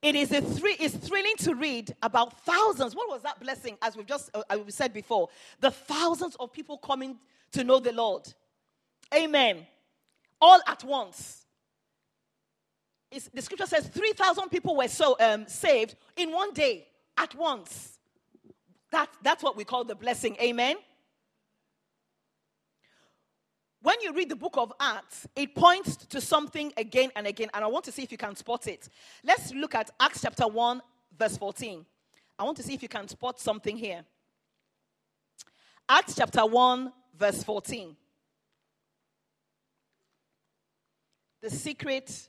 It 0.03 0.15
is 0.15 0.31
a 0.33 0.41
thr- 0.41 0.79
it's 0.79 0.95
thrilling 0.97 1.37
to 1.39 1.55
read 1.55 1.95
about 2.03 2.41
thousands. 2.45 2.95
What 2.95 3.09
was 3.09 3.23
that 3.23 3.41
blessing, 3.41 3.77
as 3.83 3.97
we've 3.97 4.07
just 4.07 4.31
uh, 4.35 4.43
we 4.65 4.71
said 4.71 4.93
before? 4.93 5.29
The 5.61 5.71
thousands 5.71 6.37
of 6.39 6.53
people 6.53 6.79
coming 6.79 7.19
to 7.53 7.65
know 7.65 7.81
the 7.81 7.93
Lord. 7.93 8.33
Amen. 9.15 9.67
All 10.41 10.61
at 10.67 10.85
once. 10.85 11.46
It's, 13.11 13.29
the 13.33 13.43
scripture 13.43 13.67
says 13.67 13.89
3,000 13.89 14.49
people 14.49 14.77
were 14.77 14.89
so 14.89 15.17
um, 15.21 15.47
saved 15.47 15.97
in 16.17 16.33
one 16.33 16.53
day 16.53 16.87
at 17.17 17.35
once. 17.35 17.99
That, 18.93 19.09
that's 19.23 19.43
what 19.43 19.57
we 19.57 19.65
call 19.65 19.85
the 19.85 19.95
blessing. 19.95 20.37
Amen. 20.41 20.77
When 23.83 23.97
you 24.03 24.13
read 24.13 24.29
the 24.29 24.37
book 24.37 24.55
of 24.57 24.73
Acts, 24.81 25.29
it 25.37 25.55
points 25.55 25.97
to 25.97 26.21
something 26.21 26.73
again 26.77 27.11
and 27.15 27.27
again, 27.27 27.49
and 27.55 27.63
I 27.63 27.69
want 27.69 27.85
to 27.85 27.93
see 27.93 28.03
if 28.03 28.11
you 28.11 28.19
can 28.19 28.35
spot 28.35 28.67
it. 28.67 28.89
Let's 29.23 29.53
look 29.55 29.75
at 29.77 29.91
Acts 30.01 30.23
chapter 30.23 30.49
1, 30.49 30.83
verse 31.17 31.37
14. 31.37 31.87
I 32.39 32.45
want 32.45 32.57
to 32.57 32.63
see 32.63 32.75
if 32.75 32.83
you 32.83 32.89
can 32.89 33.07
spot 33.07 33.39
something 33.39 33.77
here. 33.77 34.05
Acts 35.89 36.17
chapter 36.17 36.45
1, 36.45 36.93
verse 37.17 37.45
14. 37.45 37.97
The 41.43 41.51
secret 41.51 42.29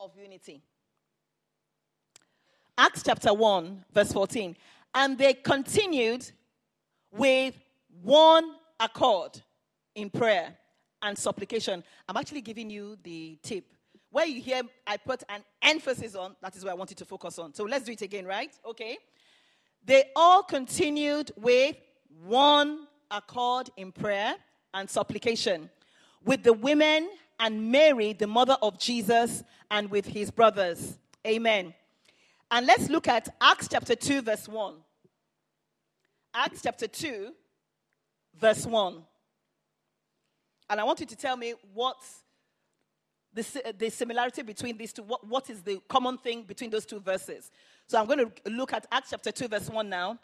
of 0.00 0.12
unity. 0.16 0.62
Acts 2.76 3.02
chapter 3.02 3.34
1, 3.34 3.84
verse 3.92 4.12
14. 4.12 4.56
And 4.94 5.18
they 5.18 5.34
continued 5.34 6.30
with 7.10 7.54
one 8.02 8.54
accord 8.78 9.42
in 9.94 10.10
prayer 10.10 10.56
and 11.02 11.18
supplication. 11.18 11.82
I'm 12.08 12.16
actually 12.16 12.40
giving 12.40 12.70
you 12.70 12.96
the 13.02 13.38
tip. 13.42 13.72
Where 14.10 14.26
you 14.26 14.40
hear 14.40 14.62
I 14.86 14.96
put 14.96 15.22
an 15.28 15.42
emphasis 15.60 16.14
on, 16.14 16.36
that 16.40 16.56
is 16.56 16.64
where 16.64 16.72
I 16.72 16.76
want 16.76 16.90
you 16.90 16.96
to 16.96 17.04
focus 17.04 17.38
on. 17.38 17.52
So 17.52 17.64
let's 17.64 17.84
do 17.84 17.92
it 17.92 18.02
again, 18.02 18.24
right? 18.24 18.50
Okay. 18.64 18.96
They 19.84 20.04
all 20.14 20.42
continued 20.42 21.32
with 21.36 21.76
one 22.24 22.86
accord 23.10 23.70
in 23.76 23.92
prayer 23.92 24.34
and 24.74 24.88
supplication 24.88 25.68
with 26.24 26.42
the 26.42 26.52
women 26.52 27.08
and 27.38 27.70
Mary, 27.70 28.12
the 28.12 28.26
mother 28.26 28.56
of 28.62 28.78
Jesus, 28.78 29.44
and 29.70 29.90
with 29.90 30.06
his 30.06 30.30
brothers. 30.30 30.98
Amen. 31.26 31.74
And 32.50 32.66
let's 32.66 32.88
look 32.88 33.08
at 33.08 33.28
Acts 33.40 33.68
chapter 33.68 33.94
2, 33.94 34.22
verse 34.22 34.48
1. 34.48 34.74
Acts 36.34 36.62
chapter 36.62 36.86
2, 36.86 37.32
verse 38.38 38.66
1. 38.66 39.02
And 40.70 40.80
I 40.80 40.84
want 40.84 41.00
you 41.00 41.06
to 41.06 41.16
tell 41.16 41.36
me 41.36 41.54
what 41.74 41.96
the, 43.32 43.62
uh, 43.64 43.72
the 43.76 43.90
similarity 43.90 44.42
between 44.42 44.76
these 44.76 44.92
two, 44.92 45.02
what, 45.02 45.26
what 45.26 45.50
is 45.50 45.62
the 45.62 45.80
common 45.88 46.18
thing 46.18 46.42
between 46.42 46.70
those 46.70 46.86
two 46.86 47.00
verses. 47.00 47.50
So 47.86 47.98
I'm 47.98 48.06
going 48.06 48.18
to 48.18 48.50
look 48.50 48.72
at 48.72 48.86
Acts 48.92 49.10
chapter 49.10 49.30
2, 49.30 49.48
verse 49.48 49.68
1 49.68 49.88
now. 49.88 50.18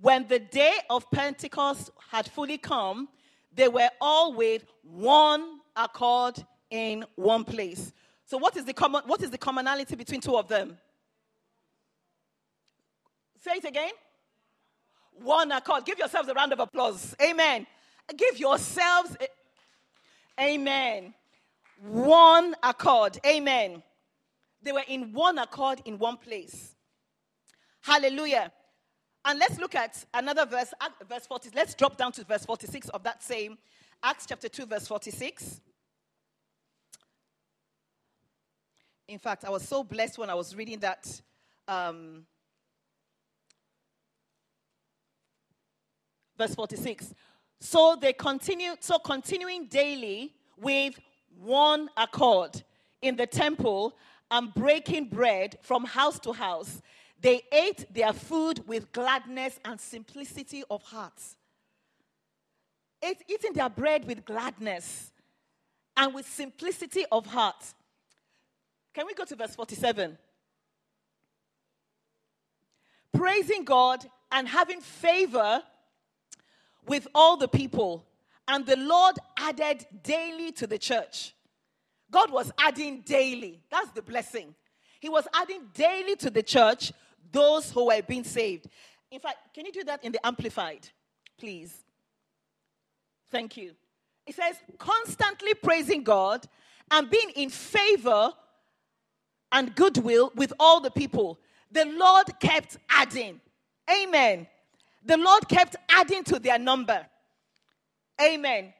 When 0.00 0.26
the 0.28 0.38
day 0.38 0.74
of 0.90 1.10
Pentecost 1.10 1.90
had 2.10 2.28
fully 2.28 2.58
come, 2.58 3.08
they 3.56 3.68
were 3.68 3.88
all 4.00 4.34
with 4.34 4.64
one 4.82 5.60
accord 5.74 6.44
in 6.70 7.04
one 7.16 7.44
place. 7.44 7.92
So 8.26 8.36
what 8.38 8.56
is 8.56 8.64
the 8.64 8.74
common 8.74 9.02
what 9.06 9.22
is 9.22 9.30
the 9.30 9.38
commonality 9.38 9.96
between 9.96 10.20
two 10.20 10.36
of 10.36 10.48
them? 10.48 10.78
Say 13.42 13.52
it 13.52 13.64
again. 13.64 13.92
One 15.12 15.50
accord. 15.52 15.84
Give 15.84 15.98
yourselves 15.98 16.28
a 16.28 16.34
round 16.34 16.52
of 16.52 16.60
applause. 16.60 17.16
Amen. 17.22 17.66
Give 18.16 18.38
yourselves 18.38 19.16
a, 19.20 20.42
Amen. 20.42 21.14
One 21.82 22.54
accord. 22.62 23.18
Amen. 23.24 23.82
They 24.62 24.72
were 24.72 24.84
in 24.88 25.12
one 25.12 25.38
accord 25.38 25.80
in 25.84 25.98
one 25.98 26.16
place. 26.16 26.74
Hallelujah. 27.80 28.52
And 29.26 29.40
let's 29.40 29.58
look 29.58 29.74
at 29.74 30.04
another 30.14 30.46
verse, 30.46 30.72
verse 31.08 31.26
40. 31.26 31.50
Let's 31.54 31.74
drop 31.74 31.96
down 31.96 32.12
to 32.12 32.24
verse 32.24 32.46
46 32.46 32.88
of 32.90 33.02
that 33.02 33.22
same 33.22 33.58
Acts 34.02 34.26
chapter 34.28 34.48
2, 34.48 34.66
verse 34.66 34.86
46. 34.86 35.60
In 39.08 39.18
fact, 39.18 39.44
I 39.44 39.50
was 39.50 39.66
so 39.66 39.82
blessed 39.82 40.18
when 40.18 40.30
I 40.30 40.34
was 40.34 40.54
reading 40.54 40.78
that. 40.80 41.20
Um, 41.66 42.24
verse 46.36 46.54
46. 46.54 47.14
So 47.60 47.96
they 48.00 48.12
continued, 48.12 48.84
so 48.84 48.98
continuing 48.98 49.66
daily 49.66 50.34
with 50.56 51.00
one 51.36 51.88
accord 51.96 52.62
in 53.02 53.16
the 53.16 53.26
temple 53.26 53.96
and 54.30 54.52
breaking 54.54 55.08
bread 55.08 55.56
from 55.62 55.84
house 55.84 56.18
to 56.20 56.32
house, 56.32 56.82
they 57.20 57.42
ate 57.50 57.92
their 57.92 58.12
food 58.12 58.66
with 58.66 58.92
gladness 58.92 59.58
and 59.64 59.80
simplicity 59.80 60.62
of 60.70 60.82
heart. 60.82 61.20
Eating 63.02 63.52
their 63.52 63.68
bread 63.68 64.06
with 64.06 64.24
gladness 64.24 65.12
and 65.96 66.14
with 66.14 66.26
simplicity 66.26 67.04
of 67.10 67.26
heart. 67.26 67.74
Can 68.94 69.06
we 69.06 69.14
go 69.14 69.24
to 69.24 69.36
verse 69.36 69.54
47? 69.54 70.18
Praising 73.12 73.64
God 73.64 74.04
and 74.32 74.48
having 74.48 74.80
favor 74.80 75.62
with 76.86 77.06
all 77.14 77.36
the 77.36 77.48
people. 77.48 78.04
And 78.48 78.66
the 78.66 78.76
Lord 78.76 79.16
added 79.38 79.86
daily 80.02 80.52
to 80.52 80.66
the 80.66 80.78
church. 80.78 81.34
God 82.10 82.30
was 82.30 82.52
adding 82.58 83.00
daily. 83.00 83.62
That's 83.70 83.90
the 83.90 84.02
blessing. 84.02 84.54
He 85.00 85.08
was 85.08 85.26
adding 85.34 85.62
daily 85.74 86.16
to 86.16 86.30
the 86.30 86.42
church 86.42 86.92
those 87.32 87.70
who 87.70 87.86
were 87.86 88.02
being 88.02 88.24
saved. 88.24 88.66
In 89.10 89.20
fact, 89.20 89.54
can 89.54 89.66
you 89.66 89.72
do 89.72 89.84
that 89.84 90.04
in 90.04 90.12
the 90.12 90.24
Amplified, 90.26 90.88
please? 91.38 91.84
Thank 93.30 93.56
you. 93.56 93.72
It 94.26 94.34
says, 94.34 94.56
constantly 94.78 95.54
praising 95.54 96.02
God 96.02 96.46
and 96.90 97.08
being 97.08 97.30
in 97.36 97.50
favor 97.50 98.32
and 99.52 99.74
goodwill 99.74 100.32
with 100.34 100.52
all 100.58 100.80
the 100.80 100.90
people. 100.90 101.38
The 101.70 101.84
Lord 101.84 102.26
kept 102.40 102.78
adding. 102.90 103.40
Amen 103.90 104.46
the 105.06 105.16
Lord 105.16 105.48
kept 105.48 105.76
adding 105.88 106.24
to 106.24 106.38
their 106.38 106.58
number. 106.58 107.06
Amen. 108.20 108.74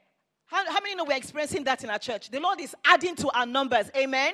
How, 0.47 0.65
how 0.67 0.81
many 0.81 0.95
know 0.95 1.05
we're 1.05 1.17
experiencing 1.17 1.65
that 1.65 1.85
in 1.85 1.91
our 1.91 1.99
church? 1.99 2.31
The 2.31 2.41
Lord 2.41 2.61
is 2.61 2.75
adding 2.85 3.15
to 3.17 3.31
our 3.31 3.47
numbers. 3.47 3.91
Amen. 3.97 4.33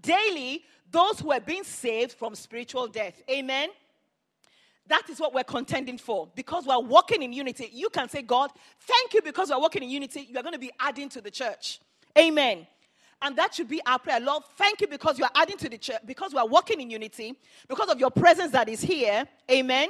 Daily, 0.00 0.64
those 0.90 1.20
who 1.20 1.32
are 1.32 1.40
being 1.40 1.64
saved 1.64 2.12
from 2.12 2.34
spiritual 2.34 2.86
death. 2.86 3.22
Amen. 3.30 3.70
That 4.88 5.08
is 5.10 5.18
what 5.18 5.34
we're 5.34 5.44
contending 5.44 5.98
for. 5.98 6.28
Because 6.34 6.64
we're 6.66 6.78
walking 6.78 7.22
in 7.22 7.32
unity, 7.32 7.70
you 7.72 7.88
can 7.88 8.08
say, 8.08 8.22
God, 8.22 8.50
thank 8.80 9.14
you 9.14 9.22
because 9.22 9.50
we're 9.50 9.58
walking 9.58 9.82
in 9.82 9.90
unity. 9.90 10.26
You 10.30 10.38
are 10.38 10.42
going 10.42 10.52
to 10.52 10.60
be 10.60 10.70
adding 10.78 11.08
to 11.10 11.20
the 11.20 11.30
church. 11.30 11.80
Amen. 12.16 12.66
And 13.22 13.34
that 13.36 13.54
should 13.54 13.68
be 13.68 13.80
our 13.86 13.98
prayer. 13.98 14.20
Lord, 14.20 14.44
thank 14.56 14.80
you 14.80 14.86
because 14.86 15.18
you 15.18 15.24
are 15.24 15.30
adding 15.34 15.56
to 15.56 15.68
the 15.68 15.78
church, 15.78 16.02
because 16.06 16.32
we 16.32 16.38
are 16.38 16.46
walking 16.46 16.80
in 16.80 16.90
unity, 16.90 17.34
because 17.66 17.88
of 17.88 17.98
your 17.98 18.10
presence 18.10 18.52
that 18.52 18.68
is 18.68 18.80
here. 18.80 19.26
Amen 19.50 19.88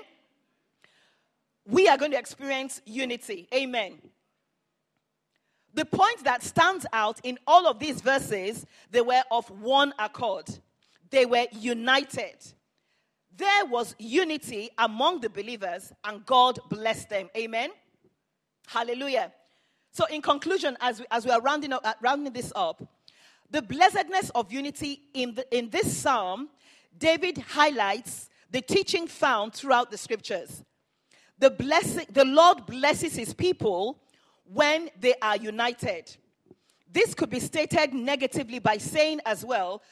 we 1.67 1.89
are 1.89 1.99
going 1.99 2.13
to 2.13 2.19
experience 2.19 2.81
unity. 2.87 3.49
Amen. 3.53 3.99
The 5.77 5.85
point 5.85 6.25
that 6.25 6.43
stands 6.43 6.87
out 6.95 7.21
in 7.23 7.39
all 7.47 7.67
of 7.69 7.79
these 7.79 8.01
verses, 8.01 8.65
they 8.91 9.03
were 9.03 9.23
of 9.31 9.51
one 9.61 9.93
accord. 9.99 10.47
They 11.11 11.27
were 11.27 11.45
united. 11.53 12.39
There 13.37 13.67
was 13.67 13.95
unity 13.99 14.71
among 14.79 15.21
the 15.21 15.29
believers, 15.29 15.93
and 16.03 16.25
God 16.25 16.59
blessed 16.71 17.11
them. 17.11 17.29
Amen. 17.37 17.69
Hallelujah. 18.67 19.31
So, 19.93 20.07
in 20.07 20.23
conclusion, 20.23 20.79
as 20.81 21.01
we, 21.01 21.07
as 21.11 21.27
we 21.27 21.31
are 21.31 21.43
rounding, 21.43 21.75
up, 21.75 21.83
uh, 21.85 21.93
rounding 22.01 22.33
this 22.33 22.55
up, 22.57 22.83
the 23.51 23.61
blessedness 23.61 24.31
of 24.31 24.51
unity 24.51 25.03
in, 25.13 25.35
the, 25.35 25.57
in 25.57 25.69
this 25.69 25.95
psalm, 25.95 26.49
David 26.97 27.37
highlights 27.37 28.31
the 28.51 28.63
teaching 28.63 29.07
found 29.07 29.53
throughout 29.53 29.91
the 29.91 29.99
scriptures. 29.99 30.65
The, 31.39 31.51
blessing, 31.51 32.07
the 32.11 32.25
Lord 32.25 32.65
blesses 32.65 33.15
his 33.15 33.35
people 33.35 34.01
when 34.53 34.91
they 35.01 35.15
are 35.23 35.37
united. 35.37 36.17
This 36.93 37.15
could 37.15 37.31
be 37.31 37.41
stated 37.41 37.93
negatively 37.93 38.59
by 38.59 38.79
saying 38.79 39.21
as 39.27 39.45
well, 39.45 39.83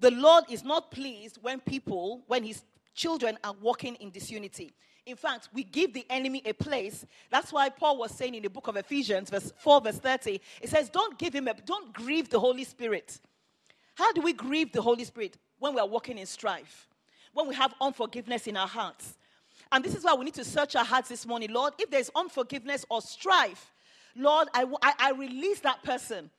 the 0.00 0.10
Lord 0.10 0.44
is 0.50 0.64
not 0.64 0.90
pleased 0.90 1.38
when 1.42 1.60
people, 1.60 2.22
when 2.26 2.42
his 2.44 2.62
children 2.94 3.38
are 3.44 3.54
walking 3.60 3.96
in 3.96 4.10
disunity. 4.10 4.72
In 5.06 5.16
fact, 5.16 5.50
we 5.52 5.64
give 5.64 5.92
the 5.92 6.06
enemy 6.08 6.42
a 6.46 6.54
place. 6.54 7.04
That's 7.30 7.52
why 7.52 7.68
Paul 7.68 7.98
was 7.98 8.12
saying 8.12 8.34
in 8.34 8.42
the 8.42 8.48
book 8.48 8.68
of 8.68 8.76
Ephesians, 8.76 9.28
verse 9.28 9.52
4, 9.58 9.82
verse 9.82 9.98
30, 9.98 10.40
it 10.62 10.70
says, 10.70 10.88
Don't 10.88 11.18
give 11.18 11.34
him 11.34 11.46
a, 11.48 11.54
don't 11.54 11.92
grieve 11.92 12.30
the 12.30 12.40
Holy 12.40 12.64
Spirit. 12.64 13.20
How 13.94 14.12
do 14.12 14.22
we 14.22 14.32
grieve 14.32 14.72
the 14.72 14.80
Holy 14.80 15.04
Spirit? 15.04 15.36
When 15.58 15.74
we 15.74 15.80
are 15.80 15.86
walking 15.86 16.18
in 16.18 16.26
strife, 16.26 16.88
when 17.32 17.46
we 17.48 17.54
have 17.54 17.74
unforgiveness 17.80 18.46
in 18.46 18.56
our 18.56 18.66
hearts, 18.66 19.16
and 19.70 19.84
this 19.84 19.94
is 19.94 20.04
why 20.04 20.14
we 20.14 20.24
need 20.24 20.34
to 20.34 20.44
search 20.44 20.76
our 20.76 20.84
hearts 20.84 21.08
this 21.08 21.26
morning. 21.26 21.52
Lord, 21.52 21.74
if 21.78 21.90
there's 21.90 22.10
unforgiveness 22.14 22.84
or 22.88 23.02
strife, 23.02 23.73
Lord, 24.16 24.48
I, 24.54 24.64
I, 24.82 24.94
I 24.98 25.10
release 25.12 25.60
that 25.60 25.82
person. 25.82 26.30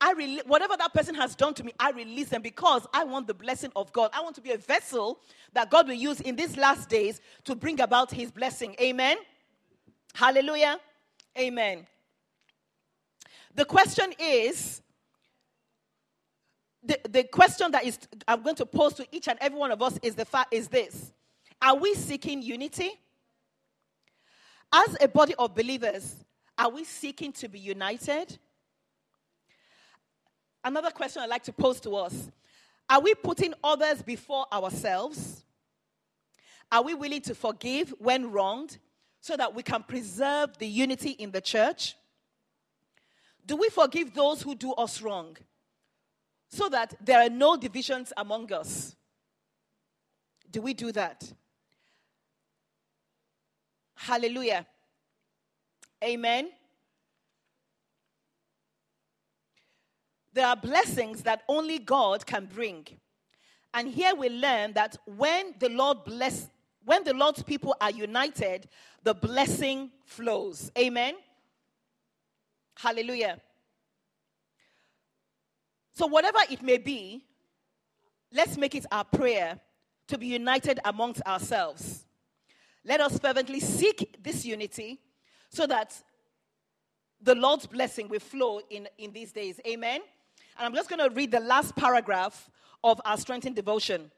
I 0.00 0.12
re- 0.12 0.42
whatever 0.46 0.76
that 0.76 0.92
person 0.92 1.14
has 1.14 1.34
done 1.34 1.54
to 1.54 1.64
me, 1.64 1.72
I 1.78 1.92
release 1.92 2.28
them 2.28 2.42
because 2.42 2.86
I 2.92 3.04
want 3.04 3.28
the 3.28 3.34
blessing 3.34 3.70
of 3.76 3.92
God. 3.92 4.10
I 4.12 4.20
want 4.20 4.34
to 4.34 4.40
be 4.40 4.50
a 4.50 4.58
vessel 4.58 5.20
that 5.52 5.70
God 5.70 5.86
will 5.86 5.94
use 5.94 6.20
in 6.20 6.34
these 6.34 6.56
last 6.56 6.88
days 6.88 7.20
to 7.44 7.54
bring 7.54 7.80
about 7.80 8.10
his 8.10 8.32
blessing. 8.32 8.74
Amen. 8.80 9.16
Hallelujah. 10.14 10.78
Amen. 11.38 11.86
The 13.54 13.64
question 13.64 14.12
is 14.18 14.82
the, 16.82 16.98
the 17.08 17.24
question 17.24 17.70
that 17.70 17.84
is 17.84 17.98
I'm 18.26 18.42
going 18.42 18.56
to 18.56 18.66
pose 18.66 18.94
to 18.94 19.06
each 19.12 19.28
and 19.28 19.38
every 19.40 19.58
one 19.58 19.70
of 19.70 19.80
us 19.82 19.98
is 20.02 20.14
the 20.14 20.24
fact 20.24 20.52
is 20.52 20.68
this. 20.68 21.12
Are 21.60 21.76
we 21.76 21.94
seeking 21.94 22.42
unity? 22.42 22.90
As 24.72 24.96
a 25.00 25.06
body 25.06 25.34
of 25.38 25.54
believers, 25.54 26.16
are 26.58 26.70
we 26.70 26.84
seeking 26.84 27.32
to 27.32 27.48
be 27.48 27.58
united? 27.58 28.38
Another 30.64 30.90
question 30.90 31.22
I'd 31.22 31.30
like 31.30 31.44
to 31.44 31.52
pose 31.52 31.80
to 31.80 31.96
us 31.96 32.30
Are 32.88 33.00
we 33.00 33.14
putting 33.14 33.54
others 33.62 34.02
before 34.02 34.46
ourselves? 34.52 35.44
Are 36.70 36.82
we 36.82 36.94
willing 36.94 37.20
to 37.22 37.34
forgive 37.34 37.92
when 37.98 38.30
wronged 38.30 38.78
so 39.20 39.36
that 39.36 39.54
we 39.54 39.62
can 39.62 39.82
preserve 39.82 40.56
the 40.58 40.66
unity 40.66 41.10
in 41.10 41.30
the 41.30 41.40
church? 41.40 41.96
Do 43.44 43.56
we 43.56 43.68
forgive 43.68 44.14
those 44.14 44.40
who 44.40 44.54
do 44.54 44.72
us 44.72 45.02
wrong 45.02 45.36
so 46.48 46.68
that 46.68 46.94
there 47.04 47.20
are 47.20 47.28
no 47.28 47.56
divisions 47.56 48.12
among 48.16 48.52
us? 48.52 48.96
Do 50.50 50.62
we 50.62 50.74
do 50.74 50.92
that? 50.92 51.30
Hallelujah. 53.94 54.66
Amen. 56.02 56.50
There 60.32 60.46
are 60.46 60.56
blessings 60.56 61.22
that 61.22 61.42
only 61.48 61.78
God 61.78 62.24
can 62.26 62.46
bring. 62.46 62.86
And 63.74 63.88
here 63.88 64.14
we 64.14 64.28
learn 64.28 64.72
that 64.74 64.96
when 65.06 65.54
the 65.58 65.68
Lord 65.68 66.04
bless 66.04 66.48
when 66.84 67.04
the 67.04 67.14
Lord's 67.14 67.44
people 67.44 67.76
are 67.80 67.92
united, 67.92 68.68
the 69.04 69.14
blessing 69.14 69.92
flows. 70.04 70.72
Amen. 70.76 71.14
Hallelujah. 72.76 73.40
So 75.94 76.06
whatever 76.06 76.38
it 76.50 76.60
may 76.60 76.78
be, 76.78 77.24
let's 78.32 78.56
make 78.56 78.74
it 78.74 78.86
our 78.90 79.04
prayer 79.04 79.60
to 80.08 80.18
be 80.18 80.26
united 80.26 80.80
amongst 80.84 81.22
ourselves. 81.22 82.04
Let 82.84 83.00
us 83.00 83.16
fervently 83.18 83.60
seek 83.60 84.16
this 84.20 84.44
unity 84.44 84.98
so 85.52 85.66
that 85.66 85.94
the 87.20 87.34
Lord's 87.34 87.66
blessing 87.66 88.08
will 88.08 88.20
flow 88.20 88.60
in, 88.70 88.88
in 88.98 89.12
these 89.12 89.32
days. 89.32 89.60
Amen. 89.66 90.00
And 90.58 90.66
I'm 90.66 90.74
just 90.74 90.88
going 90.88 90.98
to 90.98 91.14
read 91.14 91.30
the 91.30 91.40
last 91.40 91.76
paragraph 91.76 92.50
of 92.82 93.00
our 93.04 93.16
strengthened 93.16 93.54
devotion. 93.54 94.10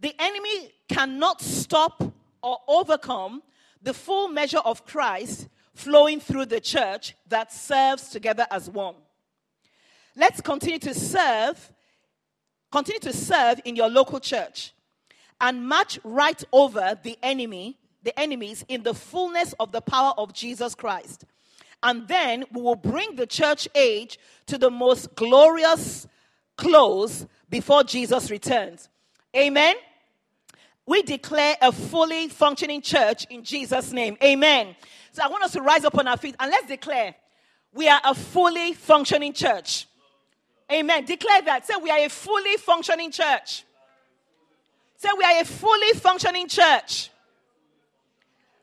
The 0.00 0.14
enemy 0.18 0.72
cannot 0.88 1.42
stop 1.42 2.02
or 2.42 2.58
overcome 2.68 3.42
the 3.82 3.92
full 3.92 4.28
measure 4.28 4.58
of 4.58 4.86
Christ 4.86 5.48
flowing 5.74 6.20
through 6.20 6.46
the 6.46 6.60
church 6.60 7.14
that 7.28 7.52
serves 7.52 8.08
together 8.08 8.46
as 8.50 8.70
one. 8.70 8.94
Let's 10.16 10.40
continue 10.40 10.78
to 10.80 10.94
serve, 10.94 11.72
continue 12.70 13.00
to 13.00 13.12
serve 13.12 13.60
in 13.64 13.76
your 13.76 13.88
local 13.88 14.20
church 14.20 14.72
and 15.40 15.66
march 15.66 15.98
right 16.04 16.42
over 16.52 16.98
the 17.02 17.18
enemy, 17.22 17.78
the 18.02 18.18
enemies 18.18 18.64
in 18.68 18.82
the 18.82 18.94
fullness 18.94 19.54
of 19.60 19.72
the 19.72 19.80
power 19.80 20.14
of 20.16 20.32
Jesus 20.32 20.74
Christ. 20.74 21.24
And 21.82 22.06
then 22.08 22.44
we 22.52 22.60
will 22.60 22.76
bring 22.76 23.16
the 23.16 23.26
church 23.26 23.68
age 23.74 24.18
to 24.46 24.58
the 24.58 24.70
most 24.70 25.14
glorious 25.14 26.06
close 26.56 27.26
before 27.48 27.84
Jesus 27.84 28.30
returns. 28.30 28.88
Amen. 29.36 29.76
We 30.86 31.02
declare 31.02 31.56
a 31.62 31.72
fully 31.72 32.28
functioning 32.28 32.82
church 32.82 33.26
in 33.30 33.44
Jesus' 33.44 33.92
name. 33.92 34.16
Amen. 34.22 34.74
So 35.12 35.22
I 35.22 35.28
want 35.28 35.44
us 35.44 35.52
to 35.52 35.62
rise 35.62 35.84
up 35.84 35.96
on 35.96 36.06
our 36.06 36.16
feet 36.16 36.36
and 36.38 36.50
let's 36.50 36.66
declare 36.66 37.14
we 37.72 37.88
are 37.88 38.00
a 38.04 38.14
fully 38.14 38.74
functioning 38.74 39.32
church. 39.32 39.86
Amen. 40.70 41.04
Declare 41.04 41.42
that. 41.42 41.66
Say 41.66 41.74
we 41.82 41.90
are 41.90 41.98
a 41.98 42.08
fully 42.08 42.56
functioning 42.56 43.10
church. 43.10 43.64
Say 44.96 45.08
we 45.16 45.24
are 45.24 45.40
a 45.40 45.44
fully 45.44 45.92
functioning 45.94 46.48
church. 46.48 47.10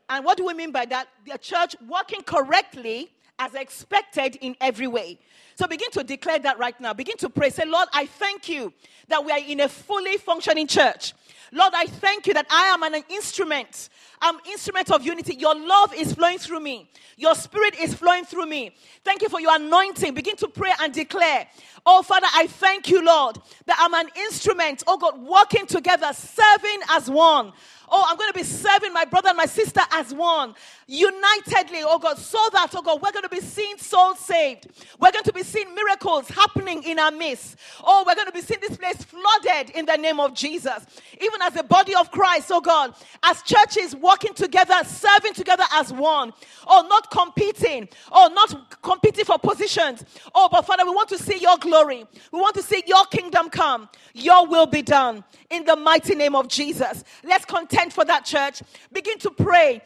And 0.08 0.24
what 0.24 0.36
do 0.36 0.46
we 0.46 0.54
mean 0.54 0.72
by 0.72 0.86
that? 0.86 1.08
The 1.26 1.38
church 1.38 1.76
working 1.86 2.22
correctly 2.22 3.10
as 3.38 3.54
expected 3.54 4.36
in 4.36 4.56
every 4.60 4.86
way. 4.86 5.18
So 5.54 5.66
begin 5.66 5.90
to 5.92 6.04
declare 6.04 6.38
that 6.40 6.58
right 6.58 6.78
now. 6.80 6.92
Begin 6.92 7.16
to 7.18 7.28
pray. 7.28 7.50
Say, 7.50 7.64
Lord, 7.66 7.88
I 7.92 8.06
thank 8.06 8.48
you 8.48 8.72
that 9.08 9.24
we 9.24 9.32
are 9.32 9.38
in 9.38 9.60
a 9.60 9.68
fully 9.68 10.16
functioning 10.16 10.66
church. 10.66 11.14
Lord, 11.52 11.72
I 11.74 11.86
thank 11.86 12.26
you 12.26 12.34
that 12.34 12.46
I 12.50 12.66
am 12.66 12.82
an 12.82 13.02
instrument. 13.08 13.88
I'm 14.20 14.38
instrument 14.50 14.90
of 14.90 15.04
unity. 15.04 15.34
Your 15.34 15.54
love 15.54 15.94
is 15.94 16.14
flowing 16.14 16.38
through 16.38 16.60
me. 16.60 16.90
Your 17.16 17.34
spirit 17.34 17.78
is 17.78 17.94
flowing 17.94 18.24
through 18.24 18.46
me. 18.46 18.74
Thank 19.04 19.22
you 19.22 19.28
for 19.28 19.40
your 19.40 19.56
anointing. 19.56 20.14
Begin 20.14 20.36
to 20.36 20.48
pray 20.48 20.72
and 20.80 20.92
declare. 20.92 21.46
Oh, 21.84 22.02
Father, 22.02 22.26
I 22.34 22.46
thank 22.46 22.88
you, 22.88 23.04
Lord, 23.04 23.38
that 23.66 23.76
I'm 23.80 23.94
an 23.94 24.10
instrument. 24.16 24.84
Oh, 24.86 24.98
God, 24.98 25.20
working 25.20 25.66
together, 25.66 26.12
serving 26.12 26.80
as 26.90 27.10
one. 27.10 27.52
Oh, 27.90 28.04
I'm 28.06 28.16
going 28.16 28.30
to 28.30 28.38
be 28.38 28.44
serving 28.44 28.92
my 28.92 29.04
brother 29.04 29.30
and 29.30 29.36
my 29.36 29.46
sister 29.46 29.80
as 29.92 30.12
one, 30.12 30.54
unitedly, 30.86 31.80
oh 31.82 31.98
God, 31.98 32.18
so 32.18 32.38
that, 32.52 32.70
oh 32.74 32.82
God, 32.82 33.00
we're 33.02 33.12
going 33.12 33.22
to 33.22 33.28
be 33.28 33.40
seeing 33.40 33.78
souls 33.78 34.18
saved. 34.18 34.68
We're 35.00 35.12
going 35.12 35.24
to 35.24 35.32
be 35.32 35.42
seeing 35.42 35.74
miracles 35.74 36.28
happening 36.28 36.82
in 36.82 36.98
our 36.98 37.10
midst. 37.10 37.56
Oh, 37.82 38.04
we're 38.06 38.14
going 38.14 38.26
to 38.26 38.32
be 38.32 38.42
seeing 38.42 38.60
this 38.60 38.76
place 38.76 39.02
flooded 39.04 39.70
in 39.70 39.86
the 39.86 39.96
name 39.96 40.20
of 40.20 40.34
Jesus. 40.34 40.84
Even 41.20 41.40
as 41.42 41.56
a 41.56 41.62
body 41.62 41.94
of 41.94 42.10
Christ, 42.10 42.50
oh 42.52 42.60
God, 42.60 42.94
as 43.22 43.42
churches 43.42 43.94
working 44.08 44.32
together, 44.32 44.74
serving 44.84 45.34
together 45.34 45.64
as 45.74 45.92
one. 45.92 46.32
Oh, 46.66 46.86
not 46.88 47.10
competing. 47.10 47.88
Oh, 48.10 48.30
not 48.32 48.80
competing 48.82 49.24
for 49.26 49.38
positions. 49.38 50.04
Oh, 50.34 50.48
but 50.50 50.62
Father, 50.62 50.84
we 50.84 50.90
want 50.90 51.10
to 51.10 51.18
see 51.18 51.38
your 51.38 51.58
glory. 51.58 52.06
We 52.32 52.40
want 52.40 52.54
to 52.56 52.62
see 52.62 52.82
your 52.86 53.04
kingdom 53.06 53.50
come. 53.50 53.88
Your 54.14 54.46
will 54.46 54.66
be 54.66 54.82
done 54.82 55.24
in 55.50 55.64
the 55.64 55.76
mighty 55.76 56.14
name 56.14 56.34
of 56.34 56.48
Jesus. 56.48 57.04
Let's 57.22 57.44
contend 57.44 57.92
for 57.92 58.04
that 58.06 58.24
church. 58.24 58.62
Begin 58.92 59.18
to 59.18 59.30
pray 59.30 59.82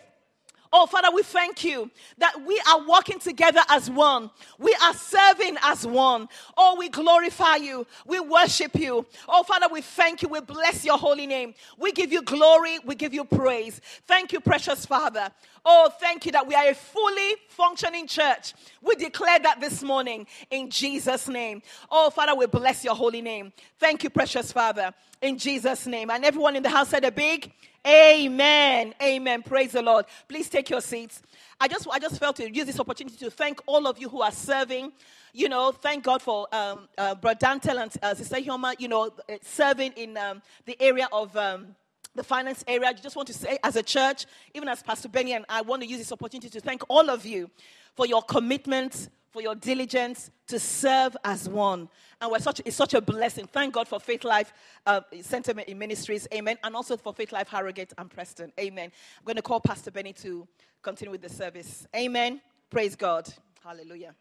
Oh, 0.75 0.87
Father, 0.87 1.11
we 1.13 1.23
thank 1.23 1.65
you 1.65 1.91
that 2.17 2.45
we 2.47 2.61
are 2.69 2.87
working 2.89 3.19
together 3.19 3.61
as 3.69 3.91
one. 3.91 4.31
We 4.59 4.75
are 4.83 4.95
serving 4.95 5.57
as 5.63 5.87
one. 5.87 6.29
Oh, 6.57 6.77
we 6.79 6.89
glorify 6.89 7.57
you. 7.57 7.87
We 8.07 8.21
worship 8.21 8.75
you. 8.77 9.05
Oh, 9.29 9.43
Father, 9.43 9.67
we 9.71 9.83
thank 9.83 10.23
you. 10.23 10.29
We 10.29 10.41
bless 10.41 10.83
your 10.83 10.97
holy 10.97 11.27
name. 11.27 11.55
We 11.79 11.93
give 11.93 12.11
you 12.11 12.23
glory. 12.23 12.79
We 12.87 12.95
give 12.95 13.13
you 13.13 13.25
praise. 13.25 13.83
Thank 14.07 14.33
you, 14.33 14.41
precious 14.41 14.87
Father. 14.87 15.31
Oh, 15.65 15.91
thank 16.01 16.27
you 16.27 16.33
that 16.33 16.47
we 16.47 16.55
are 16.55 16.69
a 16.69 16.75
fully 16.75 17.35
functioning 17.49 18.07
church. 18.07 18.55
We 18.81 18.95
declare 18.97 19.39
that 19.41 19.61
this 19.61 19.83
morning 19.83 20.27
in 20.51 20.71
Jesus' 20.71 21.29
name. 21.29 21.63
Oh, 21.91 22.09
Father, 22.11 22.35
we 22.35 22.47
bless 22.47 22.83
your 22.83 22.95
holy 22.95 23.21
name. 23.21 23.53
Thank 23.79 24.05
you, 24.05 24.11
precious 24.11 24.51
Father, 24.51 24.93
in 25.21 25.37
Jesus' 25.39 25.87
name. 25.87 26.11
And 26.11 26.25
everyone 26.25 26.57
in 26.57 26.63
the 26.63 26.71
house 26.71 26.89
said 26.89 27.05
a 27.05 27.13
big 27.13 27.53
Amen. 27.87 28.95
Amen. 29.03 29.43
Praise 29.43 29.73
the 29.73 29.83
Lord. 29.83 30.07
Please 30.29 30.49
take 30.49 30.71
your 30.71 30.81
seats. 30.81 31.21
I 31.61 31.67
just, 31.67 31.89
I 31.91 31.99
just 31.99 32.19
felt 32.19 32.37
to 32.37 32.53
use 32.53 32.67
this 32.67 32.79
opportunity 32.79 33.17
to 33.17 33.31
thank 33.31 33.61
all 33.67 33.87
of 33.89 33.99
you 33.99 34.09
who 34.09 34.23
are 34.23 34.31
serving. 34.31 34.93
You 35.33 35.49
know, 35.49 35.73
thank 35.73 36.05
God 36.05 36.23
for 36.23 36.47
um, 36.53 36.89
uh, 36.97 37.17
Brother 37.17 37.41
Dantel 37.41 37.83
and 37.83 37.93
uh, 38.03 38.15
Sister 38.15 38.37
Chioma, 38.37 38.75
you 38.79 38.87
know, 38.87 39.07
uh, 39.29 39.35
serving 39.43 39.93
in 39.93 40.17
um, 40.17 40.43
the 40.65 40.81
area 40.81 41.09
of 41.13 41.37
um, 41.37 41.75
the 42.15 42.23
finance 42.23 42.63
area. 42.69 42.89
I 42.89 42.93
just 42.93 43.17
want 43.17 43.27
to 43.29 43.35
say, 43.35 43.59
as 43.65 43.75
a 43.75 43.83
church, 43.83 44.27
even 44.55 44.69
as 44.69 44.83
Pastor 44.83 45.09
Benny 45.09 45.33
and 45.33 45.45
I 45.49 45.63
want 45.63 45.83
to 45.83 45.89
use 45.89 45.99
this 45.99 46.13
opportunity 46.13 46.51
to 46.51 46.61
thank 46.61 46.83
all 46.89 47.11
of 47.11 47.27
you 47.27 47.51
for 47.97 48.07
your 48.07 48.23
commitment, 48.23 49.09
for 49.33 49.41
your 49.41 49.55
diligence 49.55 50.31
to 50.47 50.61
serve 50.61 51.17
as 51.25 51.49
one. 51.49 51.89
And 52.21 52.31
we're 52.31 52.39
such, 52.39 52.61
it's 52.65 52.77
such 52.77 52.93
a 52.95 53.01
blessing. 53.01 53.47
Thank 53.47 53.75
God 53.75 53.89
for 53.89 53.99
Faith 53.99 54.25
Life 54.25 54.53
uh, 54.87 55.01
in 55.11 55.79
Ministries. 55.79 56.29
Amen. 56.33 56.59
And 56.63 56.77
also 56.77 56.97
for 56.99 57.15
Faith 57.15 57.33
Life 57.33 57.49
Harrogate 57.49 57.95
and 57.97 58.11
Preston. 58.11 58.53
Amen. 58.61 58.93
I'm 59.19 59.25
going 59.25 59.37
to 59.37 59.43
call 59.43 59.59
Pastor 59.59 59.91
Benny 59.91 60.13
to 60.15 60.47
continue 60.83 61.11
with 61.11 61.23
the 61.23 61.31
service. 61.31 61.87
Amen. 61.97 62.43
Praise 62.69 62.95
God. 62.95 63.33
Hallelujah. 63.65 64.15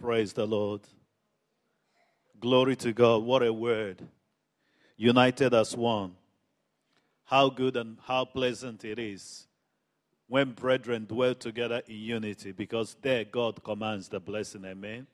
Praise 0.00 0.32
the 0.32 0.46
Lord. 0.46 0.80
Glory 2.40 2.76
to 2.76 2.92
God. 2.92 3.22
What 3.22 3.42
a 3.42 3.52
word. 3.52 4.00
United 4.96 5.52
as 5.52 5.76
one. 5.76 6.14
How 7.24 7.50
good 7.50 7.76
and 7.76 7.98
how 8.02 8.24
pleasant 8.24 8.84
it 8.86 8.98
is 8.98 9.47
when 10.28 10.52
brethren 10.52 11.06
dwell 11.06 11.34
together 11.34 11.82
in 11.88 11.96
unity, 11.96 12.52
because 12.52 12.96
there 13.00 13.24
God 13.24 13.62
commands 13.64 14.08
the 14.08 14.20
blessing. 14.20 14.64
Amen. 14.64 15.06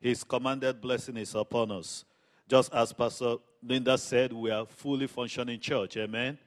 His 0.00 0.24
commanded 0.24 0.80
blessing 0.80 1.16
is 1.18 1.34
upon 1.34 1.70
us. 1.70 2.04
Just 2.48 2.72
as 2.74 2.92
Pastor 2.92 3.36
Lynda 3.64 3.98
said, 3.98 4.32
we 4.32 4.50
are 4.50 4.64
fully 4.64 5.06
functioning 5.06 5.60
church. 5.60 5.96
Amen. 5.96 6.38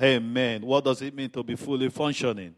Amen. 0.00 0.62
What 0.62 0.84
does 0.84 1.02
it 1.02 1.14
mean 1.14 1.30
to 1.30 1.42
be 1.42 1.54
fully 1.54 1.88
functioning? 1.90 2.54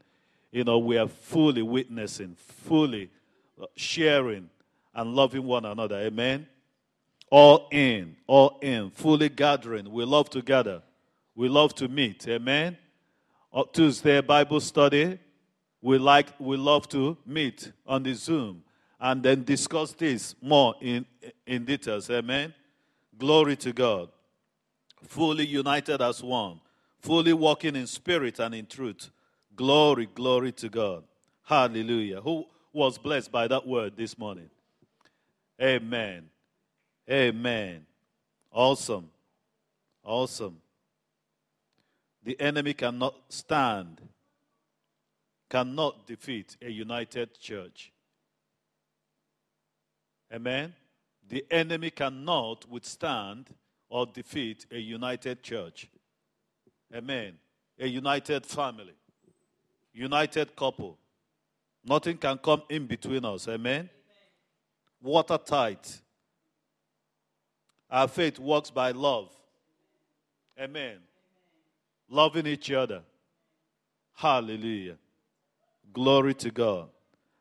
You 0.51 0.65
know, 0.65 0.79
we 0.79 0.97
are 0.97 1.09
fully 1.09 1.62
witnessing, 1.62 2.37
fully 2.37 3.11
uh, 3.61 3.67
sharing, 3.77 4.49
and 4.95 5.15
loving 5.15 5.45
one 5.45 5.65
another. 5.65 5.97
Amen. 5.97 6.47
All 7.29 7.69
in, 7.73 8.17
all 8.29 8.59
in, 8.62 8.91
fully 8.91 9.29
gathering. 9.29 9.91
We 9.91 10.05
love 10.05 10.31
together. 10.31 10.83
We 11.35 11.49
love 11.49 11.75
to 11.77 11.89
meet. 11.89 12.29
Amen. 12.29 12.79
Uh, 13.55 13.62
Tuesday 13.72 14.20
Bible 14.20 14.59
study. 14.59 15.16
We 15.80 15.96
like 15.96 16.26
we 16.40 16.57
love 16.57 16.88
to 16.88 17.16
meet 17.24 17.70
on 17.86 18.02
the 18.02 18.12
Zoom 18.12 18.64
and 18.98 19.22
then 19.22 19.44
discuss 19.44 19.92
this 19.92 20.34
more 20.42 20.74
in, 20.80 21.07
in 21.46 21.64
details. 21.64 22.11
Amen. 22.11 22.52
Glory 23.16 23.55
to 23.55 23.72
God. 23.72 24.09
Fully 25.07 25.46
united 25.46 26.02
as 26.02 26.20
one, 26.20 26.61
fully 26.98 27.32
walking 27.32 27.76
in 27.76 27.86
spirit 27.86 28.40
and 28.40 28.57
in 28.57 28.66
truth. 28.66 29.11
Glory, 29.55 30.09
glory 30.12 30.50
to 30.50 30.68
God. 30.68 31.05
Hallelujah. 31.44 32.20
Who 32.22 32.46
was 32.72 32.98
blessed 32.98 33.30
by 33.30 33.46
that 33.46 33.64
word 33.64 33.96
this 33.96 34.18
morning? 34.18 34.50
Amen. 35.62 36.28
Amen. 37.09 37.86
Awesome. 38.50 39.11
Awesome. 40.02 40.59
The 42.25 42.41
enemy 42.41 42.72
cannot 42.72 43.14
stand, 43.29 44.01
cannot 45.51 46.07
defeat 46.07 46.57
a 46.62 46.70
united 46.70 47.39
church. 47.39 47.93
Amen. 50.33 50.72
The 51.29 51.45
enemy 51.51 51.91
cannot 51.91 52.68
withstand 52.68 53.55
or 53.91 54.07
defeat 54.07 54.66
a 54.72 54.79
united 54.79 55.43
church. 55.43 55.89
Amen. 56.95 57.35
A 57.79 57.87
united 57.87 58.47
family, 58.47 58.95
united 59.93 60.57
couple. 60.57 60.99
Nothing 61.85 62.16
can 62.16 62.39
come 62.39 62.62
in 62.70 62.87
between 62.87 63.25
us. 63.25 63.47
Amen. 63.49 63.61
Amen. 63.72 63.91
Watertight. 65.03 66.01
Our 67.91 68.09
faith 68.09 68.39
works 68.39 68.70
by 68.70 68.93
love. 68.93 69.29
Amen. 70.59 70.99
Loving 72.09 72.46
each 72.46 72.70
other. 72.70 73.02
Hallelujah. 74.14 74.96
Glory 75.92 76.34
to 76.34 76.50
God. 76.50 76.88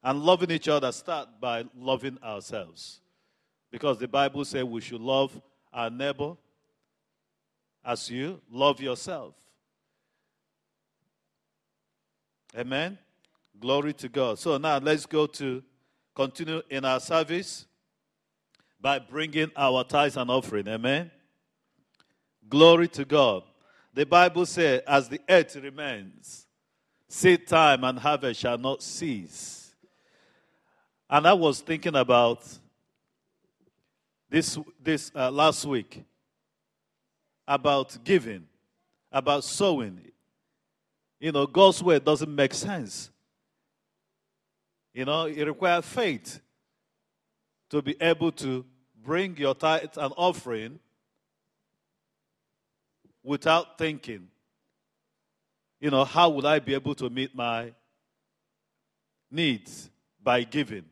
And 0.03 0.21
loving 0.21 0.51
each 0.51 0.67
other 0.67 0.91
start 0.91 1.29
by 1.39 1.65
loving 1.77 2.17
ourselves. 2.23 2.99
Because 3.71 3.97
the 3.97 4.07
Bible 4.07 4.43
says 4.45 4.63
we 4.63 4.81
should 4.81 5.01
love 5.01 5.39
our 5.71 5.89
neighbor 5.89 6.35
as 7.83 8.09
you 8.09 8.41
love 8.51 8.79
yourself. 8.79 9.33
Amen. 12.57 12.97
Glory 13.59 13.93
to 13.93 14.09
God. 14.09 14.37
So 14.39 14.57
now 14.57 14.77
let's 14.77 15.05
go 15.05 15.25
to 15.25 15.63
continue 16.15 16.61
in 16.69 16.85
our 16.85 16.99
service 16.99 17.65
by 18.79 18.99
bringing 18.99 19.51
our 19.55 19.83
tithes 19.83 20.17
and 20.17 20.29
offering. 20.29 20.67
Amen. 20.67 21.09
Glory 22.47 22.87
to 22.89 23.05
God. 23.05 23.43
The 23.93 24.05
Bible 24.05 24.45
says, 24.45 24.81
as 24.87 25.07
the 25.07 25.21
earth 25.29 25.55
remains, 25.55 26.47
seed 27.07 27.47
time 27.47 27.83
and 27.83 27.99
harvest 27.99 28.39
shall 28.39 28.57
not 28.57 28.81
cease. 28.81 29.75
And 31.09 31.27
I 31.27 31.33
was 31.33 31.61
thinking 31.61 31.95
about 31.95 32.41
this, 34.29 34.57
this 34.81 35.11
uh, 35.15 35.29
last 35.29 35.63
week 35.65 36.03
about 37.47 37.95
giving, 38.03 38.47
about 39.11 39.43
sowing. 39.43 39.99
You 41.19 41.31
know, 41.31 41.45
God's 41.45 41.83
word 41.83 42.03
doesn't 42.03 42.33
make 42.33 42.53
sense. 42.53 43.11
You 44.93 45.05
know, 45.05 45.25
it 45.25 45.43
requires 45.43 45.85
faith 45.85 46.39
to 47.69 47.81
be 47.81 47.95
able 48.01 48.31
to 48.31 48.65
bring 49.03 49.37
your 49.37 49.53
tithe 49.53 49.97
and 49.97 50.13
offering 50.17 50.79
without 53.23 53.77
thinking, 53.77 54.27
you 55.79 55.89
know, 55.89 56.03
how 56.03 56.29
would 56.29 56.45
I 56.45 56.59
be 56.59 56.73
able 56.73 56.95
to 56.95 57.09
meet 57.09 57.35
my 57.35 57.73
needs 59.31 59.89
by 60.21 60.43
giving? 60.43 60.85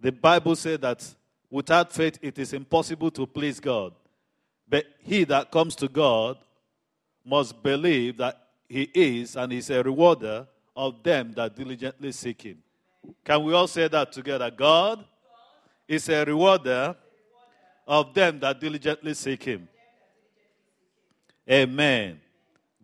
The 0.00 0.12
Bible 0.12 0.56
said 0.56 0.80
that 0.82 1.06
without 1.50 1.92
faith 1.92 2.18
it 2.22 2.38
is 2.38 2.52
impossible 2.52 3.10
to 3.12 3.26
please 3.26 3.60
God. 3.60 3.94
But 4.68 4.86
he 5.00 5.24
that 5.24 5.50
comes 5.50 5.76
to 5.76 5.88
God 5.88 6.38
must 7.24 7.62
believe 7.62 8.16
that 8.16 8.38
he 8.68 8.82
is 8.94 9.36
and 9.36 9.52
is 9.52 9.70
a 9.70 9.82
rewarder 9.82 10.46
of 10.74 11.02
them 11.02 11.32
that 11.34 11.54
diligently 11.54 12.12
seek 12.12 12.42
him. 12.42 12.62
Can 13.24 13.44
we 13.44 13.52
all 13.52 13.66
say 13.66 13.88
that 13.88 14.12
together? 14.12 14.50
God 14.50 15.04
is 15.86 16.08
a 16.08 16.24
rewarder 16.24 16.96
of 17.86 18.14
them 18.14 18.40
that 18.40 18.58
diligently 18.58 19.12
seek 19.14 19.42
him. 19.42 19.68
Amen. 21.52 22.18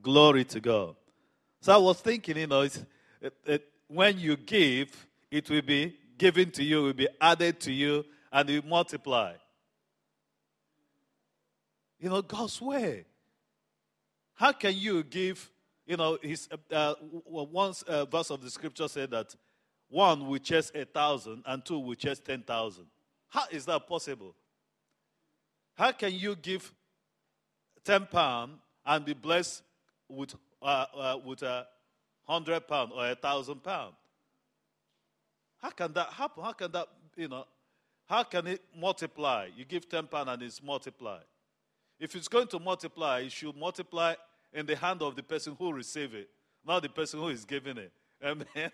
Glory 0.02 0.44
to 0.44 0.60
God. 0.60 0.94
So 1.62 1.72
I 1.72 1.78
was 1.78 2.00
thinking, 2.00 2.36
you 2.36 2.46
know, 2.46 2.60
it, 2.60 2.84
it, 3.46 3.64
when 3.86 4.18
you 4.18 4.36
give, 4.36 5.06
it 5.30 5.48
will 5.48 5.62
be 5.62 5.96
given 6.18 6.50
to 6.50 6.62
you, 6.62 6.82
will 6.82 6.92
be 6.92 7.08
added 7.18 7.60
to 7.60 7.72
you, 7.72 8.04
and 8.30 8.48
you 8.50 8.62
multiply. 8.62 9.32
You 11.98 12.10
know, 12.10 12.20
God's 12.20 12.60
way. 12.60 13.06
How 14.34 14.52
can 14.52 14.76
you 14.76 15.02
give? 15.02 15.50
You 15.86 15.96
know, 15.96 16.18
his 16.22 16.48
uh, 16.70 16.74
uh 16.74 16.94
one 17.00 17.72
uh, 17.86 18.04
verse 18.04 18.30
of 18.30 18.42
the 18.42 18.50
scripture 18.50 18.86
said 18.88 19.10
that 19.12 19.34
one 19.88 20.26
will 20.26 20.38
chase 20.38 20.70
a 20.74 20.84
thousand 20.84 21.42
and 21.46 21.64
two 21.64 21.78
will 21.78 21.94
chase 21.94 22.20
ten 22.20 22.42
thousand. 22.42 22.84
How 23.28 23.44
is 23.50 23.64
that 23.64 23.88
possible? 23.88 24.34
How 25.74 25.92
can 25.92 26.12
you 26.12 26.36
give 26.36 26.70
10 27.88 28.06
pounds 28.08 28.52
and 28.84 29.02
be 29.02 29.14
blessed 29.14 29.62
with, 30.10 30.34
uh, 30.60 30.84
uh, 30.94 31.16
with 31.24 31.40
a 31.40 31.66
100 32.26 32.68
pounds 32.68 32.92
or 32.94 33.02
a 33.02 33.16
1,000 33.16 33.62
pounds. 33.62 33.94
How 35.56 35.70
can 35.70 35.94
that 35.94 36.08
happen? 36.08 36.44
How 36.44 36.52
can 36.52 36.70
that, 36.72 36.86
you 37.16 37.28
know, 37.28 37.46
how 38.04 38.24
can 38.24 38.46
it 38.46 38.60
multiply? 38.78 39.48
You 39.56 39.64
give 39.64 39.88
10 39.88 40.06
pounds 40.06 40.28
and 40.28 40.42
it's 40.42 40.62
multiplied. 40.62 41.24
If 41.98 42.14
it's 42.14 42.28
going 42.28 42.48
to 42.48 42.58
multiply, 42.58 43.20
it 43.20 43.32
should 43.32 43.56
multiply 43.56 44.16
in 44.52 44.66
the 44.66 44.76
hand 44.76 45.00
of 45.00 45.16
the 45.16 45.22
person 45.22 45.56
who 45.58 45.72
receive 45.72 46.14
it, 46.14 46.28
not 46.66 46.82
the 46.82 46.90
person 46.90 47.20
who 47.20 47.28
is 47.28 47.46
giving 47.46 47.78
it. 47.78 47.92
Amen. 48.22 48.70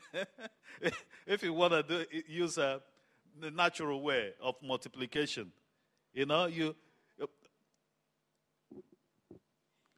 if 1.24 1.40
you 1.44 1.52
want 1.52 1.72
to 1.72 1.82
do, 1.84 2.04
use 2.26 2.58
a 2.58 2.82
natural 3.54 4.02
way 4.02 4.32
of 4.42 4.56
multiplication, 4.60 5.52
you 6.12 6.26
know, 6.26 6.46
you 6.46 6.74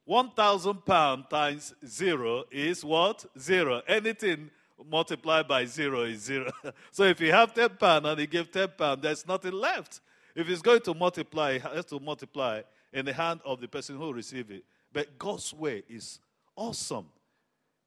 1,000 0.07 0.85
pounds 0.87 1.27
times 1.29 1.75
zero 1.85 2.45
is 2.51 2.85
what? 2.85 3.27
Zero. 3.39 3.83
Anything 3.89 4.51
multiplied 4.89 5.49
by 5.49 5.65
zero 5.65 6.03
is 6.03 6.23
zero. 6.23 6.51
so 6.93 7.03
if 7.03 7.21
you 7.21 7.33
have 7.33 7.53
10 7.53 7.71
pounds 7.71 8.07
and 8.07 8.21
you 8.21 8.27
give 8.27 8.51
10 8.51 8.69
pounds, 8.79 9.03
there's 9.03 9.27
nothing 9.27 9.53
left. 9.53 10.01
If 10.35 10.49
it's 10.49 10.63
going 10.63 10.81
to 10.83 10.95
multiply, 10.95 11.53
it 11.53 11.63
has 11.63 11.87
to 11.87 11.99
multiply 11.99 12.63
in 12.93 13.05
the 13.05 13.13
hand 13.13 13.41
of 13.45 13.61
the 13.61 13.67
person 13.67 13.97
who 13.97 14.13
receives 14.13 14.51
it. 14.51 14.65
But 14.93 15.19
God's 15.19 15.53
way 15.53 15.83
is 15.89 16.21
awesome. 16.55 17.07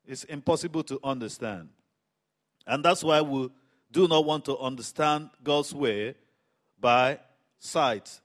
It's 0.06 0.26
impossible 0.26 0.84
to 0.84 1.00
understand. 1.04 1.70
And 2.68 2.84
that's 2.84 3.04
why 3.04 3.22
we 3.22 3.50
do 3.92 4.08
not 4.08 4.26
want 4.26 4.46
to 4.46 4.58
understand 4.58 5.30
God's 5.44 5.74
way 5.74 6.16
by 6.80 7.20
sight, 7.60 8.20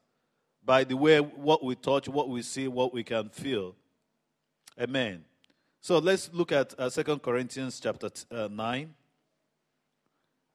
by 0.65 0.85
the 0.85 0.97
way 0.97 1.21
what 1.21 1.63
we 1.63 1.77
touch, 1.77 2.09
what 2.09 2.29
we 2.29 2.43
see, 2.43 2.67
what 2.67 2.93
we 2.93 3.05
can 3.05 3.29
feel. 3.29 3.77
Amen. 4.81 5.25
So 5.81 5.99
let's 5.99 6.31
look 6.33 6.51
at 6.51 6.75
uh, 6.79 6.91
2 6.91 7.19
Corinthians 7.19 7.79
chapter 7.79 8.09
t- 8.09 8.25
uh, 8.31 8.49
9. 8.51 8.93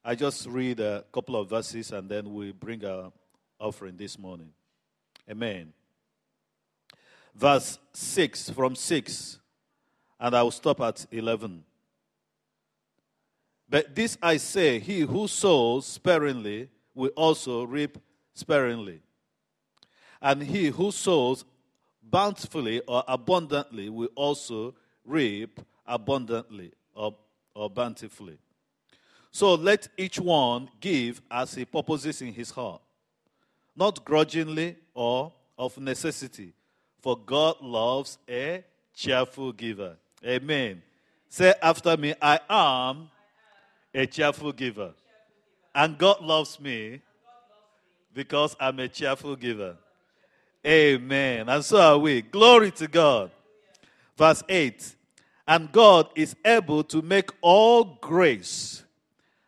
I 0.04 0.16
just 0.16 0.46
read 0.48 0.82
a 0.82 1.06
couple 1.12 1.38
of 1.38 1.50
verses 1.50 1.92
and 1.92 2.10
then 2.10 2.34
we 2.34 2.52
bring 2.52 2.84
our 2.84 3.14
offering 3.60 3.96
this 3.96 4.20
morning. 4.20 4.50
Amen. 5.30 5.72
Verse 7.34 7.80
6, 7.94 8.50
from 8.50 8.76
6, 8.76 9.40
and 10.20 10.36
I 10.36 10.44
will 10.44 10.52
stop 10.52 10.82
at 10.82 11.06
11. 11.12 11.64
But 13.70 13.96
this 13.96 14.18
I 14.22 14.36
say, 14.36 14.80
he 14.80 15.02
who 15.02 15.30
sows 15.30 15.86
sparingly 15.86 16.70
will 16.94 17.12
also 17.16 17.64
reap 17.64 17.98
sparingly. 18.34 19.02
And 20.22 20.44
he 20.44 20.68
who 20.68 20.92
sows 20.92 21.46
bountifully 22.10 22.82
or 22.88 23.04
abundantly 23.08 23.90
will 23.90 24.10
also 24.16 24.74
reap 25.06 25.60
abundantly 25.86 26.72
or, 26.94 27.16
or 27.56 27.70
bountifully. 27.70 28.38
So 29.32 29.56
let 29.56 29.88
each 29.98 30.20
one 30.20 30.70
give 30.80 31.22
as 31.30 31.54
he 31.54 31.66
purposes 31.66 32.22
in 32.22 32.34
his 32.34 32.52
heart, 32.52 32.82
not 33.76 34.04
grudgingly 34.04 34.76
or 34.94 35.32
of 35.58 35.78
necessity, 35.78 36.54
for 37.02 37.18
God 37.18 37.56
loves 37.62 38.18
a 38.28 38.64
cheerful 38.94 39.52
giver. 39.52 39.98
Amen. 40.26 40.82
Say 41.30 41.54
after 41.62 41.96
me, 41.96 42.14
I 42.22 42.40
am 42.50 43.10
a 43.94 44.06
cheerful 44.06 44.52
giver. 44.52 44.94
And 45.74 45.98
God 45.98 46.22
loves 46.22 46.60
me 46.60 47.02
because 48.14 48.56
I'm 48.60 48.80
a 48.80 48.88
cheerful 48.88 49.36
giver. 49.36 49.78
Amen. 50.66 51.48
And 51.48 51.64
so 51.64 51.80
are 51.80 51.98
we. 51.98 52.22
Glory 52.22 52.72
to 52.72 52.88
God. 52.88 53.32
Verse 54.18 54.44
8 54.50 54.96
And 55.48 55.72
God 55.72 56.10
is 56.16 56.36
able 56.44 56.84
to 56.86 57.02
make 57.02 57.30
all 57.42 57.98
grace 58.02 58.84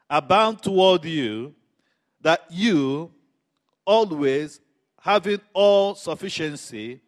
abound 0.09 0.62
toward 0.62 1.05
you, 1.05 1.53
that 2.22 2.45
you 2.49 3.12
always 3.86 4.59
having 4.99 5.39
all 5.53 5.95
sufficiency 5.95 7.01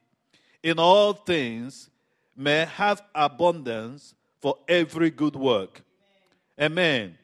in 0.63 0.79
all 0.79 1.13
things 1.13 1.89
may 2.35 2.65
have 2.65 3.01
abundance 3.13 4.15
for 4.41 4.57
every 4.67 5.11
good 5.11 5.35
work. 5.35 5.83
Amen. 6.59 7.17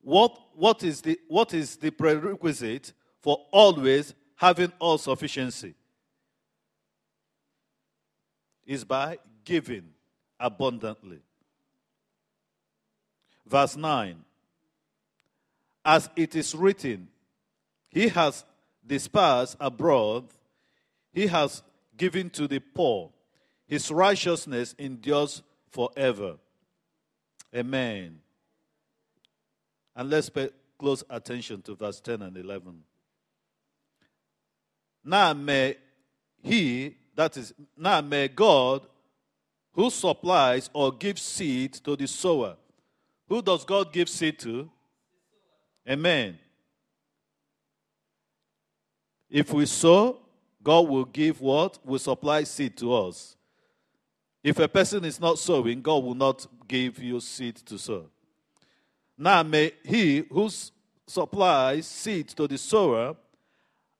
What, 0.00 0.36
what, 0.54 0.82
is 0.82 1.00
the, 1.00 1.18
what 1.28 1.54
is 1.54 1.76
the 1.76 1.90
prerequisite 1.90 2.92
for 3.20 3.46
always 3.52 4.14
having 4.42 4.72
all 4.80 4.98
sufficiency? 4.98 5.72
Is 8.66 8.84
by 8.84 9.18
giving 9.44 9.90
abundantly. 10.38 11.20
Verse 13.46 13.76
9 13.76 14.16
As 15.84 16.10
it 16.16 16.34
is 16.34 16.56
written, 16.56 17.08
He 17.88 18.08
has 18.08 18.44
dispersed 18.84 19.56
abroad, 19.60 20.24
He 21.12 21.28
has 21.28 21.62
given 21.96 22.28
to 22.30 22.48
the 22.48 22.58
poor, 22.58 23.10
His 23.68 23.92
righteousness 23.92 24.74
endures 24.76 25.42
forever. 25.70 26.36
Amen. 27.54 28.18
And 29.94 30.10
let's 30.10 30.30
pay 30.30 30.50
close 30.78 31.04
attention 31.08 31.62
to 31.62 31.76
verse 31.76 32.00
10 32.00 32.22
and 32.22 32.36
11. 32.36 32.82
Now 35.04 35.32
may 35.32 35.76
He, 36.42 36.96
that 37.14 37.36
is, 37.36 37.52
now 37.76 38.00
may 38.00 38.28
God, 38.28 38.86
who 39.72 39.90
supplies 39.90 40.68
or 40.72 40.92
gives 40.92 41.22
seed 41.22 41.74
to 41.74 41.96
the 41.96 42.06
sower, 42.06 42.56
who 43.28 43.40
does 43.40 43.64
God 43.64 43.92
give 43.92 44.08
seed 44.08 44.38
to? 44.40 44.70
Amen. 45.88 46.38
If 49.30 49.52
we 49.52 49.64
sow, 49.66 50.18
God 50.62 50.88
will 50.88 51.06
give 51.06 51.40
what? 51.40 51.78
Will 51.84 51.98
supply 51.98 52.44
seed 52.44 52.76
to 52.76 52.92
us. 52.94 53.36
If 54.44 54.58
a 54.58 54.68
person 54.68 55.04
is 55.04 55.18
not 55.18 55.38
sowing, 55.38 55.80
God 55.80 56.04
will 56.04 56.14
not 56.14 56.46
give 56.68 56.98
you 56.98 57.18
seed 57.20 57.56
to 57.56 57.78
sow. 57.78 58.10
Now 59.16 59.42
may 59.42 59.72
he 59.84 60.24
who 60.30 60.50
supplies 61.06 61.86
seed 61.86 62.28
to 62.30 62.46
the 62.46 62.58
sower 62.58 63.16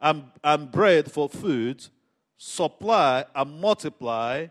and, 0.02 0.24
and 0.44 0.70
bread 0.70 1.10
for 1.10 1.28
food 1.30 1.86
supply 2.36 3.24
and 3.34 3.60
multiply 3.60 4.46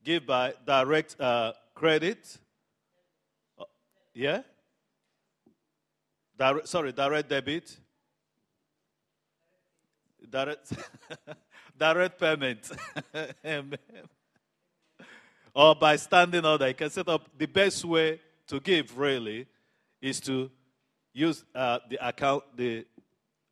give 0.05 0.27
by 0.27 0.55
direct 0.65 1.21
uh, 1.21 1.53
credit. 1.75 2.39
Uh, 3.59 3.65
yeah? 4.15 4.43
Sorry, 6.65 6.93
direct 6.93 7.29
debit. 7.29 7.77
Direct, 10.29 10.73
direct 11.79 12.21
payment. 12.21 12.71
or 15.55 15.75
by 15.75 15.97
standing 15.97 16.45
order. 16.45 16.69
You 16.69 16.75
can 16.75 16.91
set 16.91 17.09
up 17.09 17.29
the 17.39 17.47
best 17.47 17.85
way 17.85 18.21
to 18.49 18.61
give, 18.61 18.97
really, 18.99 19.47
is 20.03 20.21
to 20.21 20.51
use 21.15 21.45
uh, 21.55 21.79
the 21.89 22.07
account, 22.07 22.45
the 22.57 22.87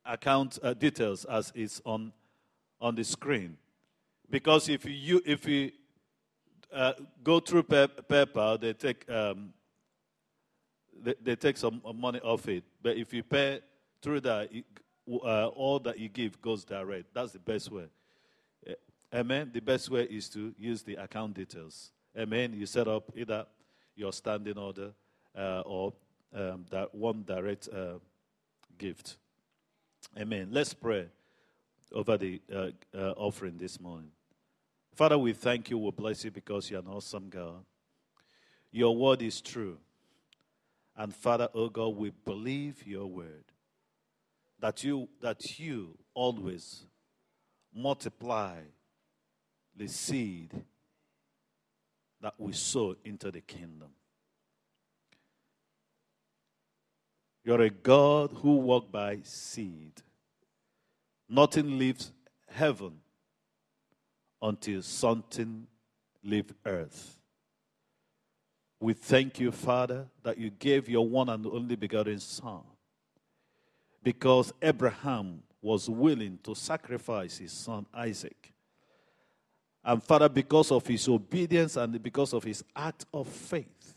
account 0.05 0.59
uh, 0.61 0.73
details 0.73 1.25
as 1.25 1.51
is 1.55 1.81
on, 1.83 2.13
on 2.79 2.93
the 2.95 3.03
screen. 3.03 3.57
Because 4.29 4.69
if 4.69 4.85
you, 4.85 5.21
if 5.25 5.47
you 5.47 5.71
uh, 6.73 6.93
go 7.23 7.39
through 7.39 7.63
PayPal, 7.63 8.59
they 8.59 8.73
take 8.73 9.09
um, 9.09 9.53
they, 11.01 11.13
they 11.21 11.35
take 11.35 11.57
some 11.57 11.81
money 11.95 12.19
off 12.21 12.47
it. 12.47 12.63
But 12.81 12.97
if 12.97 13.13
you 13.13 13.23
pay 13.23 13.61
through 14.01 14.21
that, 14.21 14.49
uh, 15.07 15.47
all 15.47 15.79
that 15.79 15.99
you 15.99 16.09
give 16.09 16.41
goes 16.41 16.63
direct. 16.63 17.13
That's 17.13 17.31
the 17.31 17.39
best 17.39 17.71
way. 17.71 17.85
Eh, 18.65 18.73
amen. 19.13 19.51
The 19.53 19.61
best 19.61 19.89
way 19.89 20.03
is 20.03 20.29
to 20.29 20.53
use 20.57 20.81
the 20.81 20.95
account 20.95 21.35
details. 21.35 21.91
Amen. 22.17 22.53
You 22.53 22.65
set 22.65 22.87
up 22.87 23.11
either 23.15 23.45
your 23.95 24.13
standing 24.13 24.57
order 24.57 24.91
uh, 25.37 25.61
or 25.65 25.93
um, 26.33 26.65
that 26.69 26.93
one 26.93 27.23
direct 27.23 27.69
uh, 27.69 27.99
gift. 28.77 29.17
Amen. 30.17 30.49
Let's 30.51 30.73
pray 30.73 31.07
over 31.91 32.17
the 32.17 32.41
uh, 32.53 32.69
uh, 32.97 33.13
offering 33.17 33.57
this 33.57 33.79
morning. 33.79 34.11
Father, 34.95 35.17
we 35.17 35.33
thank 35.33 35.69
you. 35.69 35.77
We 35.77 35.91
bless 35.91 36.23
you 36.23 36.31
because 36.31 36.71
you're 36.71 36.79
an 36.79 36.87
awesome 36.87 37.27
God. 37.27 37.65
Your 38.71 38.95
word 38.95 39.21
is 39.21 39.41
true. 39.41 39.77
And 40.95 41.13
Father, 41.13 41.49
oh 41.53 41.67
God, 41.67 41.97
we 41.97 42.11
believe 42.23 42.87
your 42.87 43.05
word 43.05 43.43
that 44.61 44.85
you 44.85 45.09
that 45.21 45.59
you 45.59 45.97
always 46.13 46.85
multiply 47.73 48.55
the 49.75 49.87
seed 49.87 50.53
that 52.21 52.35
we 52.37 52.53
sow 52.53 52.95
into 53.03 53.31
the 53.31 53.41
kingdom. 53.41 53.89
You're 57.43 57.63
a 57.63 57.69
God 57.69 58.31
who 58.41 58.55
walks 58.55 58.87
by 58.89 59.19
seed. 59.23 60.01
Nothing 61.27 61.77
leaves 61.77 62.13
heaven 62.47 63.01
until 64.41 64.81
something 64.81 65.67
leaves 66.23 66.53
earth. 66.65 67.19
We 68.79 68.93
thank 68.93 69.39
you, 69.39 69.51
Father, 69.51 70.07
that 70.23 70.37
you 70.37 70.49
gave 70.49 70.89
your 70.89 71.07
one 71.07 71.29
and 71.29 71.45
only 71.45 71.75
begotten 71.75 72.19
Son 72.19 72.61
because 74.05 74.53
Abraham 74.61 75.41
was 75.61 75.89
willing 75.89 76.37
to 76.43 76.53
sacrifice 76.53 77.39
his 77.39 77.51
son 77.51 77.87
Isaac. 77.91 78.53
And 79.83 80.01
Father, 80.01 80.29
because 80.29 80.71
of 80.71 80.85
his 80.85 81.07
obedience 81.07 81.75
and 81.75 82.01
because 82.01 82.33
of 82.33 82.43
his 82.43 82.63
act 82.75 83.05
of 83.11 83.27
faith, 83.27 83.95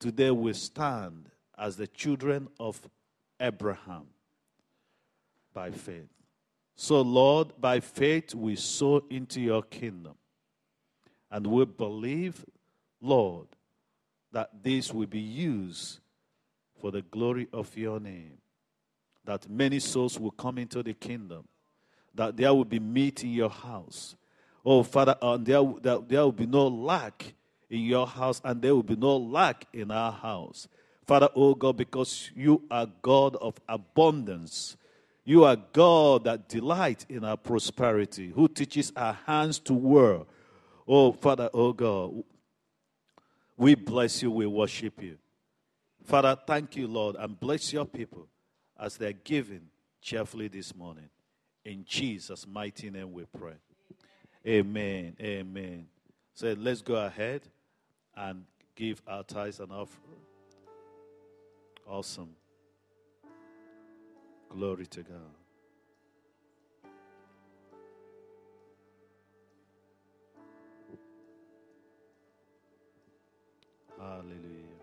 today 0.00 0.32
we 0.32 0.52
stand 0.54 1.30
as 1.56 1.76
the 1.76 1.86
children 1.86 2.48
of 2.58 2.80
Abraham 3.38 4.08
by 5.54 5.70
faith. 5.70 6.17
So, 6.80 7.00
Lord, 7.00 7.60
by 7.60 7.80
faith 7.80 8.36
we 8.36 8.54
sow 8.54 9.02
into 9.10 9.40
your 9.40 9.64
kingdom. 9.64 10.14
And 11.28 11.48
we 11.48 11.64
believe, 11.64 12.44
Lord, 13.02 13.48
that 14.30 14.62
this 14.62 14.94
will 14.94 15.08
be 15.08 15.18
used 15.18 15.98
for 16.80 16.92
the 16.92 17.02
glory 17.02 17.48
of 17.52 17.76
your 17.76 17.98
name. 17.98 18.38
That 19.24 19.50
many 19.50 19.80
souls 19.80 20.20
will 20.20 20.30
come 20.30 20.56
into 20.56 20.84
the 20.84 20.94
kingdom. 20.94 21.48
That 22.14 22.36
there 22.36 22.54
will 22.54 22.64
be 22.64 22.78
meat 22.78 23.24
in 23.24 23.32
your 23.32 23.50
house. 23.50 24.14
Oh, 24.64 24.84
Father, 24.84 25.16
and 25.20 25.44
there, 25.44 25.64
there, 25.82 25.98
there 25.98 26.22
will 26.22 26.30
be 26.30 26.46
no 26.46 26.68
lack 26.68 27.34
in 27.68 27.80
your 27.80 28.06
house, 28.06 28.40
and 28.44 28.62
there 28.62 28.76
will 28.76 28.84
be 28.84 28.94
no 28.94 29.16
lack 29.16 29.66
in 29.72 29.90
our 29.90 30.12
house. 30.12 30.68
Father, 31.04 31.28
oh 31.34 31.56
God, 31.56 31.76
because 31.76 32.30
you 32.36 32.62
are 32.70 32.86
God 33.02 33.34
of 33.34 33.56
abundance. 33.68 34.76
You 35.28 35.44
are 35.44 35.56
God 35.56 36.24
that 36.24 36.48
delights 36.48 37.04
in 37.10 37.22
our 37.22 37.36
prosperity, 37.36 38.30
who 38.34 38.48
teaches 38.48 38.94
our 38.96 39.12
hands 39.26 39.58
to 39.58 39.74
work. 39.74 40.26
Oh, 40.88 41.12
Father, 41.12 41.50
oh 41.52 41.74
God, 41.74 42.24
we 43.54 43.74
bless 43.74 44.22
you, 44.22 44.30
we 44.30 44.46
worship 44.46 45.02
you. 45.02 45.18
Father, 46.02 46.34
thank 46.46 46.76
you, 46.76 46.88
Lord, 46.88 47.16
and 47.16 47.38
bless 47.38 47.74
your 47.74 47.84
people 47.84 48.26
as 48.80 48.96
they're 48.96 49.12
giving 49.12 49.66
cheerfully 50.00 50.48
this 50.48 50.74
morning. 50.74 51.10
In 51.62 51.84
Jesus' 51.86 52.46
mighty 52.46 52.88
name 52.88 53.12
we 53.12 53.24
pray. 53.24 53.56
Amen. 54.46 55.14
Amen. 55.20 55.88
So 56.32 56.56
let's 56.58 56.80
go 56.80 56.94
ahead 56.94 57.42
and 58.16 58.46
give 58.74 59.02
our 59.06 59.24
tithes 59.24 59.60
and 59.60 59.72
offering. 59.72 60.22
Awesome. 61.86 62.30
Glory 64.48 64.86
to 64.86 65.02
God. 65.02 65.34
Hallelujah. 73.98 74.78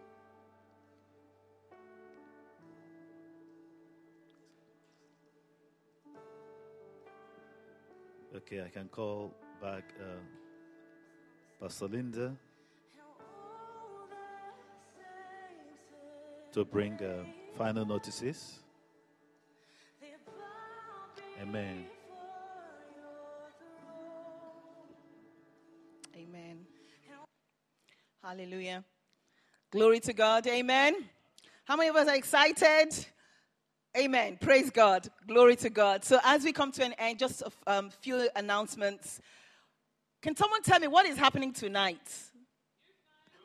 Okay, 8.35 8.61
I 8.63 8.69
can 8.69 8.87
call 8.89 9.33
back 9.61 9.83
uh, 9.99 10.19
Pastor 11.61 11.87
Lynda 11.87 12.35
to 16.51 16.65
bring 16.65 16.93
uh, 17.01 17.23
final 17.57 17.85
notices. 17.85 18.59
Amen. 21.41 21.85
Amen. 26.15 26.65
Hallelujah. 28.23 28.83
Glory 29.69 29.99
to 29.99 30.13
God. 30.13 30.47
Amen. 30.47 30.95
How 31.65 31.75
many 31.75 31.89
of 31.89 31.95
us 31.97 32.07
are 32.07 32.15
excited? 32.15 33.05
Amen. 33.97 34.37
Praise 34.39 34.69
God. 34.69 35.09
Glory 35.27 35.57
to 35.57 35.69
God. 35.69 36.05
So, 36.05 36.19
as 36.23 36.43
we 36.43 36.53
come 36.53 36.71
to 36.73 36.83
an 36.85 36.93
end, 36.93 37.19
just 37.19 37.41
a 37.41 37.51
um, 37.67 37.89
few 37.89 38.29
announcements. 38.35 39.19
Can 40.21 40.35
someone 40.35 40.61
tell 40.63 40.79
me 40.79 40.87
what 40.87 41.05
is 41.05 41.17
happening 41.17 41.51
tonight? 41.51 42.09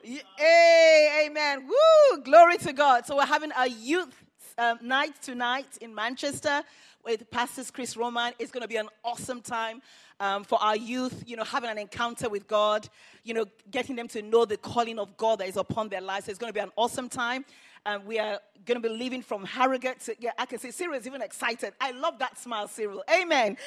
Hey, 0.01 1.25
amen. 1.27 1.67
Woo! 1.67 2.23
Glory 2.23 2.57
to 2.59 2.73
God. 2.73 3.05
So, 3.05 3.17
we're 3.17 3.25
having 3.25 3.51
a 3.57 3.67
youth 3.67 4.15
um, 4.57 4.79
night 4.81 5.21
tonight 5.21 5.77
in 5.81 5.93
Manchester 5.93 6.63
with 7.03 7.29
Pastors 7.31 7.71
Chris 7.71 7.97
Roman. 7.97 8.33
It's 8.39 8.51
going 8.51 8.61
to 8.61 8.67
be 8.67 8.77
an 8.77 8.89
awesome 9.03 9.41
time 9.41 9.81
um, 10.19 10.43
for 10.43 10.61
our 10.61 10.75
youth, 10.75 11.23
you 11.25 11.35
know, 11.35 11.43
having 11.43 11.69
an 11.69 11.77
encounter 11.77 12.29
with 12.29 12.47
God, 12.47 12.87
you 13.23 13.33
know, 13.33 13.45
getting 13.71 13.95
them 13.95 14.07
to 14.09 14.21
know 14.21 14.45
the 14.45 14.57
calling 14.57 14.99
of 14.99 15.17
God 15.17 15.39
that 15.39 15.47
is 15.47 15.57
upon 15.57 15.89
their 15.89 16.01
lives. 16.01 16.25
So 16.25 16.29
it's 16.29 16.39
going 16.39 16.51
to 16.51 16.53
be 16.53 16.63
an 16.63 16.71
awesome 16.75 17.09
time. 17.09 17.45
And 17.85 18.05
we 18.05 18.19
are 18.19 18.39
going 18.65 18.79
to 18.79 18.87
be 18.87 18.93
leaving 18.93 19.23
from 19.23 19.43
Harrogate. 19.43 19.99
To, 20.01 20.15
yeah, 20.19 20.31
I 20.37 20.45
can 20.45 20.59
see 20.59 20.69
Cyril 20.69 20.95
is 20.95 21.07
even 21.07 21.23
excited. 21.23 21.73
I 21.81 21.91
love 21.91 22.19
that 22.19 22.37
smile, 22.37 22.67
Cyril. 22.67 23.03
Amen. 23.11 23.57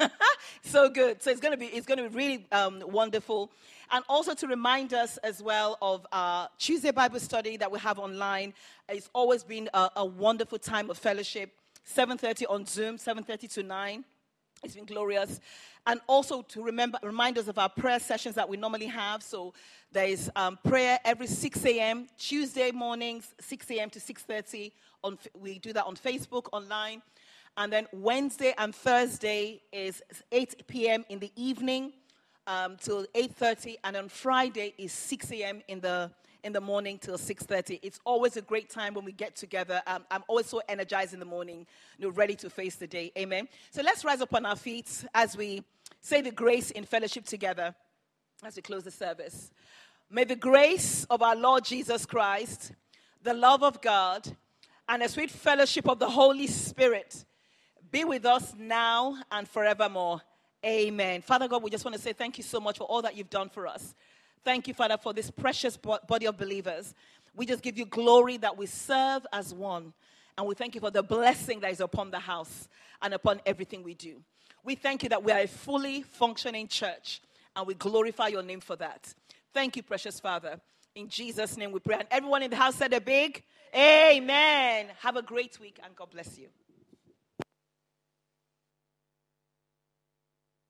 so 0.62 0.88
good. 0.88 1.22
So 1.22 1.30
it's 1.30 1.40
going 1.40 1.52
to 1.52 1.58
be 1.58 1.66
it's 1.66 1.86
going 1.86 2.02
to 2.02 2.08
be 2.08 2.16
really 2.16 2.46
um, 2.50 2.82
wonderful, 2.86 3.52
and 3.92 4.02
also 4.08 4.34
to 4.34 4.46
remind 4.46 4.94
us 4.94 5.18
as 5.18 5.42
well 5.42 5.76
of 5.82 6.06
our 6.12 6.48
Tuesday 6.58 6.90
Bible 6.90 7.20
study 7.20 7.58
that 7.58 7.70
we 7.70 7.78
have 7.78 7.98
online. 7.98 8.54
It's 8.88 9.10
always 9.12 9.44
been 9.44 9.68
a, 9.74 9.90
a 9.96 10.04
wonderful 10.04 10.58
time 10.58 10.90
of 10.90 10.96
fellowship. 10.96 11.52
7:30 11.86 12.44
on 12.48 12.64
Zoom, 12.64 12.96
7:30 12.96 13.52
to 13.54 13.62
9. 13.62 14.04
It's 14.64 14.74
been 14.74 14.86
glorious. 14.86 15.40
And 15.86 16.00
also 16.06 16.42
to 16.42 16.62
remember, 16.62 16.98
remind 17.02 17.36
us 17.36 17.48
of 17.48 17.58
our 17.58 17.68
prayer 17.68 17.98
sessions 17.98 18.36
that 18.36 18.48
we 18.48 18.56
normally 18.56 18.86
have. 18.86 19.22
So 19.22 19.52
there 19.90 20.06
is 20.06 20.30
um, 20.36 20.58
prayer 20.64 21.00
every 21.04 21.26
6 21.26 21.64
a.m. 21.66 22.06
Tuesday 22.16 22.70
mornings, 22.70 23.34
6 23.40 23.70
a.m. 23.72 23.90
to 23.90 23.98
6:30. 23.98 24.72
On 25.04 25.18
we 25.38 25.58
do 25.58 25.72
that 25.74 25.84
on 25.84 25.96
Facebook, 25.96 26.48
online, 26.52 27.02
and 27.58 27.70
then 27.70 27.86
Wednesday 27.92 28.54
and 28.56 28.74
Thursday 28.74 29.60
is 29.70 30.02
8 30.30 30.66
p.m. 30.66 31.04
in 31.10 31.18
the 31.18 31.32
evening 31.36 31.92
um, 32.46 32.76
till 32.76 33.06
8:30, 33.14 33.76
and 33.84 33.96
on 33.96 34.08
Friday 34.08 34.74
is 34.78 34.92
6 34.92 35.30
a.m. 35.32 35.62
in 35.68 35.80
the 35.80 36.10
in 36.44 36.52
the 36.52 36.60
morning 36.60 36.98
till 36.98 37.16
6.30 37.16 37.78
it's 37.82 38.00
always 38.04 38.36
a 38.36 38.42
great 38.42 38.68
time 38.68 38.94
when 38.94 39.04
we 39.04 39.12
get 39.12 39.36
together. 39.36 39.80
Um, 39.86 40.04
i'm 40.10 40.24
always 40.26 40.46
so 40.46 40.60
energized 40.68 41.14
in 41.14 41.20
the 41.20 41.26
morning 41.26 41.66
you 41.98 42.08
know, 42.08 42.12
ready 42.12 42.34
to 42.36 42.50
face 42.50 42.76
the 42.76 42.86
day. 42.86 43.12
Amen. 43.16 43.48
So 43.70 43.82
let's 43.82 44.04
rise 44.04 44.20
up 44.20 44.34
on 44.34 44.44
our 44.44 44.56
feet 44.56 45.04
as 45.14 45.36
we 45.36 45.62
say 46.00 46.20
the 46.20 46.32
grace 46.32 46.70
in 46.72 46.84
fellowship 46.84 47.26
together 47.26 47.74
as 48.44 48.56
we 48.56 48.62
close 48.62 48.82
the 48.82 48.90
service. 48.90 49.52
May 50.10 50.24
the 50.24 50.36
grace 50.36 51.04
of 51.10 51.22
our 51.22 51.36
lord 51.36 51.64
jesus 51.64 52.04
christ 52.04 52.72
the 53.22 53.34
love 53.34 53.62
of 53.62 53.80
god 53.80 54.36
and 54.88 55.02
the 55.02 55.08
sweet 55.08 55.30
fellowship 55.30 55.88
of 55.88 55.98
the 55.98 56.10
holy 56.10 56.46
spirit 56.46 57.24
be 57.90 58.04
with 58.04 58.26
us 58.26 58.52
now 58.58 59.16
and 59.30 59.48
forevermore 59.48 60.20
amen 60.64 61.22
father 61.22 61.48
god 61.48 61.62
we 61.62 61.70
just 61.70 61.84
want 61.84 61.94
to 61.94 62.00
say 62.00 62.12
thank 62.12 62.38
you 62.38 62.44
so 62.44 62.60
much 62.60 62.78
for 62.78 62.84
all 62.84 63.02
that 63.02 63.16
you've 63.16 63.30
done 63.30 63.48
for 63.48 63.66
us 63.66 63.94
Thank 64.44 64.66
you, 64.66 64.74
Father, 64.74 64.96
for 64.96 65.12
this 65.12 65.30
precious 65.30 65.76
body 65.76 66.26
of 66.26 66.36
believers. 66.36 66.94
We 67.34 67.46
just 67.46 67.62
give 67.62 67.78
you 67.78 67.86
glory 67.86 68.38
that 68.38 68.56
we 68.56 68.66
serve 68.66 69.24
as 69.32 69.54
one. 69.54 69.92
And 70.36 70.46
we 70.46 70.54
thank 70.54 70.74
you 70.74 70.80
for 70.80 70.90
the 70.90 71.02
blessing 71.02 71.60
that 71.60 71.70
is 71.70 71.80
upon 71.80 72.10
the 72.10 72.18
house 72.18 72.68
and 73.00 73.14
upon 73.14 73.40
everything 73.46 73.82
we 73.82 73.94
do. 73.94 74.20
We 74.64 74.74
thank 74.74 75.02
you 75.02 75.08
that 75.10 75.22
we 75.22 75.30
are 75.30 75.40
a 75.40 75.46
fully 75.46 76.02
functioning 76.02 76.66
church 76.66 77.20
and 77.54 77.66
we 77.66 77.74
glorify 77.74 78.28
your 78.28 78.42
name 78.42 78.60
for 78.60 78.76
that. 78.76 79.14
Thank 79.54 79.76
you, 79.76 79.82
precious 79.82 80.18
Father. 80.18 80.60
In 80.94 81.08
Jesus' 81.08 81.56
name 81.56 81.70
we 81.70 81.80
pray. 81.80 81.96
And 81.96 82.08
everyone 82.10 82.42
in 82.42 82.50
the 82.50 82.56
house 82.56 82.76
said 82.76 82.92
a 82.92 83.00
big 83.00 83.42
Amen. 83.74 84.88
Have 85.00 85.16
a 85.16 85.22
great 85.22 85.58
week 85.58 85.80
and 85.82 85.96
God 85.96 86.10
bless 86.10 86.36
you. 86.36 86.48